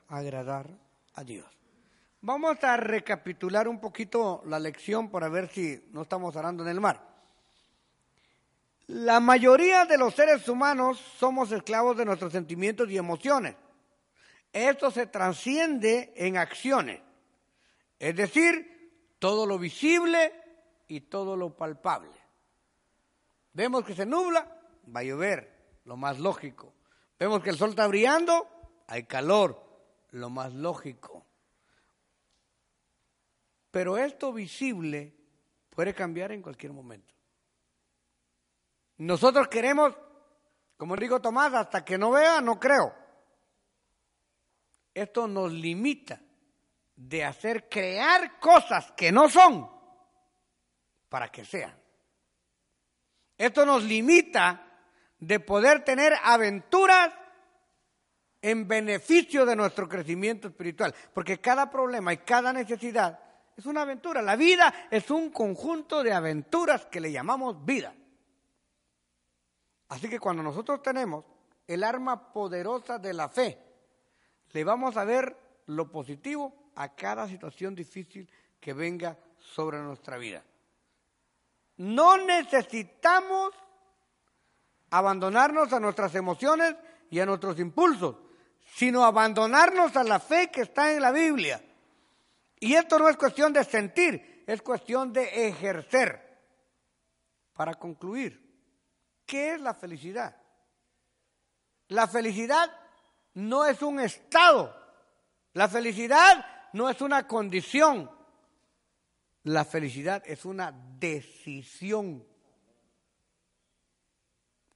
agradar 0.08 0.70
a 1.16 1.24
Dios. 1.24 1.46
Vamos 2.22 2.64
a 2.64 2.78
recapitular 2.78 3.68
un 3.68 3.80
poquito 3.80 4.42
la 4.46 4.60
lección 4.60 5.10
para 5.10 5.28
ver 5.28 5.50
si 5.50 5.84
no 5.92 6.04
estamos 6.04 6.36
hablando 6.36 6.64
en 6.64 6.70
el 6.70 6.80
mar. 6.80 7.14
La 8.88 9.20
mayoría 9.20 9.86
de 9.86 9.98
los 9.98 10.14
seres 10.14 10.48
humanos 10.48 11.00
somos 11.18 11.52
esclavos 11.52 11.98
de 11.98 12.06
nuestros 12.06 12.32
sentimientos 12.32 12.90
y 12.90 12.98
emociones. 12.98 13.56
Esto 14.52 14.92
se 14.92 15.08
trasciende 15.08 16.14
en 16.16 16.38
acciones, 16.38 17.02
es 17.98 18.16
decir, 18.16 19.18
todo 19.20 19.46
lo 19.46 19.58
visible 19.58 20.32
y 20.88 21.02
todo 21.02 21.36
lo 21.36 21.58
palpable. 21.58 22.12
Vemos 23.54 23.84
que 23.84 23.96
se 23.96 24.06
nubla, 24.06 24.48
va 24.96 25.00
a 25.00 25.04
llover, 25.04 25.80
lo 25.86 25.98
más 25.98 26.20
lógico. 26.20 26.74
Vemos 27.20 27.42
que 27.42 27.50
el 27.50 27.58
sol 27.58 27.72
está 27.72 27.88
brillando, 27.88 28.48
hay 28.88 29.04
calor, 29.04 29.64
lo 30.12 30.30
más 30.30 30.54
lógico. 30.54 31.26
Pero 33.72 33.98
esto 33.98 34.32
visible 34.34 35.16
puede 35.70 35.94
cambiar 35.94 36.32
en 36.32 36.42
cualquier 36.42 36.74
momento. 36.74 37.14
Nosotros 38.98 39.48
queremos, 39.48 39.98
como 40.78 40.96
digo 40.96 41.22
Tomás, 41.22 41.54
hasta 41.54 41.84
que 41.84 41.98
no 41.98 42.12
vea, 42.12 42.42
no 42.42 42.60
creo. 42.60 42.94
Esto 44.94 45.28
nos 45.28 45.52
limita 45.52 46.22
de 46.96 47.24
hacer 47.24 47.68
crear 47.68 48.40
cosas 48.40 48.92
que 48.92 49.12
no 49.12 49.28
son 49.28 49.70
para 51.10 51.30
que 51.30 51.44
sean. 51.44 51.76
Esto 53.38 53.66
nos 53.66 53.84
limita 53.84 54.73
de 55.28 55.40
poder 55.40 55.84
tener 55.84 56.14
aventuras 56.24 57.14
en 58.42 58.68
beneficio 58.68 59.46
de 59.46 59.56
nuestro 59.56 59.88
crecimiento 59.88 60.50
espiritual, 60.50 60.94
porque 61.14 61.40
cada 61.40 61.70
problema 61.70 62.12
y 62.12 62.18
cada 62.18 62.52
necesidad 62.52 63.20
es 63.56 63.66
una 63.66 63.84
aventura. 63.84 64.22
La 64.22 64.36
vida 64.36 64.88
es 64.92 65.10
un 65.10 65.30
conjunto 65.30 66.04
de 66.04 66.12
aventuras 66.12 66.86
que 66.88 67.00
le 67.00 67.12
llamamos 67.12 67.64
vida. 67.64 67.96
Así 69.90 70.10
que 70.10 70.20
cuando 70.20 70.44
nosotros 70.44 70.82
tenemos 70.82 71.24
el 71.68 71.84
arma 71.84 72.34
poderosa 72.34 73.00
de 73.00 73.14
la 73.14 73.30
fe, 73.30 73.60
le 74.52 74.64
vamos 74.64 74.98
a 74.98 75.06
ver 75.06 75.38
lo 75.68 75.90
positivo 75.90 76.72
a 76.76 76.94
cada 76.96 77.28
situación 77.28 77.76
difícil 77.76 78.30
que 78.60 78.74
venga 78.74 79.18
sobre 79.38 79.80
nuestra 79.80 80.18
vida. 80.18 80.44
No 81.78 82.18
necesitamos 82.18 83.54
abandonarnos 84.98 85.72
a 85.74 85.80
nuestras 85.80 86.16
emociones 86.16 86.76
y 87.10 87.20
a 87.20 87.26
nuestros 87.26 87.60
impulsos, 87.60 88.16
sino 88.76 89.04
abandonarnos 89.04 89.96
a 89.96 90.04
la 90.04 90.20
fe 90.20 90.50
que 90.52 90.62
está 90.62 90.92
en 90.92 91.02
la 91.02 91.12
Biblia. 91.12 91.64
Y 92.60 92.74
esto 92.74 92.98
no 92.98 93.10
es 93.10 93.18
cuestión 93.18 93.54
de 93.54 93.64
sentir, 93.64 94.44
es 94.48 94.62
cuestión 94.62 95.12
de 95.14 95.48
ejercer. 95.48 96.22
Para 97.54 97.76
concluir, 97.76 98.44
¿Qué 99.26 99.54
es 99.54 99.62
la 99.62 99.74
felicidad? 99.74 100.36
La 101.88 102.08
felicidad 102.08 102.72
no 103.34 103.66
es 103.66 103.82
un 103.82 104.00
estado. 104.00 104.76
La 105.54 105.68
felicidad 105.68 106.46
no 106.74 106.90
es 106.90 107.02
una 107.02 107.28
condición. 107.28 108.10
La 109.44 109.66
felicidad 109.66 110.24
es 110.26 110.46
una 110.46 110.72
decisión. 110.72 112.26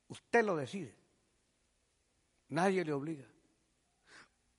Usted 0.10 0.44
lo 0.44 0.56
decide. 0.56 0.96
Nadie 2.50 2.84
le 2.86 2.94
obliga. 2.94 3.26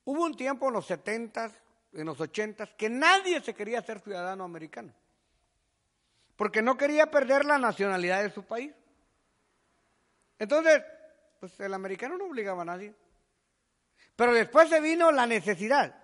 Hubo 0.05 0.25
un 0.25 0.35
tiempo 0.35 0.67
en 0.67 0.73
los 0.73 0.85
setentas, 0.85 1.53
en 1.93 2.05
los 2.05 2.19
ochentas, 2.19 2.73
que 2.73 2.89
nadie 2.89 3.41
se 3.41 3.53
quería 3.53 3.81
ser 3.81 3.99
ciudadano 3.99 4.43
americano. 4.43 4.93
Porque 6.35 6.61
no 6.61 6.77
quería 6.77 7.11
perder 7.11 7.45
la 7.45 7.57
nacionalidad 7.57 8.23
de 8.23 8.31
su 8.31 8.43
país. 8.43 8.71
Entonces, 10.37 10.83
pues 11.39 11.59
el 11.59 11.73
americano 11.73 12.17
no 12.17 12.25
obligaba 12.25 12.61
a 12.61 12.65
nadie. 12.65 12.93
Pero 14.15 14.33
después 14.33 14.69
se 14.69 14.81
vino 14.81 15.11
la 15.11 15.25
necesidad 15.25 15.95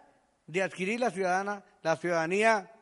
de 0.48 0.62
adquirir 0.62 1.00
la, 1.00 1.12
ciudadana, 1.12 1.64
la 1.82 1.96
ciudadanía 1.98 2.75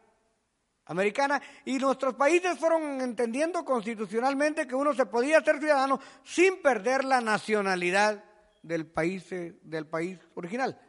americana 0.86 1.42
y 1.66 1.78
nuestros 1.78 2.16
países 2.16 2.58
fueron 2.58 3.02
entendiendo 3.02 3.64
constitucionalmente 3.64 4.68
que 4.68 4.76
uno 4.76 4.94
se 4.94 5.06
podía 5.06 5.42
ser 5.42 5.60
ciudadano 5.60 6.00
sin 6.24 6.62
perder 6.62 7.06
la 7.06 7.22
nacionalidad 7.22 8.24
del 8.62 8.86
país, 8.86 9.32
eh, 9.32 9.60
del 9.64 9.88
país 9.88 10.20
original. 10.36 10.80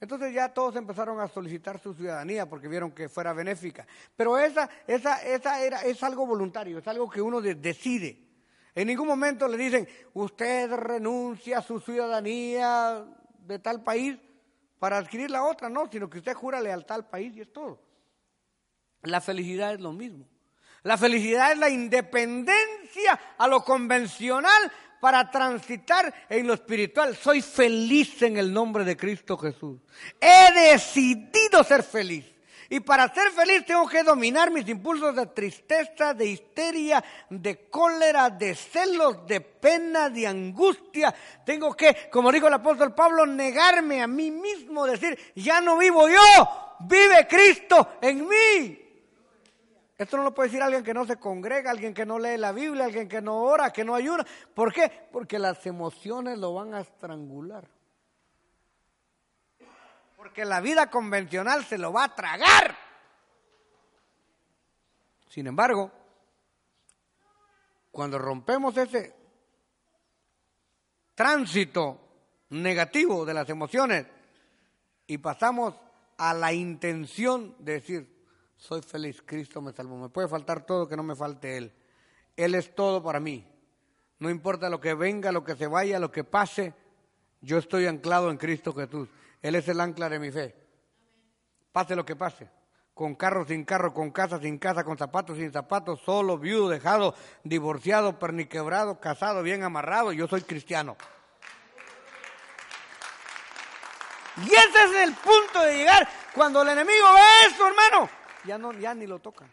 Entonces 0.00 0.32
ya 0.32 0.48
todos 0.52 0.76
empezaron 0.76 1.20
a 1.20 1.28
solicitar 1.28 1.78
su 1.78 1.92
ciudadanía 1.92 2.48
porque 2.48 2.68
vieron 2.68 2.92
que 2.92 3.08
fuera 3.08 3.34
benéfica. 3.34 3.86
Pero 4.16 4.38
esa, 4.38 4.68
esa, 4.86 5.22
esa 5.22 5.62
era, 5.62 5.82
es 5.82 6.02
algo 6.02 6.26
voluntario, 6.26 6.78
es 6.78 6.88
algo 6.88 7.08
que 7.08 7.20
uno 7.20 7.40
decide. 7.40 8.18
En 8.74 8.86
ningún 8.86 9.06
momento 9.06 9.46
le 9.46 9.58
dicen, 9.58 9.86
usted 10.14 10.72
renuncia 10.72 11.58
a 11.58 11.62
su 11.62 11.80
ciudadanía 11.80 13.04
de 13.46 13.58
tal 13.58 13.82
país 13.82 14.16
para 14.78 14.96
adquirir 14.96 15.30
la 15.30 15.44
otra, 15.44 15.68
no, 15.68 15.86
sino 15.90 16.08
que 16.08 16.18
usted 16.18 16.34
jura 16.34 16.60
lealtad 16.60 16.96
al 16.96 17.08
país 17.08 17.36
y 17.36 17.42
es 17.42 17.52
todo. 17.52 17.89
La 19.02 19.20
felicidad 19.20 19.74
es 19.74 19.80
lo 19.80 19.92
mismo. 19.92 20.26
La 20.82 20.96
felicidad 20.96 21.52
es 21.52 21.58
la 21.58 21.68
independencia 21.68 23.18
a 23.36 23.46
lo 23.46 23.64
convencional 23.64 24.72
para 25.00 25.30
transitar 25.30 26.12
en 26.28 26.46
lo 26.46 26.54
espiritual. 26.54 27.16
Soy 27.16 27.42
feliz 27.42 28.22
en 28.22 28.36
el 28.36 28.52
nombre 28.52 28.84
de 28.84 28.96
Cristo 28.96 29.36
Jesús. 29.36 29.80
He 30.20 30.72
decidido 30.72 31.64
ser 31.64 31.82
feliz. 31.82 32.24
Y 32.72 32.78
para 32.78 33.12
ser 33.12 33.32
feliz 33.32 33.66
tengo 33.66 33.88
que 33.88 34.04
dominar 34.04 34.52
mis 34.52 34.68
impulsos 34.68 35.16
de 35.16 35.26
tristeza, 35.26 36.14
de 36.14 36.26
histeria, 36.26 37.02
de 37.28 37.68
cólera, 37.68 38.30
de 38.30 38.54
celos, 38.54 39.26
de 39.26 39.40
pena, 39.40 40.08
de 40.08 40.28
angustia. 40.28 41.12
Tengo 41.44 41.74
que, 41.74 42.08
como 42.12 42.30
dijo 42.30 42.46
el 42.46 42.54
apóstol 42.54 42.94
Pablo, 42.94 43.26
negarme 43.26 44.00
a 44.00 44.06
mí 44.06 44.30
mismo, 44.30 44.86
decir, 44.86 45.18
ya 45.34 45.60
no 45.60 45.78
vivo 45.78 46.08
yo, 46.08 46.76
vive 46.80 47.26
Cristo 47.26 47.98
en 48.00 48.28
mí. 48.28 48.89
Esto 50.00 50.16
no 50.16 50.22
lo 50.22 50.32
puede 50.32 50.48
decir 50.48 50.62
alguien 50.62 50.82
que 50.82 50.94
no 50.94 51.04
se 51.04 51.18
congrega, 51.18 51.70
alguien 51.70 51.92
que 51.92 52.06
no 52.06 52.18
lee 52.18 52.38
la 52.38 52.52
Biblia, 52.52 52.86
alguien 52.86 53.06
que 53.06 53.20
no 53.20 53.42
ora, 53.42 53.70
que 53.70 53.84
no 53.84 53.94
ayuda. 53.94 54.24
¿Por 54.54 54.72
qué? 54.72 54.90
Porque 55.12 55.38
las 55.38 55.66
emociones 55.66 56.38
lo 56.38 56.54
van 56.54 56.72
a 56.72 56.80
estrangular. 56.80 57.68
Porque 60.16 60.46
la 60.46 60.62
vida 60.62 60.90
convencional 60.90 61.66
se 61.66 61.76
lo 61.76 61.92
va 61.92 62.04
a 62.04 62.14
tragar. 62.14 62.78
Sin 65.28 65.46
embargo, 65.46 65.92
cuando 67.90 68.18
rompemos 68.18 68.74
ese 68.78 69.14
tránsito 71.14 72.00
negativo 72.48 73.26
de 73.26 73.34
las 73.34 73.50
emociones 73.50 74.06
y 75.06 75.18
pasamos 75.18 75.74
a 76.16 76.32
la 76.32 76.54
intención 76.54 77.54
de 77.58 77.72
decir, 77.74 78.19
soy 78.60 78.82
feliz, 78.82 79.22
Cristo 79.24 79.62
me 79.62 79.72
salvó, 79.72 79.96
me 79.96 80.10
puede 80.10 80.28
faltar 80.28 80.66
todo 80.66 80.86
que 80.86 80.94
no 80.94 81.02
me 81.02 81.16
falte 81.16 81.56
Él. 81.56 81.72
Él 82.36 82.54
es 82.54 82.74
todo 82.74 83.02
para 83.02 83.18
mí. 83.18 83.50
No 84.18 84.28
importa 84.28 84.68
lo 84.68 84.80
que 84.80 84.92
venga, 84.92 85.32
lo 85.32 85.42
que 85.42 85.56
se 85.56 85.66
vaya, 85.66 85.98
lo 85.98 86.12
que 86.12 86.24
pase, 86.24 86.74
yo 87.40 87.56
estoy 87.56 87.86
anclado 87.86 88.30
en 88.30 88.36
Cristo 88.36 88.74
Jesús. 88.74 89.08
Él 89.40 89.54
es 89.54 89.66
el 89.68 89.80
ancla 89.80 90.10
de 90.10 90.18
mi 90.18 90.30
fe. 90.30 90.54
Pase 91.72 91.96
lo 91.96 92.04
que 92.04 92.16
pase. 92.16 92.50
Con 92.92 93.14
carro 93.14 93.46
sin 93.46 93.64
carro, 93.64 93.94
con 93.94 94.10
casa 94.10 94.38
sin 94.38 94.58
casa, 94.58 94.84
con 94.84 94.98
zapatos 94.98 95.38
sin 95.38 95.50
zapatos, 95.50 96.02
solo, 96.02 96.36
viudo, 96.36 96.68
dejado, 96.68 97.14
divorciado, 97.44 98.18
perniquebrado, 98.18 99.00
casado, 99.00 99.42
bien 99.42 99.62
amarrado, 99.62 100.12
yo 100.12 100.28
soy 100.28 100.42
cristiano. 100.42 100.98
Y 104.36 104.48
ese 104.48 104.84
es 104.84 105.08
el 105.08 105.14
punto 105.14 105.62
de 105.62 105.78
llegar. 105.78 106.06
Cuando 106.34 106.60
el 106.60 106.68
enemigo 106.68 107.06
ve 107.14 107.46
eso, 107.48 107.66
hermano, 107.66 108.19
ya, 108.46 108.58
no, 108.58 108.72
ya 108.72 108.94
ni 108.94 109.06
lo 109.06 109.18
toca. 109.18 109.48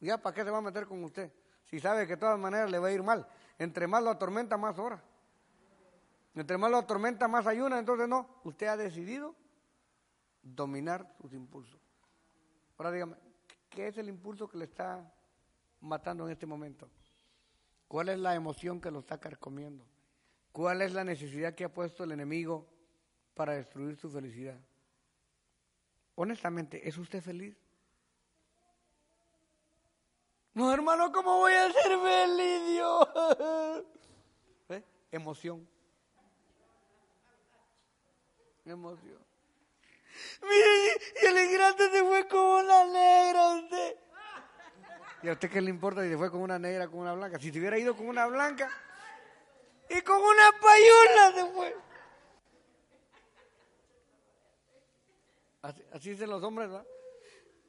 Ya 0.00 0.18
para 0.18 0.34
qué 0.34 0.44
se 0.44 0.50
va 0.50 0.58
a 0.58 0.62
meter 0.62 0.86
con 0.86 1.02
usted. 1.04 1.32
Si 1.64 1.80
sabe 1.80 2.06
que 2.06 2.14
de 2.14 2.18
todas 2.18 2.38
maneras 2.38 2.70
le 2.70 2.78
va 2.78 2.88
a 2.88 2.92
ir 2.92 3.02
mal. 3.02 3.26
Entre 3.58 3.86
más 3.86 4.02
lo 4.02 4.10
atormenta, 4.10 4.56
más 4.56 4.78
hora. 4.78 5.02
Entre 6.34 6.58
más 6.58 6.70
lo 6.70 6.78
atormenta, 6.78 7.26
más 7.28 7.46
ayuna. 7.46 7.78
Entonces 7.78 8.08
no, 8.08 8.40
usted 8.44 8.66
ha 8.66 8.76
decidido 8.76 9.34
dominar 10.42 11.12
sus 11.20 11.32
impulsos. 11.32 11.80
Ahora 12.78 12.92
dígame, 12.92 13.16
¿qué 13.70 13.88
es 13.88 13.98
el 13.98 14.08
impulso 14.08 14.48
que 14.48 14.58
le 14.58 14.66
está 14.66 15.12
matando 15.80 16.26
en 16.26 16.32
este 16.32 16.46
momento? 16.46 16.88
¿Cuál 17.88 18.10
es 18.10 18.18
la 18.18 18.34
emoción 18.34 18.80
que 18.80 18.90
lo 18.90 19.00
está 19.00 19.18
carcomiendo? 19.18 19.84
¿Cuál 20.52 20.82
es 20.82 20.92
la 20.92 21.04
necesidad 21.04 21.54
que 21.54 21.64
ha 21.64 21.72
puesto 21.72 22.04
el 22.04 22.12
enemigo 22.12 22.66
para 23.34 23.54
destruir 23.54 23.96
su 23.96 24.10
felicidad? 24.10 24.58
Honestamente, 26.16 26.88
¿es 26.88 26.98
usted 26.98 27.22
feliz? 27.22 27.56
No, 30.54 30.72
hermano, 30.72 31.12
¿cómo 31.12 31.36
voy 31.38 31.52
a 31.52 31.70
ser 31.70 31.98
feliz, 31.98 32.66
Dios? 32.66 33.08
¿Eh? 34.70 34.82
Emoción 35.12 35.68
emoción. 38.70 39.24
Mire, 40.42 41.00
y 41.22 41.26
el 41.26 41.50
ingrato 41.50 41.90
se 41.90 42.02
fue 42.02 42.26
como 42.28 42.58
una 42.58 42.84
negra 42.84 43.54
usted. 43.54 43.96
¿Y 45.22 45.28
a 45.28 45.32
usted 45.32 45.50
qué 45.50 45.60
le 45.60 45.70
importa 45.70 46.02
si 46.02 46.10
se 46.10 46.16
fue 46.16 46.30
con 46.30 46.40
una 46.40 46.58
negra, 46.58 46.88
con 46.88 47.00
una 47.00 47.14
blanca? 47.14 47.38
Si 47.38 47.50
se 47.50 47.58
hubiera 47.58 47.78
ido 47.78 47.96
con 47.96 48.08
una 48.08 48.26
blanca 48.26 48.70
y 49.88 50.00
con 50.02 50.20
una 50.20 50.50
payola 50.60 51.32
se 51.34 51.52
fue. 51.52 51.76
Así, 55.62 56.10
dicen 56.10 56.30
los 56.30 56.42
hombres. 56.42 56.70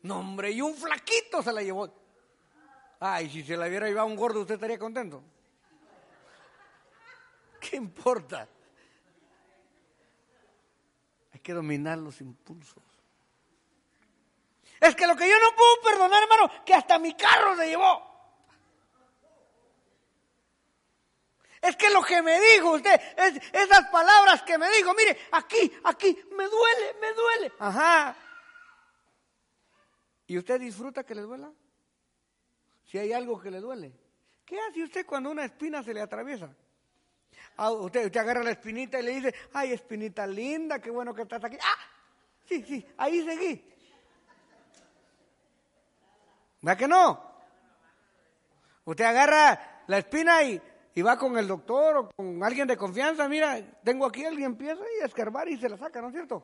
No, 0.03 0.19
hombre, 0.19 0.51
y 0.51 0.61
un 0.61 0.75
flaquito 0.75 1.41
se 1.41 1.51
la 1.51 1.61
llevó. 1.61 1.91
Ay, 2.99 3.29
si 3.29 3.43
se 3.43 3.57
la 3.57 3.67
hubiera 3.67 3.87
llevado 3.87 4.07
un 4.07 4.15
gordo, 4.15 4.41
¿usted 4.41 4.55
estaría 4.55 4.77
contento? 4.77 5.23
¿Qué 7.59 7.77
importa? 7.77 8.47
que 11.47 11.53
dominar 11.53 11.97
los 11.97 12.19
impulsos. 12.19 12.83
Es 14.81 14.93
que 14.97 15.07
lo 15.07 15.15
que 15.15 15.29
yo 15.29 15.35
no 15.39 15.55
puedo 15.55 15.81
perdonar, 15.81 16.21
hermano, 16.23 16.51
que 16.65 16.73
hasta 16.73 16.99
mi 16.99 17.13
carro 17.13 17.55
se 17.55 17.69
llevó. 17.69 18.06
Es 21.61 21.75
que 21.75 21.89
lo 21.89 22.03
que 22.03 22.21
me 22.21 22.39
dijo 22.39 22.71
usted, 22.71 22.99
es 23.17 23.41
esas 23.51 23.89
palabras 23.89 24.43
que 24.43 24.57
me 24.57 24.69
dijo, 24.69 24.93
mire, 24.93 25.17
aquí, 25.31 25.71
aquí, 25.83 26.17
me 26.35 26.47
duele, 26.47 26.95
me 27.01 27.13
duele. 27.13 27.53
Ajá. 27.59 28.15
¿Y 30.27 30.37
usted 30.37 30.59
disfruta 30.59 31.03
que 31.03 31.15
le 31.15 31.21
duela? 31.21 31.51
Si 32.85 32.97
hay 32.97 33.13
algo 33.13 33.39
que 33.39 33.51
le 33.51 33.59
duele. 33.59 33.93
¿Qué 34.45 34.59
hace 34.61 34.83
usted 34.83 35.05
cuando 35.05 35.31
una 35.31 35.45
espina 35.45 35.83
se 35.83 35.93
le 35.93 36.01
atraviesa? 36.01 36.55
Ah, 37.57 37.71
usted, 37.71 38.05
usted 38.05 38.19
agarra 38.19 38.43
la 38.43 38.51
espinita 38.51 38.99
y 38.99 39.03
le 39.03 39.11
dice, 39.11 39.35
ay, 39.53 39.73
espinita 39.73 40.27
linda, 40.27 40.79
qué 40.79 40.89
bueno 40.89 41.13
que 41.13 41.23
estás 41.23 41.43
aquí. 41.43 41.57
Ah, 41.61 41.75
sí, 42.45 42.63
sí, 42.63 42.85
ahí 42.97 43.25
seguí. 43.25 43.73
¿Verdad 46.61 46.77
que 46.77 46.87
no? 46.87 47.27
Usted 48.85 49.05
agarra 49.05 49.83
la 49.87 49.97
espina 49.97 50.43
y, 50.43 50.61
y, 50.97 51.01
va 51.03 51.17
con 51.17 51.37
el 51.37 51.47
doctor 51.47 51.97
o 51.97 52.09
con 52.09 52.43
alguien 52.43 52.67
de 52.67 52.75
confianza, 52.75 53.29
mira, 53.29 53.61
tengo 53.83 54.05
aquí 54.05 54.25
alguien, 54.25 54.47
empieza 54.47 54.81
a 54.81 55.05
escarbar 55.05 55.47
y 55.47 55.57
se 55.57 55.69
la 55.69 55.77
saca, 55.77 56.01
¿no 56.01 56.07
es 56.07 56.13
cierto? 56.13 56.43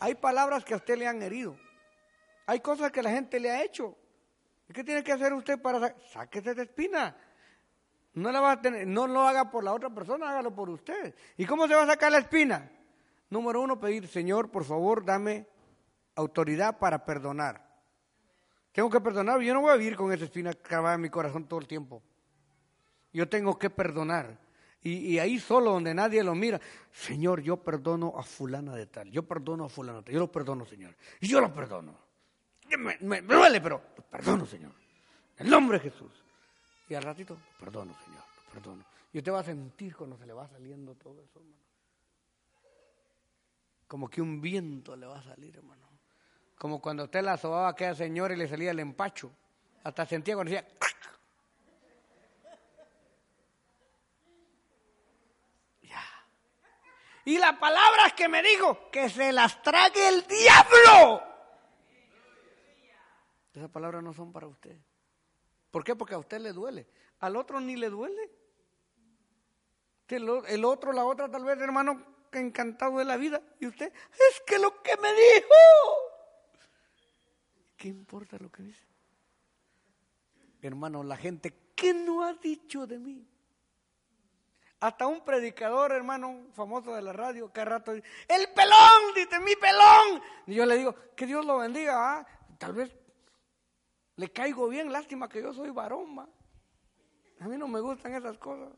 Hay 0.00 0.14
palabras 0.14 0.64
que 0.64 0.74
a 0.74 0.76
usted 0.76 0.98
le 0.98 1.06
han 1.06 1.22
herido. 1.22 1.56
Hay 2.46 2.60
cosas 2.60 2.92
que 2.92 3.02
la 3.02 3.10
gente 3.10 3.40
le 3.40 3.50
ha 3.50 3.62
hecho. 3.62 3.96
¿Y 4.68 4.72
qué 4.74 4.84
tiene 4.84 5.02
que 5.02 5.12
hacer 5.12 5.32
usted 5.32 5.60
para 5.60 5.96
sáquese 6.12 6.50
esa 6.50 6.62
espina? 6.62 7.16
No, 8.12 8.30
la 8.30 8.40
va 8.40 8.52
a 8.52 8.60
tener, 8.60 8.86
no 8.86 9.06
lo 9.06 9.26
haga 9.26 9.50
por 9.50 9.64
la 9.64 9.72
otra 9.72 9.88
persona, 9.88 10.28
hágalo 10.28 10.54
por 10.54 10.68
usted. 10.68 11.14
¿Y 11.36 11.46
cómo 11.46 11.66
se 11.66 11.74
va 11.74 11.84
a 11.84 11.86
sacar 11.86 12.12
la 12.12 12.18
espina? 12.18 12.70
Número 13.30 13.62
uno, 13.62 13.80
pedir, 13.80 14.06
Señor, 14.08 14.50
por 14.50 14.64
favor, 14.64 15.04
dame 15.04 15.46
autoridad 16.14 16.78
para 16.78 17.04
perdonar. 17.04 17.66
Tengo 18.72 18.90
que 18.90 19.00
perdonar, 19.00 19.40
yo 19.40 19.54
no 19.54 19.62
voy 19.62 19.72
a 19.72 19.76
vivir 19.76 19.96
con 19.96 20.12
esa 20.12 20.24
espina 20.24 20.52
clavada 20.52 20.96
en 20.96 21.00
mi 21.00 21.08
corazón 21.08 21.48
todo 21.48 21.60
el 21.60 21.66
tiempo. 21.66 22.02
Yo 23.14 23.28
tengo 23.28 23.56
que 23.58 23.70
perdonar. 23.70 24.36
Y, 24.82 25.18
ahí 25.18 25.38
solo 25.38 25.70
donde 25.70 25.94
nadie 25.94 26.22
lo 26.22 26.34
mira, 26.34 26.60
Señor, 26.92 27.40
yo 27.40 27.56
perdono 27.56 28.12
a 28.18 28.22
fulana 28.22 28.74
de 28.74 28.84
tal, 28.84 29.10
yo 29.10 29.22
perdono 29.22 29.64
a 29.64 29.68
fulana 29.70 30.00
de 30.00 30.04
tal, 30.04 30.14
yo 30.14 30.20
lo 30.20 30.30
perdono, 30.30 30.66
Señor. 30.66 30.94
Y 31.20 31.28
yo 31.28 31.40
lo 31.40 31.50
perdono. 31.54 31.96
Me, 32.76 33.22
duele, 33.22 33.62
pero 33.62 33.80
perdono, 34.10 34.44
Señor. 34.44 34.72
En 35.38 35.46
el 35.46 35.50
nombre 35.50 35.78
de 35.78 35.90
Jesús. 35.90 36.10
Y 36.86 36.94
al 36.94 37.02
ratito, 37.02 37.38
perdono, 37.58 37.94
Señor, 38.04 38.24
perdono. 38.52 38.84
Y 39.10 39.18
usted 39.18 39.32
va 39.32 39.40
a 39.40 39.44
sentir 39.44 39.96
cuando 39.96 40.18
se 40.18 40.26
le 40.26 40.34
va 40.34 40.46
saliendo 40.48 40.94
todo 40.96 41.18
eso, 41.22 41.38
hermano. 41.38 41.56
Como 43.86 44.10
que 44.10 44.20
un 44.20 44.38
viento 44.42 44.96
le 44.96 45.06
va 45.06 45.18
a 45.20 45.22
salir, 45.22 45.56
hermano. 45.56 45.88
Como 46.58 46.82
cuando 46.82 47.04
usted 47.04 47.22
la 47.22 47.38
sobaba 47.38 47.68
a 47.68 47.70
aquella 47.70 47.94
señora 47.94 48.34
y 48.34 48.36
le 48.36 48.48
salía 48.48 48.72
el 48.72 48.80
empacho. 48.80 49.30
Hasta 49.82 50.04
sentía 50.04 50.34
cuando 50.34 50.52
decía... 50.52 50.68
Ya. 50.68 51.13
Y 57.24 57.38
las 57.38 57.56
palabras 57.58 58.12
que 58.12 58.28
me 58.28 58.42
dijo, 58.42 58.90
que 58.90 59.08
se 59.08 59.32
las 59.32 59.62
trague 59.62 60.08
el 60.08 60.26
diablo. 60.26 61.22
Esas 63.52 63.70
palabras 63.70 64.02
no 64.02 64.12
son 64.12 64.32
para 64.32 64.46
usted. 64.46 64.76
¿Por 65.70 65.84
qué? 65.84 65.96
Porque 65.96 66.14
a 66.14 66.18
usted 66.18 66.40
le 66.40 66.52
duele. 66.52 66.86
Al 67.20 67.36
otro 67.36 67.60
ni 67.60 67.76
le 67.76 67.88
duele. 67.88 68.30
El 70.08 70.64
otro, 70.64 70.92
la 70.92 71.04
otra, 71.04 71.30
tal 71.30 71.44
vez, 71.44 71.58
hermano, 71.60 72.04
encantado 72.32 72.98
de 72.98 73.04
la 73.04 73.16
vida. 73.16 73.40
Y 73.58 73.66
usted, 73.66 73.92
es 74.12 74.42
que 74.46 74.58
lo 74.58 74.82
que 74.82 74.96
me 74.98 75.08
dijo. 75.12 75.54
¿Qué 77.76 77.88
importa 77.88 78.36
lo 78.38 78.50
que 78.50 78.64
dice? 78.64 78.84
Hermano, 80.60 81.02
la 81.02 81.16
gente, 81.16 81.54
¿qué 81.74 81.94
no 81.94 82.22
ha 82.22 82.34
dicho 82.34 82.86
de 82.86 82.98
mí? 82.98 83.26
Hasta 84.84 85.06
un 85.06 85.24
predicador, 85.24 85.92
hermano, 85.92 86.42
famoso 86.52 86.94
de 86.94 87.00
la 87.00 87.14
radio, 87.14 87.50
que 87.50 87.64
rato 87.64 87.94
dice, 87.94 88.06
el 88.28 88.50
pelón, 88.50 89.14
dice, 89.14 89.40
mi 89.40 89.56
pelón. 89.56 90.22
Y 90.46 90.56
yo 90.56 90.66
le 90.66 90.76
digo, 90.76 90.94
que 91.16 91.24
Dios 91.24 91.42
lo 91.46 91.56
bendiga, 91.56 92.18
¿ah? 92.18 92.26
tal 92.58 92.74
vez 92.74 92.94
le 94.16 94.30
caigo 94.30 94.68
bien, 94.68 94.92
lástima 94.92 95.26
que 95.26 95.40
yo 95.40 95.54
soy 95.54 95.70
varón, 95.70 96.18
A 96.18 97.48
mí 97.48 97.56
no 97.56 97.66
me 97.66 97.80
gustan 97.80 98.14
esas 98.14 98.36
cosas. 98.36 98.74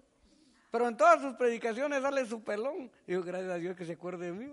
Pero 0.71 0.87
en 0.87 0.97
todas 0.97 1.21
sus 1.21 1.35
predicaciones 1.35 2.01
sale 2.03 2.25
su 2.25 2.41
pelón. 2.45 2.89
Digo, 3.05 3.25
gracias 3.25 3.51
a 3.51 3.57
Dios 3.57 3.77
que 3.77 3.85
se 3.85 3.95
acuerde 3.95 4.27
de 4.27 4.33
mí. 4.33 4.49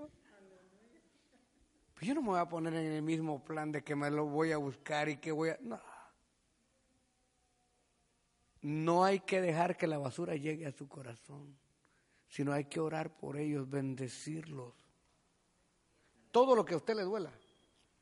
Pues 1.93 2.07
yo 2.07 2.15
no 2.15 2.23
me 2.23 2.29
voy 2.29 2.39
a 2.39 2.49
poner 2.49 2.73
en 2.73 2.93
el 2.93 3.03
mismo 3.03 3.43
plan 3.43 3.71
de 3.71 3.83
que 3.83 3.95
me 3.95 4.09
lo 4.09 4.25
voy 4.25 4.53
a 4.53 4.57
buscar 4.57 5.07
y 5.07 5.17
que 5.17 5.31
voy 5.31 5.49
a... 5.49 5.57
No. 5.61 5.79
No 8.63 9.03
hay 9.03 9.19
que 9.19 9.39
dejar 9.39 9.77
que 9.77 9.85
la 9.85 9.99
basura 9.99 10.35
llegue 10.35 10.65
a 10.65 10.71
su 10.71 10.87
corazón, 10.87 11.55
sino 12.27 12.51
hay 12.51 12.65
que 12.65 12.79
orar 12.79 13.15
por 13.15 13.37
ellos, 13.37 13.69
bendecirlos. 13.69 14.73
Todo 16.31 16.55
lo 16.55 16.65
que 16.65 16.73
a 16.73 16.77
usted 16.77 16.95
le 16.95 17.03
duela, 17.03 17.31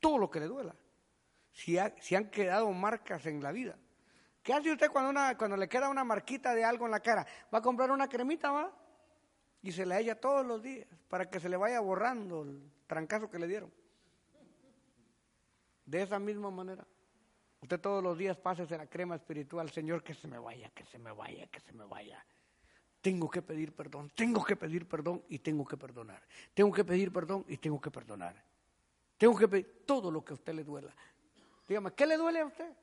todo 0.00 0.16
lo 0.16 0.30
que 0.30 0.40
le 0.40 0.46
duela. 0.46 0.74
Si, 1.52 1.76
si 2.00 2.14
han 2.14 2.30
quedado 2.30 2.72
marcas 2.72 3.26
en 3.26 3.42
la 3.42 3.52
vida, 3.52 3.76
¿Qué 4.42 4.52
hace 4.52 4.72
usted 4.72 4.90
cuando, 4.90 5.10
una, 5.10 5.36
cuando 5.38 5.56
le 5.56 5.68
queda 5.68 5.88
una 5.88 6.02
marquita 6.02 6.52
de 6.54 6.64
algo 6.64 6.84
en 6.86 6.90
la 6.90 7.00
cara? 7.00 7.24
Va 7.54 7.58
a 7.58 7.62
comprar 7.62 7.90
una 7.90 8.08
cremita, 8.08 8.50
¿va? 8.50 8.72
Y 9.62 9.70
se 9.70 9.86
la 9.86 10.00
echa 10.00 10.16
todos 10.16 10.44
los 10.44 10.60
días 10.60 10.88
para 11.08 11.30
que 11.30 11.38
se 11.38 11.48
le 11.48 11.56
vaya 11.56 11.78
borrando 11.78 12.42
el 12.42 12.68
trancazo 12.88 13.30
que 13.30 13.38
le 13.38 13.46
dieron. 13.46 13.72
De 15.86 16.02
esa 16.02 16.18
misma 16.18 16.50
manera. 16.50 16.84
Usted 17.62 17.80
todos 17.80 18.02
los 18.02 18.18
días 18.18 18.36
pásese 18.36 18.76
la 18.76 18.86
crema 18.86 19.14
espiritual, 19.14 19.70
Señor, 19.70 20.02
que 20.02 20.14
se 20.14 20.26
me 20.26 20.38
vaya, 20.38 20.68
que 20.70 20.84
se 20.84 20.98
me 20.98 21.12
vaya, 21.12 21.46
que 21.46 21.60
se 21.60 21.72
me 21.72 21.84
vaya. 21.84 22.24
Tengo 23.00 23.30
que 23.30 23.40
pedir 23.40 23.72
perdón, 23.72 24.10
tengo 24.14 24.44
que 24.44 24.56
pedir 24.56 24.86
perdón 24.86 25.22
y 25.28 25.38
tengo 25.38 25.64
que 25.64 25.76
perdonar. 25.76 26.22
Tengo 26.54 26.72
que 26.72 26.84
pedir 26.84 27.12
perdón 27.12 27.44
y 27.48 27.56
tengo 27.56 27.80
que 27.80 27.90
perdonar. 27.90 28.34
Tengo 29.16 29.36
que 29.36 29.46
pedir 29.46 29.84
todo 29.86 30.10
lo 30.10 30.24
que 30.24 30.32
a 30.32 30.34
usted 30.34 30.52
le 30.54 30.64
duela. 30.64 30.92
Dígame, 31.68 31.92
¿qué 31.92 32.06
le 32.06 32.16
duele 32.16 32.40
a 32.40 32.46
usted? 32.46 32.76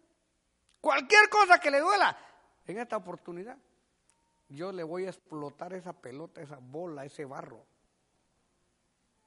Cualquier 0.79 1.29
cosa 1.29 1.59
que 1.59 1.69
le 1.69 1.81
duela. 1.81 2.17
En 2.65 2.79
esta 2.79 2.95
oportunidad, 2.95 3.57
yo 4.47 4.71
le 4.71 4.83
voy 4.83 5.05
a 5.05 5.09
explotar 5.09 5.73
esa 5.73 5.91
pelota, 5.91 6.41
esa 6.41 6.57
bola, 6.57 7.03
ese 7.03 7.25
barro. 7.25 7.65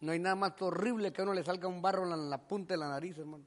No 0.00 0.12
hay 0.12 0.18
nada 0.18 0.34
más 0.34 0.60
horrible 0.62 1.12
que 1.12 1.20
a 1.20 1.24
uno 1.24 1.34
le 1.34 1.44
salga 1.44 1.68
un 1.68 1.82
barro 1.82 2.04
en 2.04 2.30
la, 2.30 2.38
punta 2.38 2.74
de 2.74 2.78
la 2.78 2.88
nariz, 2.88 3.18
hermano. 3.18 3.44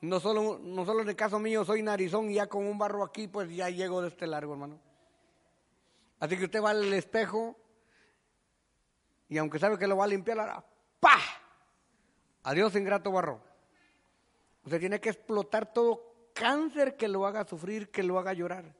No 0.00 0.18
solo, 0.18 0.58
no 0.62 0.84
solo 0.86 1.02
en 1.02 1.10
el 1.10 1.16
caso 1.16 1.38
mío 1.38 1.64
soy 1.64 1.82
narizón 1.82 2.30
y 2.30 2.34
ya 2.34 2.46
con 2.46 2.66
un 2.66 2.78
barro 2.78 3.04
aquí, 3.04 3.28
pues 3.28 3.54
ya 3.54 3.68
llego 3.68 4.00
de 4.00 4.08
este 4.08 4.26
largo, 4.26 4.54
hermano. 4.54 4.80
Así 6.18 6.36
que 6.36 6.44
usted 6.44 6.62
va 6.62 6.70
al 6.70 6.92
espejo 6.92 7.56
y 9.28 9.38
aunque 9.38 9.58
sabe 9.58 9.78
que 9.78 9.86
lo 9.86 9.96
va 9.96 10.04
a 10.04 10.08
limpiar, 10.08 10.40
hará 10.40 10.64
¡pa! 10.98 11.18
Adiós, 12.42 12.74
ingrato 12.76 13.12
barro. 13.12 13.40
Usted 14.64 14.80
tiene 14.80 15.00
que 15.00 15.10
explotar 15.10 15.72
todo 15.72 16.30
cáncer 16.34 16.96
que 16.96 17.08
lo 17.08 17.26
haga 17.26 17.44
sufrir, 17.44 17.90
que 17.90 18.02
lo 18.02 18.18
haga 18.18 18.32
llorar. 18.32 18.74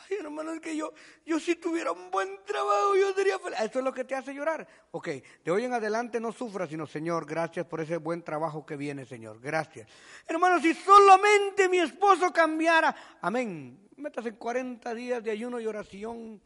Ay, 0.00 0.16
hermano, 0.20 0.52
es 0.52 0.60
que 0.60 0.76
yo, 0.76 0.92
yo 1.24 1.38
si 1.38 1.56
tuviera 1.56 1.92
un 1.92 2.10
buen 2.10 2.44
trabajo, 2.44 2.96
yo 2.96 3.12
sería 3.12 3.38
feliz. 3.38 3.58
Eso 3.60 3.78
es 3.78 3.84
lo 3.84 3.92
que 3.92 4.04
te 4.04 4.14
hace 4.14 4.34
llorar. 4.34 4.66
Ok, 4.90 5.08
de 5.44 5.50
hoy 5.50 5.64
en 5.64 5.74
adelante 5.74 6.20
no 6.20 6.32
sufras, 6.32 6.68
sino, 6.68 6.86
Señor, 6.86 7.26
gracias 7.26 7.66
por 7.66 7.80
ese 7.80 7.98
buen 7.98 8.22
trabajo 8.22 8.64
que 8.64 8.76
viene, 8.76 9.04
Señor. 9.04 9.40
Gracias. 9.40 9.88
Hermano, 10.26 10.60
si 10.60 10.74
solamente 10.74 11.68
mi 11.68 11.78
esposo 11.78 12.32
cambiara, 12.32 12.94
amén. 13.20 13.88
Metas 13.96 14.26
en 14.26 14.36
40 14.36 14.94
días 14.94 15.22
de 15.22 15.30
ayuno 15.30 15.60
y 15.60 15.66
oración 15.66 16.42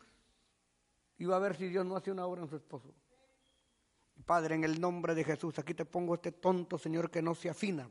y 1.18 1.24
va 1.24 1.36
a 1.36 1.40
ver 1.40 1.56
si 1.56 1.68
Dios 1.68 1.86
no 1.86 1.96
hace 1.96 2.10
una 2.10 2.26
obra 2.26 2.42
en 2.42 2.48
su 2.48 2.56
esposo. 2.56 2.92
Padre, 4.24 4.56
en 4.56 4.64
el 4.64 4.80
nombre 4.80 5.14
de 5.14 5.24
Jesús, 5.24 5.58
aquí 5.58 5.72
te 5.72 5.84
pongo 5.84 6.14
este 6.14 6.32
tonto 6.32 6.78
Señor 6.78 7.10
que 7.10 7.22
no 7.22 7.34
se 7.34 7.48
afina. 7.48 7.88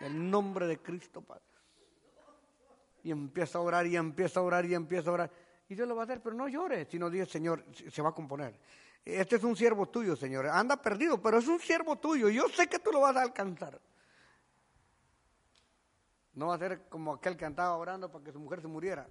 En 0.00 0.06
el 0.06 0.30
nombre 0.30 0.66
de 0.66 0.78
Cristo, 0.78 1.22
Padre 1.22 1.53
y 3.04 3.10
empieza 3.10 3.58
a 3.58 3.60
orar 3.60 3.86
y 3.86 3.96
empieza 3.96 4.40
a 4.40 4.42
orar 4.42 4.64
y 4.64 4.74
empieza 4.74 5.10
a 5.10 5.12
orar. 5.12 5.30
Y 5.68 5.74
Dios 5.74 5.86
lo 5.86 5.94
va 5.94 6.02
a 6.02 6.04
hacer, 6.04 6.22
pero 6.22 6.34
no 6.34 6.48
llore, 6.48 6.86
sino 6.86 7.10
dice, 7.10 7.26
Señor, 7.26 7.64
se 7.72 8.02
va 8.02 8.08
a 8.08 8.12
componer. 8.12 8.58
Este 9.04 9.36
es 9.36 9.44
un 9.44 9.54
siervo 9.54 9.86
tuyo, 9.86 10.16
Señor. 10.16 10.46
Anda 10.46 10.80
perdido, 10.80 11.20
pero 11.20 11.38
es 11.38 11.46
un 11.46 11.60
siervo 11.60 11.96
tuyo. 11.96 12.30
Yo 12.30 12.48
sé 12.48 12.66
que 12.66 12.78
tú 12.78 12.90
lo 12.90 13.00
vas 13.00 13.14
a 13.16 13.22
alcanzar. 13.22 13.78
No 16.32 16.46
va 16.48 16.54
a 16.54 16.58
ser 16.58 16.88
como 16.88 17.12
aquel 17.12 17.36
que 17.36 17.44
andaba 17.44 17.76
orando 17.76 18.10
para 18.10 18.24
que 18.24 18.32
su 18.32 18.40
mujer 18.40 18.62
se 18.62 18.68
muriera. 18.68 19.06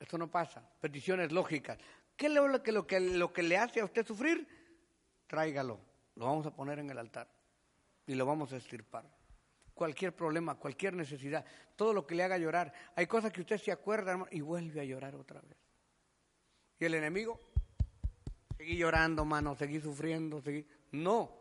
Esto 0.00 0.16
no 0.16 0.30
pasa. 0.30 0.62
Peticiones 0.80 1.30
lógicas. 1.32 1.78
¿Qué 2.16 2.26
es 2.26 2.32
lo 2.32 2.62
que, 2.62 2.72
lo, 2.72 2.86
que, 2.86 2.98
lo 2.98 3.30
que 3.30 3.42
le 3.42 3.58
hace 3.58 3.80
a 3.80 3.84
usted 3.84 4.06
sufrir? 4.06 4.48
Tráigalo. 5.26 5.78
Lo 6.16 6.24
vamos 6.24 6.46
a 6.46 6.50
poner 6.50 6.78
en 6.78 6.88
el 6.88 6.98
altar 6.98 7.28
y 8.06 8.14
lo 8.14 8.24
vamos 8.24 8.54
a 8.54 8.56
estirpar 8.56 9.17
cualquier 9.78 10.12
problema, 10.12 10.56
cualquier 10.56 10.92
necesidad, 10.94 11.44
todo 11.76 11.94
lo 11.94 12.04
que 12.04 12.16
le 12.16 12.24
haga 12.24 12.36
llorar. 12.36 12.72
Hay 12.96 13.06
cosas 13.06 13.32
que 13.32 13.40
usted 13.40 13.58
se 13.58 13.70
acuerda 13.70 14.10
hermano, 14.10 14.28
y 14.32 14.40
vuelve 14.40 14.80
a 14.80 14.84
llorar 14.84 15.14
otra 15.14 15.40
vez. 15.40 15.56
Y 16.80 16.84
el 16.84 16.94
enemigo, 16.94 17.40
seguí 18.56 18.76
llorando, 18.76 19.22
hermano, 19.22 19.54
seguí 19.54 19.80
sufriendo, 19.80 20.42
seguí... 20.42 20.66
No. 20.90 21.32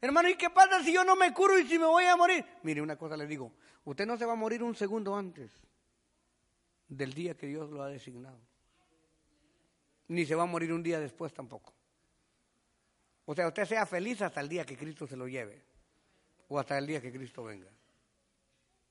Hermano, 0.00 0.30
¿y 0.30 0.36
qué 0.36 0.48
pasa 0.48 0.82
si 0.82 0.92
yo 0.92 1.04
no 1.04 1.14
me 1.14 1.34
curo 1.34 1.58
y 1.58 1.66
si 1.66 1.78
me 1.78 1.84
voy 1.84 2.04
a 2.04 2.16
morir? 2.16 2.44
Mire, 2.62 2.80
una 2.80 2.96
cosa 2.96 3.14
le 3.14 3.26
digo, 3.26 3.52
usted 3.84 4.06
no 4.06 4.16
se 4.16 4.24
va 4.24 4.32
a 4.32 4.36
morir 4.36 4.62
un 4.62 4.74
segundo 4.74 5.14
antes 5.14 5.50
del 6.88 7.12
día 7.12 7.36
que 7.36 7.46
Dios 7.46 7.70
lo 7.70 7.82
ha 7.82 7.88
designado. 7.88 8.40
Ni 10.08 10.24
se 10.24 10.34
va 10.34 10.44
a 10.44 10.46
morir 10.46 10.72
un 10.72 10.82
día 10.82 10.98
después 10.98 11.34
tampoco. 11.34 11.74
O 13.26 13.34
sea, 13.34 13.46
usted 13.48 13.66
sea 13.66 13.84
feliz 13.84 14.22
hasta 14.22 14.40
el 14.40 14.48
día 14.48 14.64
que 14.64 14.78
Cristo 14.78 15.06
se 15.06 15.16
lo 15.16 15.28
lleve 15.28 15.71
o 16.52 16.58
hasta 16.58 16.76
el 16.76 16.86
día 16.86 17.00
que 17.00 17.10
Cristo 17.10 17.44
venga. 17.44 17.68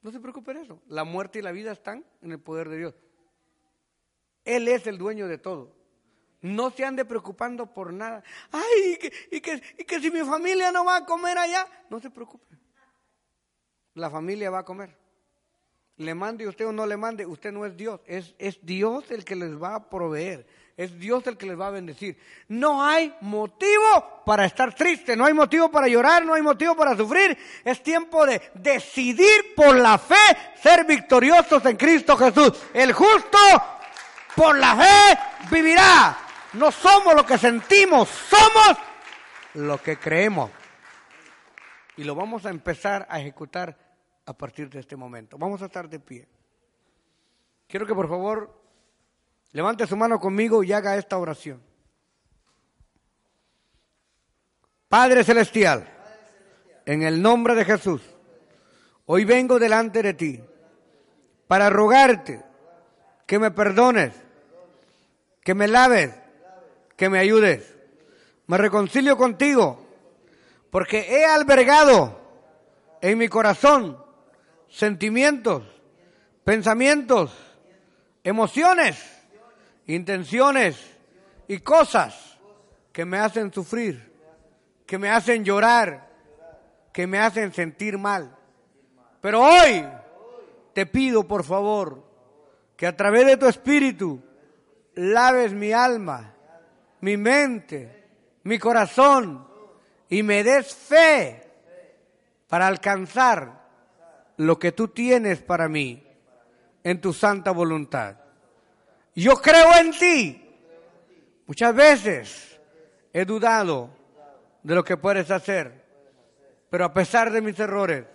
No 0.01 0.11
se 0.11 0.19
preocupe 0.19 0.53
de 0.53 0.61
eso. 0.61 0.81
La 0.87 1.03
muerte 1.03 1.39
y 1.39 1.41
la 1.43 1.51
vida 1.51 1.71
están 1.71 2.03
en 2.21 2.31
el 2.31 2.39
poder 2.39 2.69
de 2.69 2.77
Dios. 2.77 2.95
Él 4.43 4.67
es 4.67 4.87
el 4.87 4.97
dueño 4.97 5.27
de 5.27 5.37
todo. 5.37 5.75
No 6.41 6.71
se 6.71 6.83
ande 6.83 7.05
preocupando 7.05 7.71
por 7.71 7.93
nada. 7.93 8.23
Ay, 8.51 8.93
y 9.29 9.39
que, 9.39 9.61
y 9.77 9.83
que, 9.83 9.99
si 9.99 10.09
mi 10.09 10.21
familia 10.21 10.71
no 10.71 10.83
va 10.83 10.97
a 10.97 11.05
comer 11.05 11.37
allá, 11.37 11.67
no 11.87 11.99
se 11.99 12.09
preocupe. 12.09 12.57
La 13.93 14.09
familia 14.09 14.49
va 14.49 14.59
a 14.59 14.65
comer. 14.65 14.97
Le 15.97 16.15
mande 16.15 16.47
usted 16.47 16.65
o 16.65 16.71
no 16.71 16.87
le 16.87 16.97
mande, 16.97 17.27
usted 17.27 17.51
no 17.51 17.63
es 17.63 17.77
Dios. 17.77 18.01
Es, 18.07 18.33
es 18.39 18.65
Dios 18.65 19.11
el 19.11 19.23
que 19.23 19.35
les 19.35 19.61
va 19.61 19.75
a 19.75 19.87
proveer. 19.87 20.47
Es 20.77 20.97
Dios 20.97 21.25
el 21.27 21.37
que 21.37 21.45
les 21.45 21.59
va 21.59 21.67
a 21.67 21.71
bendecir. 21.71 22.17
No 22.47 22.83
hay 22.83 23.13
motivo 23.21 24.23
para 24.25 24.45
estar 24.45 24.73
triste, 24.73 25.15
no 25.15 25.25
hay 25.25 25.33
motivo 25.33 25.69
para 25.69 25.87
llorar, 25.87 26.25
no 26.25 26.33
hay 26.33 26.41
motivo 26.41 26.75
para 26.75 26.95
sufrir. 26.95 27.37
Es 27.63 27.83
tiempo 27.83 28.25
de 28.25 28.41
decidir 28.55 29.53
por 29.55 29.75
la 29.75 29.97
fe 29.97 30.15
ser 30.61 30.85
victoriosos 30.85 31.65
en 31.65 31.77
Cristo 31.77 32.15
Jesús. 32.17 32.53
El 32.73 32.93
justo 32.93 33.37
por 34.35 34.57
la 34.57 34.75
fe 34.75 35.19
vivirá. 35.51 36.17
No 36.53 36.71
somos 36.71 37.15
lo 37.15 37.25
que 37.25 37.37
sentimos, 37.37 38.09
somos 38.09 38.77
lo 39.55 39.81
que 39.81 39.97
creemos. 39.97 40.51
Y 41.97 42.03
lo 42.03 42.15
vamos 42.15 42.45
a 42.45 42.49
empezar 42.49 43.05
a 43.09 43.19
ejecutar 43.19 43.77
a 44.25 44.33
partir 44.33 44.69
de 44.69 44.79
este 44.79 44.95
momento. 44.95 45.37
Vamos 45.37 45.61
a 45.61 45.65
estar 45.65 45.89
de 45.89 45.99
pie. 45.99 46.27
Quiero 47.67 47.85
que 47.85 47.95
por 47.95 48.09
favor 48.09 48.60
Levante 49.53 49.85
su 49.85 49.97
mano 49.97 50.19
conmigo 50.19 50.63
y 50.63 50.71
haga 50.71 50.95
esta 50.95 51.17
oración. 51.17 51.61
Padre 54.87 55.23
Celestial, 55.23 55.87
en 56.85 57.03
el 57.03 57.21
nombre 57.21 57.55
de 57.55 57.65
Jesús, 57.65 58.01
hoy 59.05 59.25
vengo 59.25 59.59
delante 59.59 60.01
de 60.01 60.13
ti 60.13 60.43
para 61.47 61.69
rogarte 61.69 62.43
que 63.25 63.39
me 63.39 63.51
perdones, 63.51 64.13
que 65.41 65.53
me 65.53 65.67
laves, 65.67 66.13
que 66.95 67.09
me 67.09 67.19
ayudes. 67.19 67.75
Me 68.47 68.57
reconcilio 68.57 69.17
contigo 69.17 69.85
porque 70.69 71.07
he 71.09 71.25
albergado 71.25 72.19
en 73.01 73.17
mi 73.17 73.27
corazón 73.27 74.01
sentimientos, 74.69 75.63
pensamientos, 76.43 77.35
emociones 78.23 79.20
intenciones 79.87 80.97
y 81.47 81.59
cosas 81.59 82.39
que 82.91 83.05
me 83.05 83.17
hacen 83.17 83.51
sufrir, 83.53 84.11
que 84.85 84.97
me 84.97 85.09
hacen 85.09 85.43
llorar, 85.43 86.09
que 86.91 87.07
me 87.07 87.19
hacen 87.19 87.53
sentir 87.53 87.97
mal. 87.97 88.35
Pero 89.21 89.41
hoy 89.41 89.85
te 90.73 90.85
pido, 90.85 91.27
por 91.27 91.43
favor, 91.43 92.03
que 92.75 92.87
a 92.87 92.95
través 92.95 93.25
de 93.25 93.37
tu 93.37 93.47
espíritu 93.47 94.21
laves 94.95 95.53
mi 95.53 95.71
alma, 95.71 96.33
mi 97.01 97.17
mente, 97.17 98.07
mi 98.43 98.57
corazón 98.57 99.47
y 100.09 100.23
me 100.23 100.43
des 100.43 100.73
fe 100.73 101.49
para 102.47 102.67
alcanzar 102.67 103.61
lo 104.37 104.57
que 104.59 104.71
tú 104.71 104.89
tienes 104.89 105.41
para 105.41 105.69
mí 105.69 106.03
en 106.83 106.99
tu 106.99 107.13
santa 107.13 107.51
voluntad. 107.51 108.20
Yo 109.15 109.33
creo 109.35 109.75
en 109.79 109.91
ti. 109.91 110.37
Muchas 111.45 111.75
veces 111.75 112.59
he 113.11 113.25
dudado 113.25 113.89
de 114.63 114.75
lo 114.75 114.83
que 114.83 114.97
puedes 114.97 115.29
hacer, 115.31 115.85
pero 116.69 116.85
a 116.85 116.93
pesar 116.93 117.31
de 117.31 117.41
mis 117.41 117.59
errores, 117.59 118.05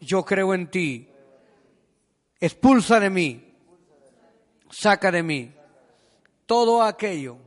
yo 0.00 0.24
creo 0.24 0.52
en 0.54 0.70
ti. 0.70 1.08
expulsa 2.40 2.98
de 2.98 3.08
mí, 3.08 3.54
saca 4.68 5.12
de 5.12 5.22
mí 5.22 5.54
todo 6.44 6.82
aquello 6.82 7.38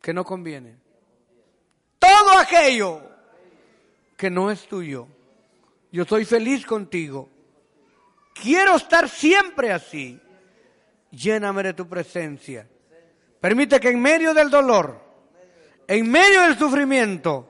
que 0.00 0.14
no 0.14 0.24
conviene, 0.24 0.78
todo 1.98 2.38
aquello 2.38 3.02
que 4.16 4.30
no 4.30 4.50
es 4.50 4.66
tuyo. 4.66 5.06
Yo 5.92 6.04
soy 6.04 6.24
feliz 6.24 6.64
contigo. 6.64 7.28
Quiero 8.32 8.76
estar 8.76 9.08
siempre 9.08 9.72
así. 9.72 10.20
Lléname 11.10 11.62
de 11.62 11.74
tu 11.74 11.88
presencia. 11.88 12.66
Permite 13.40 13.80
que 13.80 13.88
en 13.88 14.00
medio 14.00 14.34
del 14.34 14.50
dolor, 14.50 15.00
en 15.86 16.10
medio 16.10 16.42
del 16.42 16.58
sufrimiento, 16.58 17.48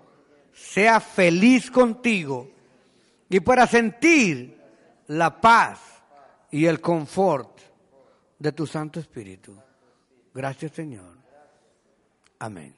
sea 0.53 1.01
feliz 1.01 1.71
contigo 1.71 2.51
y 3.29 3.41
pueda 3.41 3.67
sentir 3.67 4.59
la 5.09 5.41
paz 5.41 5.81
y 6.51 6.67
el 6.67 6.81
confort 6.81 7.59
de 8.39 8.53
tu 8.53 8.67
Santo 8.67 9.01
Espíritu. 9.01 9.57
Gracias 10.33 10.73
Señor. 10.73 11.17
Amén. 12.39 12.75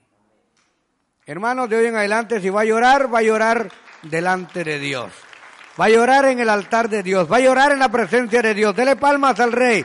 Hermanos, 1.24 1.68
de 1.68 1.76
hoy 1.76 1.87
en 1.87 1.97
adelante, 1.97 2.41
si 2.41 2.51
va 2.51 2.62
a 2.62 2.64
llorar, 2.64 3.12
va 3.12 3.20
a 3.20 3.22
llorar 3.22 3.70
delante 4.03 4.64
de 4.64 4.78
Dios. 4.78 5.12
Va 5.80 5.87
a 5.87 5.91
llorar 5.91 6.26
en 6.26 6.41
el 6.41 6.49
altar 6.49 6.89
de 6.89 7.03
Dios. 7.03 7.30
Va 7.30 7.37
a 7.37 7.41
llorar 7.41 7.72
en 7.72 7.78
la 7.78 7.89
presencia 7.89 8.43
de 8.43 8.55
Dios. 8.55 8.74
Dele 8.74 8.97
palmas 8.97 9.39
al 9.41 9.53
Rey. 9.53 9.85